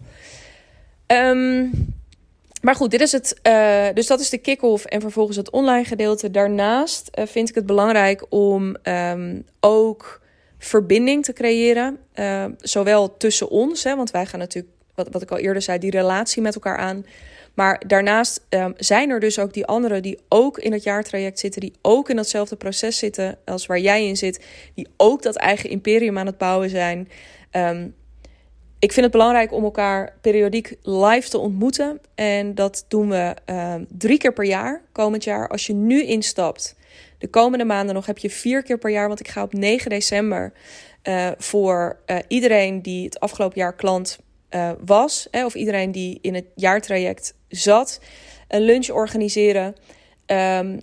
Um, 1.07 1.71
maar 2.62 2.75
goed, 2.75 2.91
dit 2.91 3.01
is 3.01 3.12
het. 3.12 3.41
Dus 3.95 4.07
dat 4.07 4.21
is 4.21 4.31
de 4.31 4.38
kick-off 4.38 4.85
en 4.85 5.01
vervolgens 5.01 5.37
het 5.37 5.51
online 5.51 5.85
gedeelte. 5.85 6.31
Daarnaast 6.31 7.11
vind 7.12 7.49
ik 7.49 7.55
het 7.55 7.67
belangrijk 7.67 8.27
om 8.29 8.77
um, 8.83 9.46
ook 9.61 10.21
verbinding 10.65 11.25
te 11.25 11.33
creëren. 11.33 11.98
Uh, 12.15 12.44
zowel 12.58 13.17
tussen 13.17 13.48
ons, 13.48 13.85
hè, 13.85 13.96
want 13.96 14.10
wij 14.10 14.27
gaan 14.27 14.38
natuurlijk 14.38 14.75
wat, 14.94 15.08
wat 15.10 15.23
ik 15.23 15.31
al 15.31 15.38
eerder 15.38 15.63
zei, 15.63 15.79
die 15.79 15.90
relatie 15.90 16.42
met 16.42 16.54
elkaar 16.54 16.77
aan. 16.77 17.04
Maar 17.54 17.83
daarnaast 17.87 18.46
um, 18.48 18.73
zijn 18.77 19.10
er 19.10 19.21
dus 19.21 19.38
ook 19.38 19.52
die 19.52 19.67
anderen 19.67 20.02
die 20.02 20.19
ook 20.29 20.58
in 20.58 20.73
het 20.73 20.83
jaartraject 20.83 21.38
zitten, 21.38 21.60
die 21.60 21.73
ook 21.83 22.10
in 22.10 22.17
datzelfde 22.17 22.56
proces 22.56 22.98
zitten 22.98 23.38
als 23.44 23.67
waar 23.67 23.79
jij 23.79 24.06
in 24.06 24.17
zit, 24.17 24.44
die 24.75 24.88
ook 24.96 25.23
dat 25.23 25.37
eigen 25.37 25.71
imperium 25.71 26.19
aan 26.19 26.27
het 26.27 26.38
bouwen 26.38 26.71
zijn. 26.71 27.08
Um, 27.52 27.94
ik 28.79 28.92
vind 28.92 29.04
het 29.04 29.15
belangrijk 29.15 29.52
om 29.52 29.65
elkaar 29.65 30.17
periodiek 30.21 30.77
live 30.83 31.29
te 31.29 31.38
ontmoeten. 31.38 32.00
En 32.15 32.54
dat 32.54 32.85
doen 32.88 33.08
we 33.08 33.35
um, 33.46 33.87
drie 33.88 34.19
keer 34.19 34.33
per 34.33 34.44
jaar 34.44 34.83
komend 34.92 35.25
jaar. 35.25 35.48
Als 35.48 35.67
je 35.67 35.73
nu 35.73 36.02
instapt, 36.02 36.77
de 37.23 37.29
komende 37.29 37.64
maanden 37.64 37.94
nog 37.94 38.06
heb 38.06 38.18
je 38.18 38.31
vier 38.31 38.62
keer 38.62 38.79
per 38.79 38.90
jaar. 38.90 39.08
Want 39.08 39.20
ik 39.20 39.29
ga 39.29 39.42
op 39.42 39.52
9 39.52 39.90
december 39.90 40.52
uh, 41.02 41.31
voor 41.38 42.00
uh, 42.06 42.16
iedereen 42.29 42.83
die 42.83 43.04
het 43.04 43.20
afgelopen 43.20 43.58
jaar 43.58 43.75
klant 43.75 44.18
uh, 44.50 44.70
was, 44.85 45.29
hè, 45.31 45.44
of 45.44 45.54
iedereen 45.54 45.92
die 45.92 46.18
in 46.20 46.35
het 46.35 46.44
jaartraject 46.54 47.35
zat, 47.48 48.00
een 48.48 48.60
lunch 48.60 48.88
organiseren. 48.88 49.75
Um, 50.27 50.81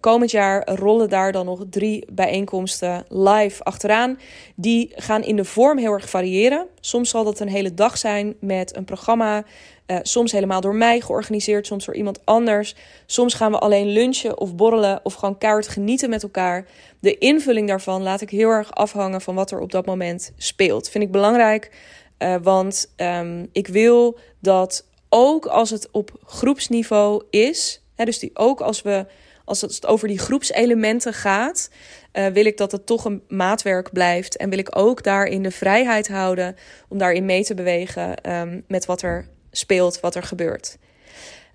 komend 0.00 0.30
jaar 0.30 0.68
rollen 0.74 1.08
daar 1.08 1.32
dan 1.32 1.46
nog 1.46 1.64
drie 1.70 2.06
bijeenkomsten 2.12 3.04
live 3.08 3.62
achteraan. 3.64 4.18
Die 4.54 4.92
gaan 4.94 5.22
in 5.22 5.36
de 5.36 5.44
vorm 5.44 5.78
heel 5.78 5.92
erg 5.92 6.10
variëren. 6.10 6.66
Soms 6.80 7.10
zal 7.10 7.24
dat 7.24 7.40
een 7.40 7.48
hele 7.48 7.74
dag 7.74 7.98
zijn 7.98 8.34
met 8.40 8.76
een 8.76 8.84
programma. 8.84 9.44
Uh, 9.86 9.98
soms 10.02 10.32
helemaal 10.32 10.60
door 10.60 10.74
mij 10.74 11.00
georganiseerd, 11.00 11.66
soms 11.66 11.84
door 11.84 11.94
iemand 11.94 12.20
anders. 12.24 12.74
Soms 13.06 13.34
gaan 13.34 13.52
we 13.52 13.58
alleen 13.58 13.86
lunchen 13.86 14.38
of 14.38 14.54
borrelen 14.54 15.00
of 15.02 15.14
gewoon 15.14 15.38
keihard 15.38 15.68
genieten 15.68 16.10
met 16.10 16.22
elkaar. 16.22 16.66
De 17.00 17.18
invulling 17.18 17.68
daarvan 17.68 18.02
laat 18.02 18.20
ik 18.20 18.30
heel 18.30 18.48
erg 18.48 18.74
afhangen 18.74 19.20
van 19.20 19.34
wat 19.34 19.50
er 19.50 19.60
op 19.60 19.72
dat 19.72 19.86
moment 19.86 20.32
speelt. 20.36 20.88
Vind 20.88 21.04
ik 21.04 21.10
belangrijk, 21.10 21.70
uh, 22.18 22.34
want 22.42 22.92
um, 22.96 23.48
ik 23.52 23.66
wil 23.66 24.18
dat 24.40 24.86
ook 25.08 25.46
als 25.46 25.70
het 25.70 25.88
op 25.90 26.10
groepsniveau 26.24 27.22
is 27.30 27.80
dus 28.04 28.18
die, 28.18 28.30
ook 28.34 28.60
als, 28.60 28.82
we, 28.82 29.06
als 29.44 29.60
het 29.60 29.86
over 29.86 30.08
die 30.08 30.18
groepselementen 30.18 31.12
gaat, 31.12 31.70
uh, 32.12 32.26
wil 32.26 32.44
ik 32.44 32.56
dat 32.56 32.72
het 32.72 32.86
toch 32.86 33.04
een 33.04 33.22
maatwerk 33.28 33.92
blijft. 33.92 34.36
En 34.36 34.50
wil 34.50 34.58
ik 34.58 34.78
ook 34.78 35.02
daarin 35.02 35.42
de 35.42 35.50
vrijheid 35.50 36.08
houden 36.08 36.56
om 36.88 36.98
daarin 36.98 37.24
mee 37.24 37.44
te 37.44 37.54
bewegen 37.54 38.32
um, 38.32 38.64
met 38.68 38.86
wat 38.86 39.02
er 39.02 39.28
speelt, 39.50 40.00
wat 40.00 40.14
er 40.14 40.22
gebeurt. 40.22 40.78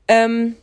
Um, 0.06 0.58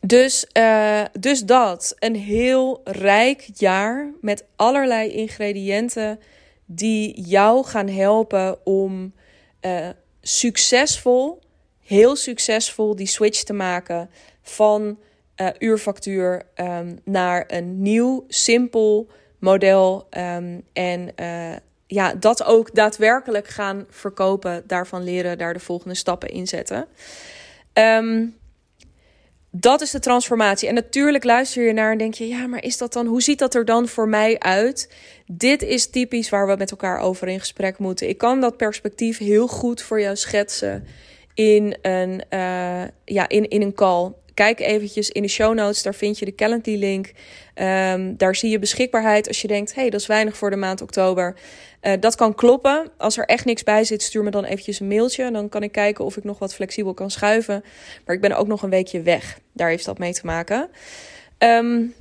dus, 0.00 0.46
uh, 0.58 1.02
dus 1.20 1.40
dat, 1.40 1.94
een 1.98 2.16
heel 2.16 2.80
rijk 2.84 3.48
jaar 3.54 4.12
met 4.20 4.44
allerlei 4.56 5.10
ingrediënten 5.10 6.20
die 6.64 7.20
jou 7.20 7.64
gaan 7.64 7.88
helpen 7.88 8.66
om 8.66 9.14
uh, 9.60 9.88
succesvol, 10.20 11.40
heel 11.80 12.16
succesvol 12.16 12.96
die 12.96 13.06
switch 13.06 13.42
te 13.42 13.52
maken 13.52 14.10
van 14.42 14.98
uh, 15.36 15.48
uurfactuur 15.58 16.42
um, 16.54 16.98
naar 17.04 17.44
een 17.46 17.82
nieuw, 17.82 18.24
simpel 18.28 19.10
model. 19.38 20.06
Um, 20.10 20.62
en 20.72 21.12
uh, 21.20 21.56
ja, 21.86 22.14
dat 22.14 22.44
ook 22.44 22.74
daadwerkelijk 22.74 23.48
gaan 23.48 23.86
verkopen, 23.88 24.62
daarvan 24.66 25.02
leren, 25.02 25.38
daar 25.38 25.52
de 25.52 25.60
volgende 25.60 25.94
stappen 25.94 26.28
in 26.28 26.46
zetten. 26.46 26.86
Um, 27.72 28.38
dat 29.50 29.80
is 29.80 29.90
de 29.90 29.98
transformatie. 29.98 30.68
En 30.68 30.74
natuurlijk 30.74 31.24
luister 31.24 31.66
je 31.66 31.72
naar 31.72 31.92
en 31.92 31.98
denk 31.98 32.14
je: 32.14 32.28
ja, 32.28 32.46
maar 32.46 32.62
is 32.62 32.78
dat 32.78 32.92
dan, 32.92 33.06
hoe 33.06 33.22
ziet 33.22 33.38
dat 33.38 33.54
er 33.54 33.64
dan 33.64 33.88
voor 33.88 34.08
mij 34.08 34.38
uit? 34.38 34.94
Dit 35.26 35.62
is 35.62 35.90
typisch 35.90 36.28
waar 36.28 36.46
we 36.46 36.56
met 36.56 36.70
elkaar 36.70 36.98
over 36.98 37.28
in 37.28 37.38
gesprek 37.38 37.78
moeten. 37.78 38.08
Ik 38.08 38.18
kan 38.18 38.40
dat 38.40 38.56
perspectief 38.56 39.18
heel 39.18 39.46
goed 39.46 39.82
voor 39.82 40.00
jou 40.00 40.16
schetsen 40.16 40.84
in 41.34 41.76
een, 41.82 42.24
uh, 42.30 42.82
ja, 43.04 43.28
in, 43.28 43.48
in 43.48 43.62
een 43.62 43.74
call. 43.74 44.12
Kijk 44.40 44.60
eventjes 44.60 45.10
in 45.10 45.22
de 45.22 45.28
show 45.28 45.54
notes, 45.54 45.82
daar 45.82 45.94
vind 45.94 46.18
je 46.18 46.24
de 46.24 46.34
Calendly 46.34 46.78
link. 46.78 47.12
Um, 47.54 48.16
daar 48.16 48.36
zie 48.36 48.50
je 48.50 48.58
beschikbaarheid 48.58 49.28
als 49.28 49.42
je 49.42 49.48
denkt, 49.48 49.74
hey, 49.74 49.90
dat 49.90 50.00
is 50.00 50.06
weinig 50.06 50.36
voor 50.36 50.50
de 50.50 50.56
maand 50.56 50.82
oktober. 50.82 51.36
Uh, 51.82 51.92
dat 52.00 52.14
kan 52.14 52.34
kloppen. 52.34 52.90
Als 52.96 53.18
er 53.18 53.24
echt 53.24 53.44
niks 53.44 53.62
bij 53.62 53.84
zit, 53.84 54.02
stuur 54.02 54.22
me 54.22 54.30
dan 54.30 54.44
eventjes 54.44 54.80
een 54.80 54.88
mailtje. 54.88 55.30
Dan 55.30 55.48
kan 55.48 55.62
ik 55.62 55.72
kijken 55.72 56.04
of 56.04 56.16
ik 56.16 56.24
nog 56.24 56.38
wat 56.38 56.54
flexibel 56.54 56.94
kan 56.94 57.10
schuiven. 57.10 57.64
Maar 58.04 58.14
ik 58.14 58.20
ben 58.20 58.36
ook 58.36 58.46
nog 58.46 58.62
een 58.62 58.70
weekje 58.70 59.02
weg. 59.02 59.38
Daar 59.52 59.68
heeft 59.68 59.84
dat 59.84 59.98
mee 59.98 60.12
te 60.12 60.26
maken. 60.26 60.68
Um, 61.38 61.94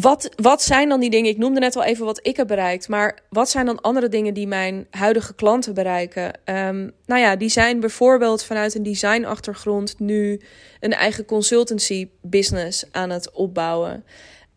wat, 0.00 0.30
wat 0.36 0.62
zijn 0.62 0.88
dan 0.88 1.00
die 1.00 1.10
dingen? 1.10 1.30
Ik 1.30 1.38
noemde 1.38 1.60
net 1.60 1.76
al 1.76 1.84
even 1.84 2.04
wat 2.04 2.20
ik 2.22 2.36
heb 2.36 2.46
bereikt. 2.46 2.88
Maar 2.88 3.18
wat 3.28 3.50
zijn 3.50 3.66
dan 3.66 3.80
andere 3.80 4.08
dingen 4.08 4.34
die 4.34 4.46
mijn 4.46 4.86
huidige 4.90 5.34
klanten 5.34 5.74
bereiken? 5.74 6.24
Um, 6.44 6.92
nou 7.06 7.20
ja, 7.20 7.36
die 7.36 7.48
zijn 7.48 7.80
bijvoorbeeld 7.80 8.44
vanuit 8.44 8.74
een 8.74 8.82
designachtergrond 8.82 9.98
nu 9.98 10.40
een 10.80 10.92
eigen 10.92 11.24
consultancy 11.24 12.08
business 12.22 12.84
aan 12.90 13.10
het 13.10 13.30
opbouwen. 13.30 14.04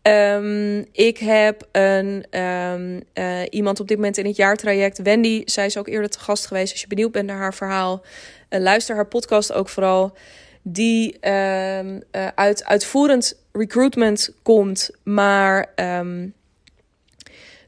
Um, 0.01 0.85
ik 0.91 1.17
heb 1.17 1.67
een, 1.71 2.39
um, 2.39 3.03
uh, 3.13 3.39
iemand 3.49 3.79
op 3.79 3.87
dit 3.87 3.97
moment 3.97 4.17
in 4.17 4.25
het 4.25 4.35
jaartraject, 4.35 5.01
Wendy. 5.01 5.41
Zij 5.45 5.65
is 5.65 5.77
ook 5.77 5.87
eerder 5.87 6.09
te 6.09 6.19
gast 6.19 6.45
geweest. 6.45 6.71
Als 6.71 6.81
je 6.81 6.87
benieuwd 6.87 7.11
bent 7.11 7.27
naar 7.27 7.37
haar 7.37 7.53
verhaal, 7.53 8.01
uh, 8.49 8.59
luister 8.59 8.95
haar 8.95 9.07
podcast 9.07 9.53
ook 9.53 9.69
vooral 9.69 10.13
die 10.61 11.17
uh, 11.21 11.85
uh, 11.85 11.99
uit 12.35 12.65
uitvoerend 12.65 13.39
recruitment 13.51 14.33
komt, 14.41 14.89
maar 15.03 15.73
um, 15.75 16.33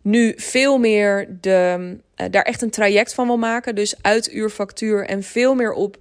nu 0.01 0.33
veel 0.35 0.77
meer 0.77 1.37
de, 1.41 1.77
uh, 2.17 2.27
daar 2.31 2.43
echt 2.43 2.61
een 2.61 2.69
traject 2.69 3.13
van 3.13 3.27
wil 3.27 3.37
maken. 3.37 3.75
Dus 3.75 3.95
uit 4.01 4.33
uurfactuur 4.33 5.05
en 5.05 5.23
veel 5.23 5.55
meer 5.55 5.71
op 5.71 5.97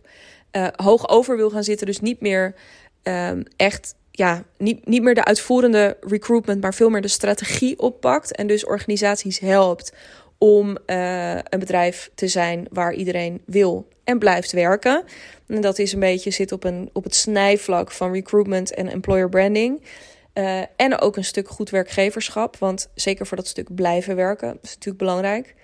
uh, 0.52 0.66
hoog 0.76 1.08
over 1.08 1.36
wil 1.36 1.50
gaan 1.50 1.64
zitten. 1.64 1.86
Dus 1.86 2.00
niet 2.00 2.20
meer 2.20 2.54
um, 3.02 3.42
echt, 3.56 3.94
ja, 4.10 4.44
niet, 4.58 4.86
niet 4.86 5.02
meer 5.02 5.14
de 5.14 5.24
uitvoerende 5.24 5.96
recruitment, 6.00 6.60
maar 6.60 6.74
veel 6.74 6.90
meer 6.90 7.00
de 7.02 7.08
strategie 7.08 7.78
oppakt. 7.78 8.36
En 8.36 8.46
dus 8.46 8.64
organisaties 8.64 9.38
helpt 9.38 9.92
om 10.38 10.76
een 10.86 11.58
bedrijf 11.58 12.10
te 12.14 12.28
zijn 12.28 12.66
waar 12.70 12.94
iedereen 12.94 13.42
wil 13.46 13.88
en 14.04 14.18
blijft 14.18 14.52
werken. 14.52 15.04
En 15.46 15.60
dat 15.60 15.78
is 15.78 15.92
een 15.92 16.00
beetje 16.00 16.30
zit 16.30 16.52
op, 16.52 16.64
een, 16.64 16.90
op 16.92 17.04
het 17.04 17.14
snijvlak 17.14 17.90
van 17.90 18.12
recruitment 18.12 18.74
en 18.74 18.88
employer 18.88 19.28
branding. 19.28 19.82
Uh, 20.34 20.60
en 20.76 21.00
ook 21.00 21.16
een 21.16 21.24
stuk 21.24 21.48
goed 21.48 21.70
werkgeverschap. 21.70 22.56
Want 22.56 22.90
zeker 22.94 23.26
voor 23.26 23.36
dat 23.36 23.46
stuk 23.46 23.74
blijven 23.74 24.16
werken 24.16 24.58
is 24.62 24.74
natuurlijk 24.74 24.98
belangrijk. 24.98 25.54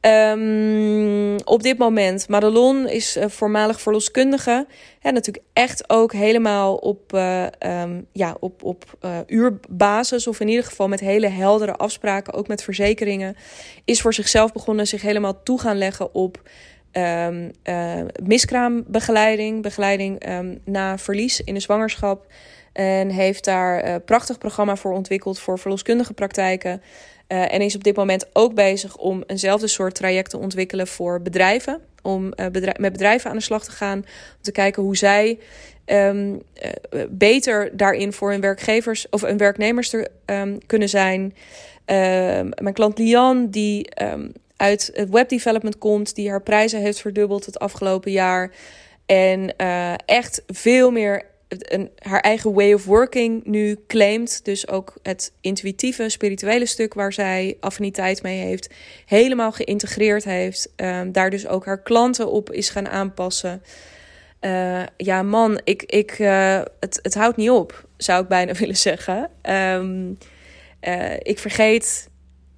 Um, 0.00 1.36
op 1.44 1.62
dit 1.62 1.78
moment, 1.78 2.28
Madelon 2.28 2.88
is 2.88 3.16
uh, 3.16 3.24
voormalig 3.28 3.80
verloskundige. 3.80 4.66
En 5.00 5.14
natuurlijk 5.14 5.44
echt 5.52 5.90
ook 5.90 6.12
helemaal 6.12 6.76
op, 6.76 7.12
uh, 7.14 7.46
um, 7.82 8.06
ja, 8.12 8.36
op, 8.40 8.62
op 8.62 8.84
uurbasis. 9.26 10.26
Of 10.26 10.40
in 10.40 10.48
ieder 10.48 10.64
geval 10.64 10.88
met 10.88 11.00
hele 11.00 11.28
heldere 11.28 11.76
afspraken, 11.76 12.32
ook 12.34 12.48
met 12.48 12.62
verzekeringen. 12.62 13.36
Is 13.84 14.00
voor 14.00 14.14
zichzelf 14.14 14.52
begonnen 14.52 14.86
zich 14.86 15.02
helemaal 15.02 15.42
toe 15.42 15.60
gaan 15.60 15.78
leggen 15.78 16.14
op 16.14 16.42
um, 16.92 17.50
miskraambegeleiding. 18.22 19.62
Begeleiding 19.62 20.22
na 20.64 20.98
verlies 20.98 21.40
in 21.40 21.54
de 21.54 21.60
zwangerschap. 21.60 22.26
En 22.72 23.08
heeft 23.08 23.44
daar 23.44 23.84
een 23.84 24.04
prachtig 24.04 24.38
programma 24.38 24.76
voor 24.76 24.92
ontwikkeld 24.92 25.38
voor 25.38 25.58
verloskundige 25.58 26.12
praktijken. 26.12 26.82
Uh, 27.28 27.52
en 27.52 27.60
is 27.60 27.74
op 27.74 27.84
dit 27.84 27.96
moment 27.96 28.26
ook 28.32 28.54
bezig 28.54 28.96
om 28.96 29.22
eenzelfde 29.26 29.66
soort 29.66 29.94
traject 29.94 30.30
te 30.30 30.38
ontwikkelen 30.38 30.86
voor 30.86 31.22
bedrijven. 31.22 31.80
Om 32.02 32.32
met 32.76 32.92
bedrijven 32.92 33.30
aan 33.30 33.36
de 33.36 33.42
slag 33.42 33.64
te 33.64 33.70
gaan. 33.70 33.98
Om 33.98 34.04
te 34.40 34.52
kijken 34.52 34.82
hoe 34.82 34.96
zij 34.96 35.38
uh, 35.86 36.24
beter 37.08 37.76
daarin 37.76 38.12
voor 38.12 38.30
hun 38.30 38.40
werkgevers 38.40 39.08
of 39.10 39.20
hun 39.20 39.36
werknemers 39.36 39.88
te 39.88 40.10
kunnen 40.66 40.88
zijn. 40.88 41.34
Ehm, 41.84 42.48
mijn 42.62 42.74
klant 42.74 42.98
Lian, 42.98 43.50
die 43.50 43.88
uit 44.58 44.90
het 44.94 45.10
webdevelopment 45.10 45.78
komt, 45.78 46.14
die 46.14 46.30
haar 46.30 46.42
prijzen 46.42 46.80
heeft 46.80 47.00
verdubbeld 47.00 47.46
het 47.46 47.58
afgelopen 47.58 48.10
jaar. 48.10 48.50
En 49.06 49.56
echt 50.06 50.42
veel 50.46 50.90
meer 50.90 51.24
een, 51.48 51.90
haar 51.98 52.20
eigen 52.20 52.52
way 52.52 52.72
of 52.72 52.84
working 52.84 53.44
nu 53.44 53.78
claimt. 53.86 54.44
Dus 54.44 54.68
ook 54.68 54.94
het 55.02 55.32
intuïtieve, 55.40 56.08
spirituele 56.08 56.66
stuk 56.66 56.94
waar 56.94 57.12
zij 57.12 57.56
affiniteit 57.60 58.22
mee 58.22 58.40
heeft, 58.40 58.74
helemaal 59.06 59.52
geïntegreerd 59.52 60.24
heeft. 60.24 60.72
Um, 60.76 61.12
daar 61.12 61.30
dus 61.30 61.46
ook 61.46 61.64
haar 61.64 61.82
klanten 61.82 62.30
op 62.30 62.52
is 62.52 62.70
gaan 62.70 62.88
aanpassen. 62.88 63.62
Uh, 64.40 64.82
ja, 64.96 65.22
man, 65.22 65.60
ik, 65.64 65.82
ik, 65.82 66.18
uh, 66.18 66.60
het, 66.80 66.98
het 67.02 67.14
houdt 67.14 67.36
niet 67.36 67.50
op, 67.50 67.84
zou 67.96 68.22
ik 68.22 68.28
bijna 68.28 68.52
willen 68.62 68.76
zeggen. 68.76 69.30
Uh, 69.48 71.12
ik 71.18 71.38
vergeet 71.38 72.08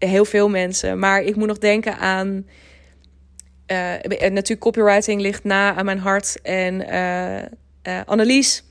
heel 0.08 0.24
veel 0.24 0.48
mensen, 0.48 0.98
maar 0.98 1.22
ik 1.22 1.36
moet 1.36 1.48
nog 1.48 1.58
denken 1.58 1.98
aan. 1.98 2.46
natuurlijk, 4.18 4.60
copywriting 4.60 5.20
ligt 5.20 5.44
na 5.44 5.74
aan 5.74 5.84
mijn 5.84 5.98
hart. 5.98 6.40
En 6.42 6.86
Annelies 8.06 8.62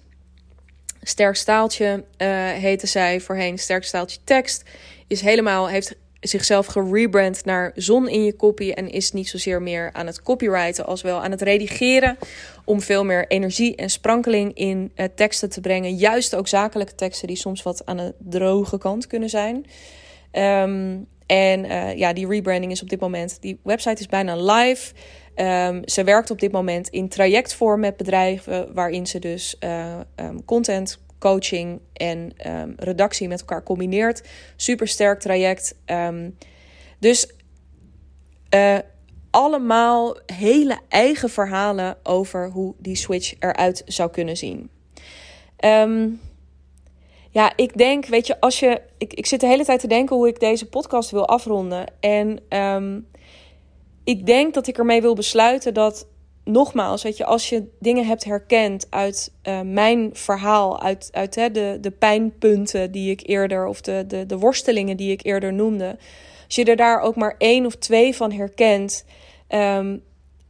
Sterk 1.01 1.35
Staaltje 1.35 2.03
uh, 2.17 2.27
heette 2.49 2.87
zij 2.87 3.19
voorheen. 3.19 3.57
Sterk 3.57 3.83
Staaltje 3.83 4.19
Tekst 4.23 4.63
is 5.07 5.21
helemaal, 5.21 5.69
heeft 5.69 5.95
zichzelf 6.19 6.65
gerebrand 6.65 7.45
naar 7.45 7.71
zon 7.75 8.09
in 8.09 8.23
je 8.23 8.35
copy. 8.35 8.71
En 8.71 8.89
is 8.89 9.11
niet 9.11 9.29
zozeer 9.29 9.61
meer 9.61 9.89
aan 9.93 10.05
het 10.05 10.21
copywriten 10.21 10.85
als 10.85 11.01
wel 11.01 11.23
aan 11.23 11.31
het 11.31 11.41
redigeren. 11.41 12.17
Om 12.65 12.81
veel 12.81 13.05
meer 13.05 13.27
energie 13.27 13.75
en 13.75 13.89
sprankeling 13.89 14.53
in 14.53 14.91
uh, 14.95 15.05
teksten 15.15 15.49
te 15.49 15.61
brengen. 15.61 15.95
Juist 15.95 16.35
ook 16.35 16.47
zakelijke 16.47 16.95
teksten 16.95 17.27
die 17.27 17.37
soms 17.37 17.63
wat 17.63 17.85
aan 17.85 17.97
de 17.97 18.13
droge 18.19 18.77
kant 18.77 19.07
kunnen 19.07 19.29
zijn. 19.29 19.65
Um, 20.31 21.07
en 21.29 21.65
uh, 21.65 21.95
ja, 21.95 22.13
die 22.13 22.27
rebranding 22.27 22.71
is 22.71 22.81
op 22.81 22.89
dit 22.89 22.99
moment. 22.99 23.41
Die 23.41 23.59
website 23.63 23.99
is 23.99 24.07
bijna 24.07 24.35
live. 24.35 24.93
Um, 25.35 25.81
ze 25.85 26.03
werkt 26.03 26.31
op 26.31 26.39
dit 26.39 26.51
moment 26.51 26.87
in 26.87 27.09
trajectvorm 27.09 27.79
met 27.79 27.97
bedrijven, 27.97 28.73
waarin 28.73 29.07
ze 29.07 29.19
dus 29.19 29.55
uh, 29.59 29.99
um, 30.15 30.45
content, 30.45 30.99
coaching 31.19 31.79
en 31.93 32.33
um, 32.47 32.73
redactie 32.77 33.27
met 33.27 33.39
elkaar 33.39 33.63
combineert. 33.63 34.27
Super 34.55 34.87
sterk 34.87 35.19
traject. 35.19 35.75
dus 36.99 37.31
uh, 38.55 38.77
allemaal 39.29 40.17
hele 40.25 40.79
eigen 40.87 41.29
verhalen 41.29 41.97
over 42.03 42.49
hoe 42.49 42.73
die 42.77 42.95
switch 42.95 43.33
eruit 43.39 43.81
zou 43.85 44.11
kunnen 44.11 44.37
zien. 44.37 44.69
Ehm, 45.57 46.09
ja, 47.29 47.53
ik 47.55 47.77
denk, 47.77 48.05
weet 48.05 48.27
je, 48.27 48.39
als 48.39 48.59
je. 48.59 48.81
Ik, 48.97 49.13
ik 49.13 49.25
zit 49.25 49.39
de 49.39 49.47
hele 49.47 49.65
tijd 49.65 49.79
te 49.79 49.87
denken 49.87 50.15
hoe 50.15 50.27
ik 50.27 50.39
deze 50.39 50.69
podcast 50.69 51.11
wil 51.11 51.27
afronden. 51.27 51.85
En 51.99 52.39
um, 52.49 53.07
ik 54.03 54.25
denk 54.25 54.53
dat 54.53 54.67
ik 54.67 54.77
ermee 54.77 55.01
wil 55.01 55.15
besluiten 55.15 55.73
dat. 55.73 56.07
Nogmaals, 56.43 57.03
weet 57.03 57.17
je, 57.17 57.25
als 57.25 57.49
je 57.49 57.67
dingen 57.79 58.05
hebt 58.05 58.23
herkend 58.23 58.87
uit 58.89 59.33
uh, 59.43 59.61
mijn 59.61 60.09
verhaal, 60.13 60.81
uit, 60.81 61.09
uit 61.11 61.35
hè, 61.35 61.51
de, 61.51 61.77
de 61.81 61.91
pijnpunten 61.91 62.91
die 62.91 63.11
ik 63.11 63.27
eerder, 63.27 63.67
of 63.67 63.81
de, 63.81 64.03
de, 64.07 64.25
de 64.25 64.37
worstelingen 64.37 64.97
die 64.97 65.11
ik 65.11 65.25
eerder 65.25 65.53
noemde. 65.53 65.97
Als 66.45 66.55
je 66.55 66.63
er 66.63 66.75
daar 66.75 67.01
ook 67.01 67.15
maar 67.15 67.35
één 67.37 67.65
of 67.65 67.75
twee 67.75 68.15
van 68.15 68.31
herkent, 68.31 69.05
um, 69.49 70.03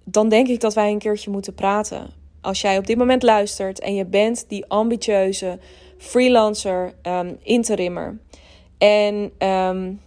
dan 0.04 0.30
denk 0.30 0.48
ik 0.48 0.60
dat 0.60 0.74
wij 0.74 0.92
een 0.92 1.00
keertje 1.00 1.32
moeten 1.32 1.54
praten. 1.54 2.10
Als 2.42 2.62
jij 2.62 2.78
op 2.78 2.88
dit 2.88 2.98
moment 2.98 3.24
luistert 3.24 3.80
en 3.80 3.96
je 3.96 4.06
bent 4.06 4.46
die 4.48 4.66
ambitieuze 4.66 5.60
freelancer, 6.00 6.93
um, 7.04 7.38
interimmer. 7.43 8.18
En 8.78 9.32
um, 9.47 10.02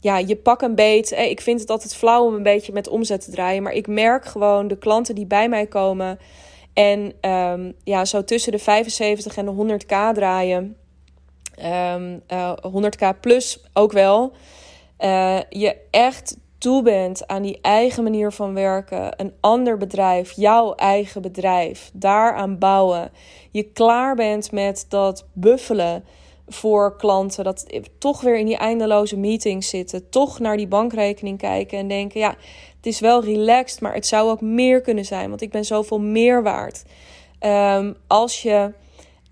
ja, 0.00 0.18
je 0.18 0.36
pak 0.36 0.62
een 0.62 0.74
beet. 0.74 1.12
Eh, 1.12 1.30
ik 1.30 1.40
vind 1.40 1.60
het 1.60 1.70
altijd 1.70 1.94
flauw 1.94 2.26
om 2.26 2.34
een 2.34 2.42
beetje 2.42 2.72
met 2.72 2.88
omzet 2.88 3.24
te 3.24 3.30
draaien. 3.30 3.62
Maar 3.62 3.72
ik 3.72 3.86
merk 3.86 4.24
gewoon 4.24 4.68
de 4.68 4.78
klanten 4.78 5.14
die 5.14 5.26
bij 5.26 5.48
mij 5.48 5.66
komen. 5.66 6.18
En 6.72 7.30
um, 7.30 7.74
ja, 7.84 8.04
zo 8.04 8.24
tussen 8.24 8.52
de 8.52 8.58
75 8.58 9.36
en 9.36 9.44
de 9.44 9.78
100k 9.78 10.14
draaien. 10.14 10.76
Uh, 11.62 12.52
100k 12.52 13.20
plus 13.20 13.60
ook 13.72 13.92
wel. 13.92 14.32
Uh, 15.00 15.38
je 15.50 15.76
echt 15.90 16.36
toe 16.58 16.82
bent 16.82 17.26
aan 17.26 17.42
die 17.42 17.58
eigen 17.62 18.02
manier 18.02 18.32
van 18.32 18.54
werken, 18.54 19.12
een 19.16 19.32
ander 19.40 19.76
bedrijf, 19.76 20.32
jouw 20.32 20.74
eigen 20.74 21.22
bedrijf, 21.22 21.90
daaraan 21.92 22.58
bouwen. 22.58 23.10
Je 23.50 23.62
klaar 23.62 24.14
bent 24.14 24.52
met 24.52 24.86
dat 24.88 25.26
buffelen 25.32 26.04
voor 26.48 26.96
klanten, 26.96 27.44
dat 27.44 27.66
toch 27.98 28.20
weer 28.20 28.38
in 28.38 28.46
die 28.46 28.56
eindeloze 28.56 29.16
meetings 29.16 29.68
zitten, 29.68 30.08
toch 30.08 30.38
naar 30.38 30.56
die 30.56 30.68
bankrekening 30.68 31.38
kijken 31.38 31.78
en 31.78 31.88
denken: 31.88 32.20
ja, 32.20 32.34
het 32.76 32.86
is 32.86 33.00
wel 33.00 33.24
relaxed, 33.24 33.80
maar 33.80 33.94
het 33.94 34.06
zou 34.06 34.30
ook 34.30 34.40
meer 34.40 34.80
kunnen 34.80 35.04
zijn, 35.04 35.28
want 35.28 35.40
ik 35.40 35.50
ben 35.50 35.64
zoveel 35.64 36.00
meer 36.00 36.42
waard. 36.42 36.84
Um, 37.40 37.96
als 38.06 38.42
je 38.42 38.72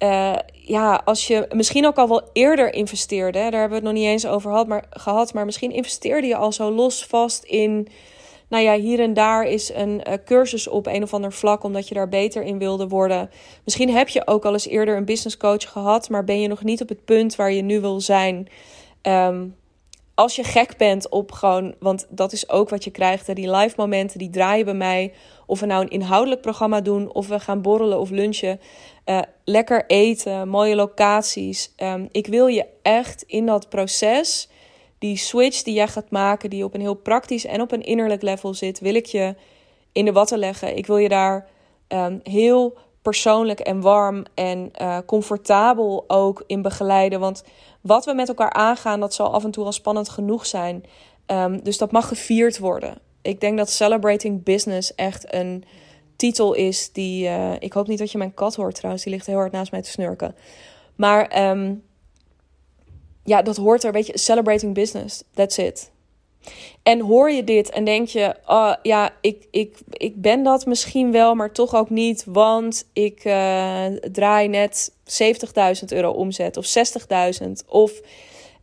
uh, 0.04 0.34
ja, 0.52 1.02
als 1.04 1.26
je 1.26 1.46
misschien 1.50 1.86
ook 1.86 1.96
al 1.96 2.08
wel 2.08 2.28
eerder 2.32 2.74
investeerde, 2.74 3.38
daar 3.38 3.60
hebben 3.60 3.68
we 3.68 3.74
het 3.74 3.84
nog 3.84 3.92
niet 3.92 4.04
eens 4.04 4.26
over 4.26 4.50
gehad, 4.50 4.66
maar, 4.66 4.84
gehad, 4.90 5.34
maar 5.34 5.44
misschien 5.44 5.72
investeerde 5.72 6.26
je 6.26 6.36
al 6.36 6.52
zo 6.52 6.70
los 6.70 7.04
vast 7.04 7.44
in, 7.44 7.88
nou 8.48 8.62
ja, 8.62 8.74
hier 8.74 9.00
en 9.00 9.14
daar 9.14 9.44
is 9.44 9.72
een 9.72 10.02
uh, 10.08 10.14
cursus 10.24 10.68
op 10.68 10.86
een 10.86 11.02
of 11.02 11.14
ander 11.14 11.32
vlak, 11.32 11.62
omdat 11.62 11.88
je 11.88 11.94
daar 11.94 12.08
beter 12.08 12.42
in 12.42 12.58
wilde 12.58 12.88
worden. 12.88 13.30
Misschien 13.64 13.90
heb 13.90 14.08
je 14.08 14.26
ook 14.26 14.44
al 14.44 14.52
eens 14.52 14.68
eerder 14.68 14.96
een 14.96 15.04
business 15.04 15.36
coach 15.36 15.70
gehad, 15.72 16.08
maar 16.08 16.24
ben 16.24 16.40
je 16.40 16.48
nog 16.48 16.62
niet 16.62 16.82
op 16.82 16.88
het 16.88 17.04
punt 17.04 17.36
waar 17.36 17.52
je 17.52 17.62
nu 17.62 17.80
wil 17.80 18.00
zijn. 18.00 18.48
Um, 19.02 19.54
als 20.14 20.36
je 20.36 20.44
gek 20.44 20.76
bent 20.76 21.08
op 21.08 21.32
gewoon, 21.32 21.74
want 21.78 22.06
dat 22.08 22.32
is 22.32 22.48
ook 22.48 22.68
wat 22.68 22.84
je 22.84 22.90
krijgt, 22.90 23.26
hè, 23.26 23.34
die 23.34 23.50
live 23.50 23.74
momenten, 23.76 24.18
die 24.18 24.30
draaien 24.30 24.64
bij 24.64 24.74
mij. 24.74 25.12
Of 25.46 25.60
we 25.60 25.66
nou 25.66 25.82
een 25.82 25.90
inhoudelijk 25.90 26.40
programma 26.40 26.80
doen, 26.80 27.12
of 27.12 27.28
we 27.28 27.40
gaan 27.40 27.62
borrelen 27.62 28.00
of 28.00 28.10
lunchen. 28.10 28.60
Uh, 29.06 29.20
lekker 29.44 29.84
eten, 29.86 30.48
mooie 30.48 30.74
locaties. 30.74 31.74
Um, 31.76 32.08
ik 32.10 32.26
wil 32.26 32.46
je 32.46 32.66
echt 32.82 33.22
in 33.22 33.46
dat 33.46 33.68
proces, 33.68 34.48
die 34.98 35.16
switch 35.16 35.62
die 35.62 35.74
jij 35.74 35.88
gaat 35.88 36.10
maken, 36.10 36.50
die 36.50 36.64
op 36.64 36.74
een 36.74 36.80
heel 36.80 36.94
praktisch 36.94 37.46
en 37.46 37.60
op 37.60 37.72
een 37.72 37.82
innerlijk 37.82 38.22
level 38.22 38.54
zit, 38.54 38.80
wil 38.80 38.94
ik 38.94 39.06
je 39.06 39.34
in 39.92 40.04
de 40.04 40.12
watten 40.12 40.38
leggen. 40.38 40.76
Ik 40.76 40.86
wil 40.86 40.96
je 40.96 41.08
daar 41.08 41.46
um, 41.88 42.20
heel 42.22 42.76
persoonlijk 43.02 43.60
en 43.60 43.80
warm 43.80 44.24
en 44.34 44.70
uh, 44.82 44.98
comfortabel 45.06 46.04
ook 46.06 46.44
in 46.46 46.62
begeleiden. 46.62 47.20
Want 47.20 47.44
wat 47.80 48.04
we 48.04 48.14
met 48.14 48.28
elkaar 48.28 48.52
aangaan, 48.52 49.00
dat 49.00 49.14
zal 49.14 49.32
af 49.32 49.44
en 49.44 49.50
toe 49.50 49.64
al 49.64 49.72
spannend 49.72 50.08
genoeg 50.08 50.46
zijn. 50.46 50.84
Um, 51.26 51.62
dus 51.62 51.78
dat 51.78 51.92
mag 51.92 52.08
gevierd 52.08 52.58
worden. 52.58 52.98
Ik 53.22 53.40
denk 53.40 53.58
dat 53.58 53.70
Celebrating 53.70 54.42
Business 54.42 54.94
echt 54.94 55.34
een 55.34 55.64
titel 56.16 56.54
is 56.54 56.92
die. 56.92 57.28
Uh, 57.28 57.52
ik 57.58 57.72
hoop 57.72 57.86
niet 57.86 57.98
dat 57.98 58.12
je 58.12 58.18
mijn 58.18 58.34
kat 58.34 58.54
hoort 58.54 58.74
trouwens, 58.74 59.04
die 59.04 59.12
ligt 59.12 59.26
heel 59.26 59.36
hard 59.36 59.52
naast 59.52 59.70
mij 59.70 59.82
te 59.82 59.90
snurken. 59.90 60.34
Maar 60.94 61.50
um, 61.50 61.82
ja, 63.24 63.42
dat 63.42 63.56
hoort 63.56 63.84
er, 63.84 63.92
weet 63.92 64.06
je, 64.06 64.18
Celebrating 64.18 64.74
Business. 64.74 65.22
That's 65.34 65.56
it. 65.56 65.92
En 66.82 67.00
hoor 67.00 67.30
je 67.30 67.44
dit 67.44 67.70
en 67.70 67.84
denk 67.84 68.08
je, 68.08 68.34
oh, 68.46 68.74
ja, 68.82 69.14
ik, 69.20 69.46
ik, 69.50 69.78
ik 69.90 70.20
ben 70.20 70.42
dat 70.42 70.66
misschien 70.66 71.12
wel, 71.12 71.34
maar 71.34 71.52
toch 71.52 71.74
ook 71.74 71.90
niet, 71.90 72.24
want 72.26 72.86
ik 72.92 73.24
uh, 73.24 73.86
draai 74.12 74.48
net 74.48 74.92
70.000 75.04 75.84
euro 75.88 76.10
omzet 76.10 76.56
of 76.56 76.74
60.000. 77.42 77.50
Of 77.66 78.00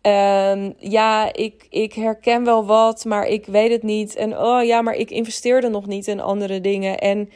um, 0.01 0.73
ja, 0.77 1.33
ik, 1.33 1.67
ik 1.69 1.93
herken 1.93 2.43
wel 2.43 2.65
wat, 2.65 3.05
maar 3.05 3.27
ik 3.27 3.45
weet 3.45 3.71
het 3.71 3.83
niet. 3.83 4.15
En 4.15 4.37
oh 4.37 4.63
ja, 4.63 4.81
maar 4.81 4.95
ik 4.95 5.11
investeerde 5.11 5.69
nog 5.69 5.85
niet 5.85 6.07
in 6.07 6.19
andere 6.19 6.61
dingen. 6.61 6.99
En 6.99 7.29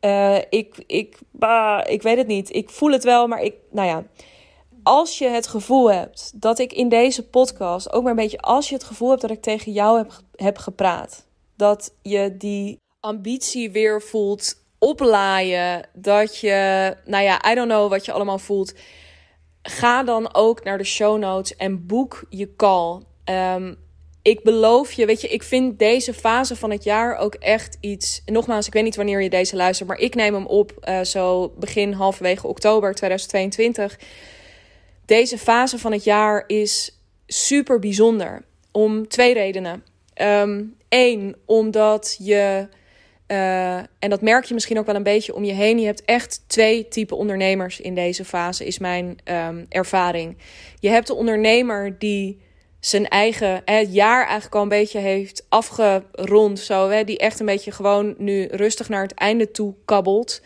uh, 0.00 0.36
ik, 0.50 0.82
ik, 0.86 1.18
ik 1.86 2.02
weet 2.02 2.16
het 2.16 2.26
niet. 2.26 2.54
Ik 2.54 2.70
voel 2.70 2.92
het 2.92 3.04
wel, 3.04 3.26
maar 3.26 3.42
ik, 3.42 3.54
nou 3.70 3.88
ja 3.88 4.04
als 4.88 5.18
je 5.18 5.28
het 5.28 5.46
gevoel 5.46 5.92
hebt 5.92 6.32
dat 6.34 6.58
ik 6.58 6.72
in 6.72 6.88
deze 6.88 7.28
podcast, 7.28 7.92
ook 7.92 8.02
maar 8.02 8.10
een 8.10 8.16
beetje 8.16 8.40
als 8.40 8.68
je 8.68 8.74
het 8.74 8.84
gevoel 8.84 9.08
hebt 9.08 9.20
dat 9.20 9.30
ik 9.30 9.42
tegen 9.42 9.72
jou 9.72 9.98
heb, 9.98 10.12
heb 10.36 10.58
gepraat, 10.58 11.26
dat 11.56 11.94
je 12.02 12.36
die 12.36 12.76
ambitie 13.00 13.70
weer 13.70 14.02
voelt 14.02 14.54
oplaaien, 14.78 15.88
dat 15.92 16.38
je, 16.38 16.94
nou 17.04 17.24
ja, 17.24 17.50
I 17.50 17.54
don't 17.54 17.68
know 17.68 17.90
wat 17.90 18.04
je 18.04 18.12
allemaal 18.12 18.38
voelt, 18.38 18.74
ga 19.70 20.02
dan 20.02 20.34
ook 20.34 20.64
naar 20.64 20.78
de 20.78 20.84
show 20.84 21.18
notes 21.18 21.56
en 21.56 21.86
boek 21.86 22.24
je 22.28 22.56
call. 22.56 23.00
Um, 23.24 23.76
ik 24.22 24.42
beloof 24.42 24.92
je, 24.92 25.06
weet 25.06 25.20
je, 25.20 25.28
ik 25.28 25.42
vind 25.42 25.78
deze 25.78 26.14
fase 26.14 26.56
van 26.56 26.70
het 26.70 26.84
jaar 26.84 27.16
ook 27.16 27.34
echt 27.34 27.76
iets. 27.80 28.22
Nogmaals, 28.26 28.66
ik 28.66 28.72
weet 28.72 28.82
niet 28.82 28.96
wanneer 28.96 29.22
je 29.22 29.30
deze 29.30 29.56
luistert, 29.56 29.88
maar 29.88 29.98
ik 29.98 30.14
neem 30.14 30.34
hem 30.34 30.46
op 30.46 30.72
uh, 30.88 31.00
zo 31.00 31.52
begin 31.58 31.92
halverwege 31.92 32.46
oktober 32.46 32.94
2022. 32.94 33.98
Deze 35.06 35.38
fase 35.38 35.78
van 35.78 35.92
het 35.92 36.04
jaar 36.04 36.44
is 36.46 37.00
super 37.26 37.78
bijzonder. 37.78 38.44
Om 38.72 39.08
twee 39.08 39.34
redenen. 39.34 39.84
Eén, 40.88 41.22
um, 41.22 41.34
omdat 41.46 42.16
je, 42.18 42.68
uh, 43.28 43.76
en 43.76 44.10
dat 44.10 44.20
merk 44.20 44.44
je 44.44 44.54
misschien 44.54 44.78
ook 44.78 44.86
wel 44.86 44.94
een 44.94 45.02
beetje 45.02 45.34
om 45.34 45.44
je 45.44 45.52
heen, 45.52 45.78
je 45.78 45.86
hebt 45.86 46.04
echt 46.04 46.42
twee 46.46 46.88
typen 46.88 47.16
ondernemers 47.16 47.80
in 47.80 47.94
deze 47.94 48.24
fase, 48.24 48.66
is 48.66 48.78
mijn 48.78 49.18
um, 49.24 49.66
ervaring. 49.68 50.36
Je 50.80 50.88
hebt 50.88 51.06
de 51.06 51.14
ondernemer 51.14 51.98
die 51.98 52.40
zijn 52.80 53.08
eigen 53.08 53.62
het 53.64 53.94
jaar 53.94 54.24
eigenlijk 54.24 54.54
al 54.54 54.62
een 54.62 54.68
beetje 54.68 54.98
heeft 54.98 55.46
afgerond, 55.48 56.58
zo, 56.58 56.88
hè, 56.88 57.04
die 57.04 57.18
echt 57.18 57.40
een 57.40 57.46
beetje 57.46 57.72
gewoon 57.72 58.14
nu 58.18 58.46
rustig 58.50 58.88
naar 58.88 59.02
het 59.02 59.14
einde 59.14 59.50
toe 59.50 59.74
kabbelt. 59.84 60.42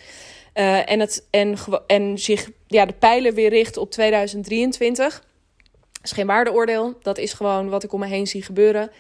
Uh, 0.55 0.91
en, 0.91 1.01
het, 1.01 1.27
en, 1.31 1.57
en 1.87 2.19
zich 2.19 2.51
ja, 2.67 2.87
de 2.87 2.93
pijlen 2.93 3.35
weer 3.35 3.49
richt 3.51 3.77
op 3.77 3.91
2023. 3.91 5.25
Dat 5.93 6.03
is 6.03 6.13
geen 6.13 6.27
waardeoordeel. 6.27 6.95
Dat 7.03 7.19
is 7.19 7.33
gewoon 7.33 7.69
wat 7.69 7.83
ik 7.83 7.93
om 7.93 8.01
me 8.01 8.07
heen 8.07 8.27
zie 8.27 8.43
gebeuren. 8.43 8.91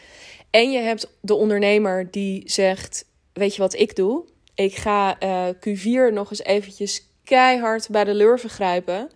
En 0.50 0.70
je 0.70 0.78
hebt 0.78 1.12
de 1.20 1.34
ondernemer 1.34 2.10
die 2.10 2.42
zegt: 2.44 3.04
Weet 3.32 3.54
je 3.54 3.62
wat 3.62 3.74
ik 3.74 3.96
doe? 3.96 4.24
Ik 4.54 4.76
ga 4.76 5.22
uh, 5.22 5.48
Q4 5.48 6.12
nog 6.12 6.30
eens 6.30 6.42
eventjes 6.42 7.06
keihard 7.24 7.88
bij 7.90 8.04
de 8.04 8.14
lurven 8.14 8.50
grijpen. 8.50 9.10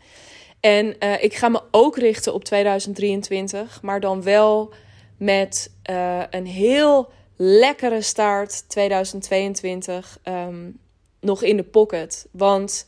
En 0.60 0.96
uh, 1.00 1.22
ik 1.22 1.34
ga 1.34 1.48
me 1.48 1.62
ook 1.70 1.96
richten 1.96 2.34
op 2.34 2.44
2023, 2.44 3.82
maar 3.82 4.00
dan 4.00 4.22
wel 4.22 4.74
met 5.18 5.72
uh, 5.90 6.22
een 6.30 6.46
heel 6.46 7.10
lekkere 7.36 8.02
start 8.02 8.68
2022. 8.68 10.18
Um, 10.24 10.78
nog 11.20 11.42
in 11.42 11.56
de 11.56 11.62
pocket. 11.62 12.26
Want 12.30 12.86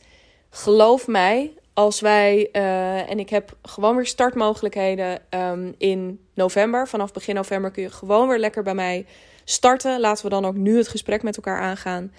geloof 0.49 1.07
mij, 1.07 1.53
als 1.79 1.99
wij, 1.99 2.49
uh, 2.53 3.09
en 3.09 3.19
ik 3.19 3.29
heb 3.29 3.57
gewoon 3.61 3.95
weer 3.95 4.05
startmogelijkheden 4.05 5.21
um, 5.29 5.75
in 5.77 6.19
november. 6.33 6.87
Vanaf 6.87 7.11
begin 7.11 7.35
november 7.35 7.71
kun 7.71 7.83
je 7.83 7.89
gewoon 7.89 8.27
weer 8.27 8.39
lekker 8.39 8.63
bij 8.63 8.73
mij 8.73 9.05
starten. 9.43 9.99
Laten 9.99 10.23
we 10.23 10.29
dan 10.29 10.45
ook 10.45 10.55
nu 10.55 10.77
het 10.77 10.87
gesprek 10.87 11.23
met 11.23 11.35
elkaar 11.35 11.59
aangaan. 11.59 12.13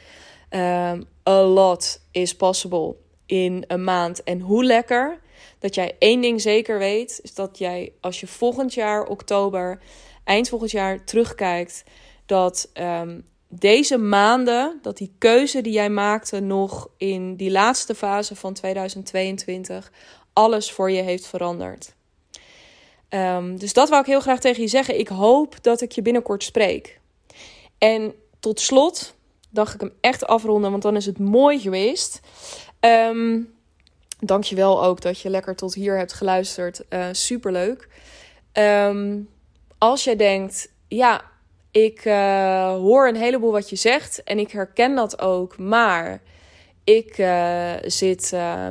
Um, 0.95 1.05
a 1.29 1.43
lot 1.43 2.01
is 2.11 2.37
possible 2.37 2.97
in 3.27 3.65
een 3.67 3.85
maand. 3.85 4.23
En 4.23 4.41
hoe 4.41 4.65
lekker 4.65 5.19
dat 5.59 5.75
jij 5.75 5.97
één 5.99 6.21
ding 6.21 6.41
zeker 6.41 6.79
weet, 6.79 7.21
is 7.23 7.35
dat 7.35 7.59
jij 7.59 7.93
als 8.01 8.21
je 8.21 8.27
volgend 8.27 8.75
jaar 8.75 9.05
oktober, 9.05 9.81
eind 10.25 10.49
volgend 10.49 10.71
jaar 10.71 11.05
terugkijkt, 11.05 11.85
dat 12.27 12.71
um, 12.75 13.25
deze 13.53 13.98
maanden, 13.98 14.78
dat 14.82 14.96
die 14.96 15.12
keuze 15.18 15.61
die 15.61 15.72
jij 15.72 15.90
maakte 15.90 16.40
nog 16.40 16.88
in 16.96 17.36
die 17.36 17.51
laatste 17.51 17.94
fase 17.94 18.36
van 18.36 18.53
2022, 18.53 19.92
alles 20.32 20.72
voor 20.72 20.90
je 20.90 21.03
heeft 21.03 21.26
veranderd. 21.26 21.94
Um, 23.09 23.59
dus 23.59 23.72
dat 23.72 23.88
wou 23.88 24.01
ik 24.01 24.07
heel 24.07 24.20
graag 24.20 24.40
tegen 24.40 24.62
je 24.62 24.68
zeggen. 24.68 24.98
Ik 24.98 25.09
hoop 25.09 25.62
dat 25.62 25.80
ik 25.80 25.92
je 25.92 26.03
binnenkort 26.03 26.44
spreek. 26.44 27.01
En 27.78 28.14
tot 28.40 28.61
slot, 28.61 29.14
dacht 29.48 29.74
ik 29.74 29.80
hem 29.80 29.92
echt 30.01 30.26
afronden, 30.26 30.70
want 30.70 30.82
dan 30.82 30.96
is 30.96 31.07
het 31.07 31.18
mooi 31.18 31.59
geweest. 31.59 32.20
Um, 32.80 33.59
Dankjewel 34.20 34.84
ook 34.84 35.01
dat 35.01 35.20
je 35.20 35.30
lekker 35.30 35.57
tot 35.57 35.74
hier 35.74 35.96
hebt 35.96 36.12
geluisterd. 36.12 36.82
Uh, 36.90 37.07
superleuk. 37.12 37.88
Um, 38.53 39.28
als 39.78 40.05
jij 40.05 40.16
denkt, 40.16 40.72
ja, 40.88 41.30
ik 41.71 42.05
uh, 42.05 42.73
hoor 42.73 43.09
een 43.09 43.16
heleboel 43.16 43.53
wat 43.53 43.71
je 43.71 43.77
zegt 43.77 44.23
en 44.23 44.39
ik 44.39 44.51
herken 44.51 44.95
dat 44.95 45.21
ook, 45.21 45.59
maar 45.59 46.23
ik 46.85 47.18
uh, 47.18 47.73
zit 47.85 48.31
uh, 48.35 48.68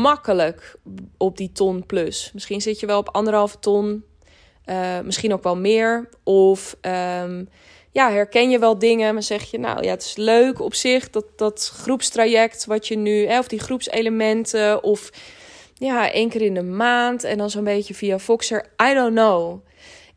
makkelijk 0.00 0.76
op 1.16 1.36
die 1.36 1.52
ton 1.52 1.86
plus. 1.86 2.30
Misschien 2.34 2.60
zit 2.60 2.80
je 2.80 2.86
wel 2.86 2.98
op 2.98 3.08
anderhalve 3.08 3.58
ton, 3.58 4.04
misschien 5.04 5.32
ook 5.32 5.42
wel 5.42 5.56
meer. 5.56 6.08
Of 6.22 6.76
um, 6.80 7.48
ja, 7.94 8.10
herken 8.10 8.50
je 8.50 8.58
wel 8.58 8.78
dingen, 8.78 9.14
maar 9.14 9.22
zeg 9.22 9.50
je, 9.50 9.58
nou 9.58 9.84
ja, 9.84 9.90
het 9.90 10.02
is 10.02 10.16
leuk 10.16 10.60
op 10.60 10.74
zich, 10.74 11.10
dat, 11.10 11.24
dat 11.36 11.72
groepstraject 11.74 12.64
wat 12.64 12.88
je 12.88 12.96
nu, 12.96 13.26
hè, 13.26 13.38
of 13.38 13.48
die 13.48 13.58
groepselementen, 13.58 14.82
of 14.82 15.10
ja, 15.74 16.12
één 16.12 16.28
keer 16.28 16.42
in 16.42 16.54
de 16.54 16.62
maand 16.62 17.24
en 17.24 17.38
dan 17.38 17.50
zo'n 17.50 17.64
beetje 17.64 17.94
via 17.94 18.18
Voxer, 18.18 18.66
I 18.90 18.94
don't 18.94 19.14
know. 19.14 19.66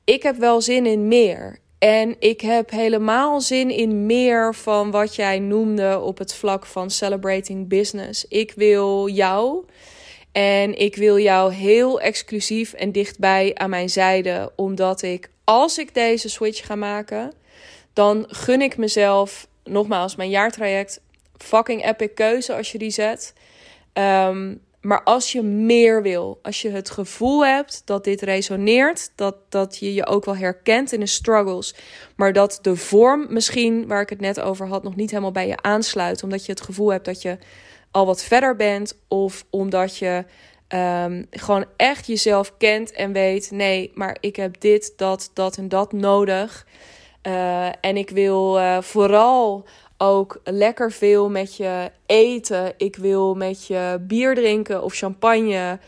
Ik 0.03 0.23
heb 0.23 0.35
wel 0.35 0.61
zin 0.61 0.85
in 0.85 1.07
meer. 1.07 1.59
En 1.79 2.15
ik 2.19 2.41
heb 2.41 2.69
helemaal 2.69 3.41
zin 3.41 3.69
in 3.69 4.05
meer 4.05 4.55
van 4.55 4.91
wat 4.91 5.15
jij 5.15 5.39
noemde 5.39 5.99
op 5.99 6.17
het 6.17 6.33
vlak 6.33 6.65
van 6.65 6.89
celebrating 6.89 7.67
business. 7.67 8.25
Ik 8.27 8.53
wil 8.55 9.09
jou 9.09 9.65
en 10.31 10.77
ik 10.77 10.95
wil 10.95 11.19
jou 11.19 11.53
heel 11.53 11.99
exclusief 12.01 12.73
en 12.73 12.91
dichtbij 12.91 13.55
aan 13.55 13.69
mijn 13.69 13.89
zijde, 13.89 14.51
omdat 14.55 15.01
ik 15.01 15.29
als 15.43 15.77
ik 15.77 15.93
deze 15.93 16.29
switch 16.29 16.65
ga 16.65 16.75
maken, 16.75 17.33
dan 17.93 18.25
gun 18.27 18.61
ik 18.61 18.77
mezelf 18.77 19.47
nogmaals 19.63 20.15
mijn 20.15 20.29
jaartraject 20.29 21.01
fucking 21.37 21.85
epic 21.85 22.15
keuze 22.15 22.55
als 22.55 22.71
je 22.71 22.77
die 22.77 22.89
zet. 22.89 23.33
Ehm, 23.93 24.55
maar 24.81 25.03
als 25.03 25.31
je 25.31 25.41
meer 25.41 26.01
wil, 26.01 26.39
als 26.41 26.61
je 26.61 26.69
het 26.69 26.89
gevoel 26.89 27.45
hebt 27.45 27.81
dat 27.85 28.03
dit 28.03 28.21
resoneert, 28.21 29.11
dat, 29.15 29.35
dat 29.49 29.77
je 29.77 29.93
je 29.93 30.05
ook 30.05 30.25
wel 30.25 30.35
herkent 30.35 30.91
in 30.91 30.99
de 30.99 31.05
struggles, 31.05 31.75
maar 32.15 32.33
dat 32.33 32.59
de 32.61 32.75
vorm 32.75 33.25
misschien, 33.29 33.87
waar 33.87 34.01
ik 34.01 34.09
het 34.09 34.19
net 34.19 34.39
over 34.39 34.67
had, 34.67 34.83
nog 34.83 34.95
niet 34.95 35.09
helemaal 35.09 35.31
bij 35.31 35.47
je 35.47 35.61
aansluit, 35.61 36.23
omdat 36.23 36.45
je 36.45 36.51
het 36.51 36.61
gevoel 36.61 36.91
hebt 36.91 37.05
dat 37.05 37.21
je 37.21 37.37
al 37.91 38.05
wat 38.05 38.23
verder 38.23 38.55
bent, 38.55 38.97
of 39.07 39.45
omdat 39.49 39.97
je 39.97 40.25
um, 40.69 41.27
gewoon 41.29 41.65
echt 41.77 42.07
jezelf 42.07 42.57
kent 42.57 42.91
en 42.91 43.11
weet, 43.11 43.51
nee, 43.51 43.91
maar 43.93 44.17
ik 44.19 44.35
heb 44.35 44.59
dit, 44.59 44.93
dat, 44.97 45.31
dat 45.33 45.57
en 45.57 45.69
dat 45.69 45.91
nodig. 45.91 46.67
Uh, 47.23 47.67
en 47.81 47.97
ik 47.97 48.09
wil 48.09 48.57
uh, 48.57 48.81
vooral 48.81 49.67
ook 49.97 50.41
lekker 50.43 50.91
veel 50.91 51.29
met 51.29 51.55
je 51.55 51.91
eten. 52.05 52.73
Ik 52.77 52.95
wil 52.95 53.35
met 53.35 53.67
je 53.67 53.97
bier 54.01 54.35
drinken 54.35 54.83
of 54.83 54.93
champagne. 54.93 55.79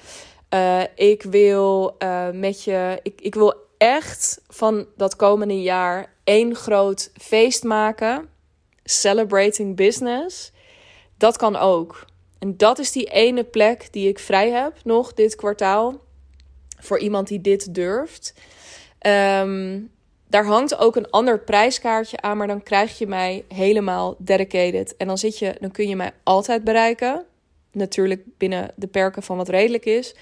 Uh, 0.54 0.82
ik 0.96 1.24
wil 1.24 1.96
uh, 2.04 2.30
met 2.30 2.64
je. 2.64 3.00
Ik, 3.04 3.22
ik 3.22 3.36
wil 3.36 3.54
echt 3.78 4.42
van 4.48 4.86
dat 4.98 5.16
komende 5.16 5.62
jaar 5.62 6.14
één 6.24 6.56
groot 6.56 7.12
feest 7.18 7.64
maken. 7.64 8.30
Celebrating 8.84 9.76
business. 9.76 10.52
Dat 11.18 11.38
kan 11.38 11.56
ook. 11.56 12.06
En 12.40 12.58
dat 12.58 12.80
is 12.80 12.92
die 12.92 13.06
ene 13.06 13.44
plek 13.44 13.88
die 13.92 14.08
ik 14.08 14.20
vrij 14.20 14.50
heb 14.50 14.78
nog 14.84 15.14
dit 15.14 15.36
kwartaal. 15.36 16.02
Voor 16.80 17.00
iemand 17.00 17.28
die 17.28 17.42
dit 17.42 17.76
durft. 17.76 18.34
Um, 19.02 19.92
daar 20.30 20.46
hangt 20.46 20.78
ook 20.78 20.96
een 20.96 21.10
ander 21.10 21.40
prijskaartje 21.40 22.22
aan, 22.22 22.38
maar 22.38 22.48
dan 22.48 22.64
krijg 22.64 22.98
je 22.98 23.08
mij 23.08 23.46
helemaal 23.48 24.16
dedicated. 24.18 24.98
En 24.98 25.08
dan, 25.08 25.18
zit 25.18 25.40
je, 25.40 25.56
dan 25.60 25.72
kun 25.72 25.88
je 25.88 25.96
mij 25.96 26.12
altijd 26.24 26.64
bereiken. 26.64 27.26
Natuurlijk 27.72 28.22
binnen 28.38 28.72
de 28.76 28.88
perken 28.88 29.24
van 29.24 29.38
wat 29.38 29.50
redelijk 29.50 29.86
is. 29.86 30.16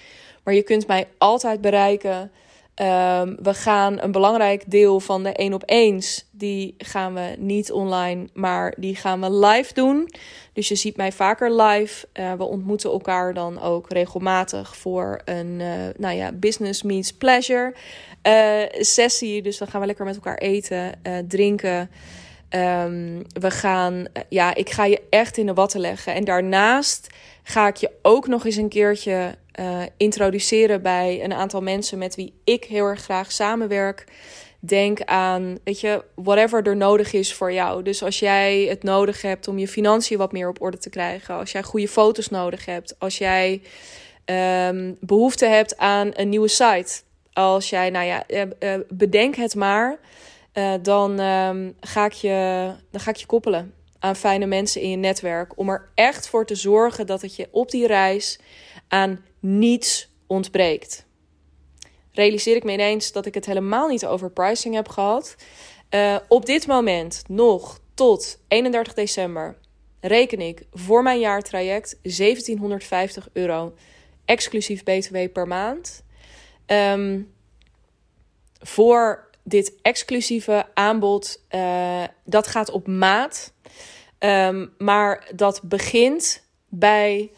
Maar 0.43 0.53
je 0.53 0.63
kunt 0.63 0.87
mij 0.87 1.07
altijd 1.17 1.61
bereiken. 1.61 2.31
Um, 2.81 3.37
we 3.41 3.53
gaan 3.53 4.01
een 4.01 4.11
belangrijk 4.11 4.71
deel 4.71 4.99
van 4.99 5.23
de 5.23 5.33
1 5.33 5.53
op 5.53 5.63
1 5.63 6.01
die 6.31 6.75
gaan 6.77 7.13
we 7.13 7.35
niet 7.37 7.71
online, 7.71 8.27
maar 8.33 8.73
die 8.77 8.95
gaan 8.95 9.21
we 9.21 9.31
live 9.31 9.73
doen. 9.73 10.09
Dus 10.53 10.67
je 10.67 10.75
ziet 10.75 10.97
mij 10.97 11.11
vaker 11.11 11.61
live. 11.61 12.07
Uh, 12.13 12.33
we 12.33 12.43
ontmoeten 12.43 12.91
elkaar 12.91 13.33
dan 13.33 13.61
ook 13.61 13.91
regelmatig 13.91 14.75
voor 14.75 15.21
een 15.25 15.59
uh, 15.59 15.67
nou 15.97 16.15
ja, 16.15 16.31
business 16.31 16.83
meets 16.83 17.13
pleasure 17.13 17.73
uh, 18.27 18.81
sessie. 18.83 19.41
Dus 19.41 19.57
dan 19.57 19.67
gaan 19.67 19.81
we 19.81 19.87
lekker 19.87 20.05
met 20.05 20.15
elkaar 20.15 20.37
eten, 20.37 20.91
drinken. 21.27 21.89
Um, 22.49 23.21
we 23.39 23.51
gaan, 23.51 24.05
ja, 24.29 24.55
ik 24.55 24.69
ga 24.69 24.85
je 24.85 25.01
echt 25.09 25.37
in 25.37 25.45
de 25.45 25.53
watten 25.53 25.79
leggen. 25.79 26.13
En 26.13 26.23
daarnaast 26.23 27.07
ga 27.43 27.67
ik 27.67 27.75
je 27.75 27.91
ook 28.01 28.27
nog 28.27 28.45
eens 28.45 28.55
een 28.55 28.69
keertje 28.69 29.35
uh, 29.59 29.81
introduceren 29.97 30.81
bij 30.81 31.23
een 31.23 31.33
aantal 31.33 31.61
mensen 31.61 31.97
met 31.97 32.15
wie 32.15 32.33
ik 32.43 32.63
heel 32.63 32.85
erg 32.85 33.01
graag 33.01 33.31
samenwerk. 33.31 34.05
Denk 34.59 35.01
aan, 35.03 35.57
weet 35.63 35.79
je, 35.79 36.03
whatever 36.15 36.63
er 36.63 36.75
nodig 36.75 37.13
is 37.13 37.33
voor 37.33 37.53
jou. 37.53 37.83
Dus 37.83 38.03
als 38.03 38.19
jij 38.19 38.61
het 38.61 38.83
nodig 38.83 39.21
hebt 39.21 39.47
om 39.47 39.57
je 39.57 39.67
financiën 39.67 40.17
wat 40.17 40.31
meer 40.31 40.49
op 40.49 40.61
orde 40.61 40.77
te 40.77 40.89
krijgen, 40.89 41.35
als 41.35 41.51
jij 41.51 41.63
goede 41.63 41.87
foto's 41.87 42.29
nodig 42.29 42.65
hebt, 42.65 42.95
als 42.99 43.17
jij 43.17 43.61
um, 44.69 44.97
behoefte 44.99 45.45
hebt 45.45 45.77
aan 45.77 46.11
een 46.13 46.29
nieuwe 46.29 46.47
site, 46.47 47.01
als 47.37 47.69
jij, 47.69 47.89
nou 47.89 48.05
ja, 48.05 48.23
uh, 48.27 48.43
uh, 48.59 48.79
bedenk 48.89 49.35
het 49.35 49.55
maar, 49.55 49.99
dan, 50.81 51.19
um, 51.19 51.75
ga 51.79 52.05
ik 52.05 52.11
je, 52.11 52.71
dan 52.91 53.01
ga 53.01 53.09
ik 53.09 53.15
je 53.15 53.25
koppelen 53.25 53.73
aan 53.99 54.15
fijne 54.15 54.45
mensen 54.45 54.81
in 54.81 54.89
je 54.89 54.95
netwerk. 54.95 55.57
Om 55.57 55.69
er 55.69 55.89
echt 55.95 56.27
voor 56.27 56.45
te 56.45 56.55
zorgen 56.55 57.05
dat 57.05 57.21
het 57.21 57.35
je 57.35 57.47
op 57.51 57.71
die 57.71 57.87
reis 57.87 58.39
aan 58.87 59.23
niets 59.39 60.09
ontbreekt. 60.27 61.05
Realiseer 62.11 62.55
ik 62.55 62.63
me 62.63 62.71
ineens 62.71 63.11
dat 63.11 63.25
ik 63.25 63.33
het 63.33 63.45
helemaal 63.45 63.87
niet 63.87 64.05
over 64.05 64.31
pricing 64.31 64.75
heb 64.75 64.87
gehad. 64.87 65.35
Op 66.27 66.45
dit 66.45 66.67
moment 66.67 67.23
nog 67.27 67.79
tot 67.93 68.39
31 68.47 68.93
december 68.93 69.57
reken 69.99 70.39
ik 70.39 70.65
voor 70.73 71.03
mijn 71.03 71.19
jaartraject 71.19 71.99
1750 72.01 73.29
euro 73.33 73.73
exclusief 74.25 74.83
BTW 74.83 75.17
per 75.33 75.47
maand. 75.47 76.05
Um, 76.67 77.33
voor 78.59 79.29
dit 79.43 79.73
exclusieve 79.81 80.65
aanbod, 80.73 81.41
uh, 81.51 82.03
dat 82.23 82.47
gaat 82.47 82.71
op 82.71 82.87
maat. 82.87 83.53
Um, 84.19 84.73
maar 84.77 85.31
dat 85.35 85.61
begint 85.63 86.43
bij 86.67 87.31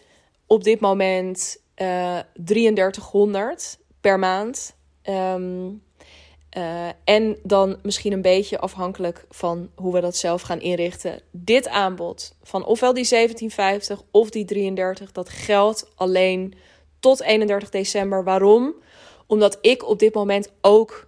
op 0.47 0.63
dit 0.63 0.79
moment 0.79 1.57
uh, 1.75 2.17
eh, 2.17 2.25
3300 2.33 3.79
per 4.01 4.19
maand. 4.19 4.75
Um, 5.03 5.83
uh, 6.57 6.87
en 7.03 7.37
dan 7.43 7.79
misschien 7.83 8.13
een 8.13 8.21
beetje 8.21 8.59
afhankelijk 8.59 9.25
van 9.29 9.69
hoe 9.75 9.93
we 9.93 10.01
dat 10.01 10.15
zelf 10.15 10.41
gaan 10.41 10.61
inrichten. 10.61 11.21
Dit 11.31 11.67
aanbod 11.67 12.35
van 12.43 12.65
ofwel 12.65 12.93
die 12.93 13.07
1750 13.09 14.01
of 14.11 14.29
die 14.29 14.45
33, 14.45 15.11
dat 15.11 15.29
geldt 15.29 15.91
alleen 15.95 16.53
tot 16.99 17.21
31 17.21 17.69
december. 17.69 18.23
Waarom? 18.23 18.75
Omdat 19.29 19.57
ik 19.61 19.87
op 19.87 19.99
dit 19.99 20.13
moment 20.13 20.51
ook 20.61 21.07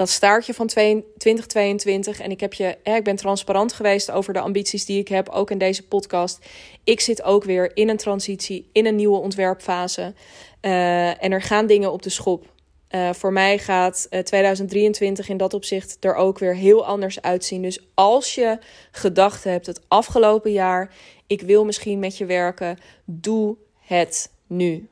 dat 0.00 0.08
staartje 0.08 0.54
van 0.54 0.66
2022. 0.66 2.20
En 2.20 2.30
ik, 2.30 2.40
heb 2.40 2.54
je, 2.54 2.76
hè, 2.82 2.96
ik 2.96 3.04
ben 3.04 3.16
transparant 3.16 3.72
geweest 3.72 4.10
over 4.10 4.32
de 4.32 4.40
ambities 4.40 4.84
die 4.84 5.00
ik 5.00 5.08
heb, 5.08 5.28
ook 5.28 5.50
in 5.50 5.58
deze 5.58 5.86
podcast. 5.86 6.38
Ik 6.84 7.00
zit 7.00 7.22
ook 7.22 7.44
weer 7.44 7.76
in 7.76 7.88
een 7.88 7.96
transitie, 7.96 8.68
in 8.72 8.86
een 8.86 8.96
nieuwe 8.96 9.18
ontwerpfase. 9.18 10.14
Uh, 10.62 11.24
en 11.24 11.32
er 11.32 11.42
gaan 11.42 11.66
dingen 11.66 11.92
op 11.92 12.02
de 12.02 12.10
schop. 12.10 12.52
Uh, 12.90 13.12
voor 13.12 13.32
mij 13.32 13.58
gaat 13.58 14.06
uh, 14.10 14.18
eh, 14.18 14.24
2023 14.24 15.28
in 15.28 15.36
dat 15.36 15.54
opzicht 15.54 15.96
er 16.00 16.14
ook 16.14 16.38
weer 16.38 16.54
heel 16.54 16.86
anders 16.86 17.22
uitzien. 17.22 17.62
Dus 17.62 17.80
als 17.94 18.34
je 18.34 18.58
gedacht 18.90 19.44
hebt 19.44 19.66
het 19.66 19.80
afgelopen 19.88 20.52
jaar, 20.52 20.94
ik 21.26 21.42
wil 21.42 21.64
misschien 21.64 21.98
met 21.98 22.18
je 22.18 22.26
werken, 22.26 22.78
doe 23.04 23.56
het 23.78 24.30
nu. 24.46 24.88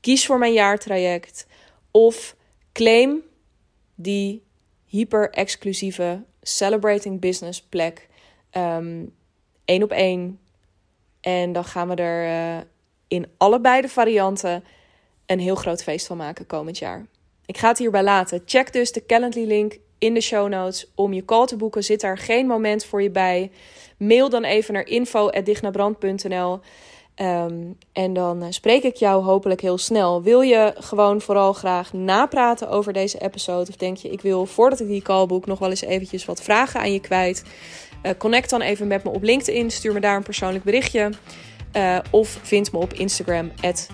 Kies 0.00 0.26
voor 0.26 0.38
mijn 0.38 0.52
jaartraject 0.52 1.46
of 1.96 2.36
claim 2.72 3.22
die 3.94 4.42
hyper-exclusieve 4.84 6.24
Celebrating 6.42 7.20
Business 7.20 7.62
plek. 7.62 8.08
Um, 8.52 9.14
één 9.64 9.82
op 9.82 9.90
één. 9.90 10.38
En 11.20 11.52
dan 11.52 11.64
gaan 11.64 11.88
we 11.88 11.94
er 11.94 12.56
uh, 12.58 12.62
in 13.08 13.26
allebei 13.36 13.80
de 13.80 13.88
varianten 13.88 14.64
een 15.26 15.40
heel 15.40 15.54
groot 15.54 15.82
feest 15.82 16.06
van 16.06 16.16
maken 16.16 16.46
komend 16.46 16.78
jaar. 16.78 17.06
Ik 17.46 17.58
ga 17.58 17.68
het 17.68 17.78
hierbij 17.78 18.02
laten. 18.02 18.42
Check 18.44 18.72
dus 18.72 18.92
de 18.92 19.06
Calendly 19.06 19.44
link 19.44 19.78
in 19.98 20.14
de 20.14 20.20
show 20.20 20.48
notes 20.48 20.92
om 20.94 21.12
je 21.12 21.24
call 21.24 21.46
te 21.46 21.56
boeken. 21.56 21.84
Zit 21.84 22.00
daar 22.00 22.18
geen 22.18 22.46
moment 22.46 22.84
voor 22.84 23.02
je 23.02 23.10
bij? 23.10 23.50
Mail 23.98 24.28
dan 24.28 24.44
even 24.44 24.74
naar 24.74 24.86
info@dignabrand.nl. 24.86 26.60
Ehm, 27.16 27.62
en 27.92 28.12
dan 28.12 28.42
eh, 28.42 28.46
spreek 28.50 28.82
ik 28.82 28.96
jou 28.96 29.24
hopelijk 29.24 29.60
heel 29.60 29.78
snel. 29.78 30.22
Wil 30.22 30.40
je 30.40 30.74
gewoon 30.78 31.20
vooral 31.20 31.52
graag 31.52 31.92
napraten 31.92 32.68
over 32.68 32.92
deze 32.92 33.18
episode? 33.18 33.70
Of 33.70 33.76
denk 33.76 33.96
je, 33.96 34.08
ik 34.08 34.20
wil 34.20 34.46
voordat 34.46 34.80
ik 34.80 34.86
die 34.86 35.02
call 35.02 35.26
boek 35.26 35.46
nog 35.46 35.58
wel 35.58 35.70
eens 35.70 35.80
eventjes 35.80 36.24
wat 36.24 36.42
vragen 36.42 36.80
aan 36.80 36.92
je 36.92 37.00
kwijt? 37.00 37.44
Eh, 38.02 38.12
connect 38.18 38.50
dan 38.50 38.60
even 38.60 38.86
met 38.86 39.04
me 39.04 39.10
op 39.10 39.22
LinkedIn. 39.22 39.70
Stuur 39.70 39.92
me 39.92 40.00
daar 40.00 40.16
een 40.16 40.22
persoonlijk 40.22 40.64
berichtje. 40.64 41.10
Eh, 41.72 41.98
of 42.10 42.38
vind 42.42 42.72
me 42.72 42.78
op 42.78 42.92
Instagram, 42.92 43.52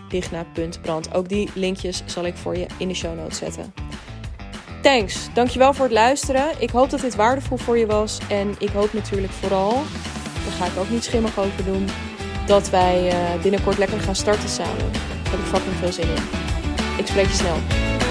digna.brand. 0.09 1.15
Ook 1.15 1.29
die 1.29 1.51
linkjes 1.55 2.03
zal 2.07 2.25
ik 2.25 2.37
voor 2.37 2.57
je 2.57 2.67
in 2.79 2.89
de 2.89 2.95
show 2.95 3.17
notes 3.19 3.39
zetten. 3.39 3.75
Thanks, 4.83 5.29
dankjewel 5.35 5.75
voor 5.75 5.85
het 5.85 5.95
luisteren. 5.95 6.51
Ik 6.59 6.71
hoop 6.71 6.91
dat 6.91 7.01
dit 7.01 7.15
waardevol 7.15 7.57
voor 7.57 7.79
je 7.79 7.87
was. 7.87 8.19
En 8.29 8.55
ik 8.59 8.69
hoop 8.69 8.93
natuurlijk 8.93 9.33
vooral, 9.33 9.73
daar 10.45 10.53
ga 10.59 10.67
ik 10.67 10.77
ook 10.79 10.91
niet 10.91 11.05
schimmig 11.05 11.39
over 11.39 11.65
doen 11.65 11.87
dat 12.47 12.71
wij 12.71 13.09
eh, 13.09 13.43
binnenkort 13.43 13.79
lekker 13.79 14.01
gaan 14.01 14.17
starten 14.17 14.49
samen. 14.49 14.93
Daar 14.93 15.31
heb 15.31 15.41
ik 15.41 15.47
fucking 15.47 15.75
veel 15.81 15.93
zin 15.93 16.05
in. 16.05 16.23
Ik 16.99 17.07
spreek 17.07 17.27
je 17.27 17.35
snel. 17.35 18.02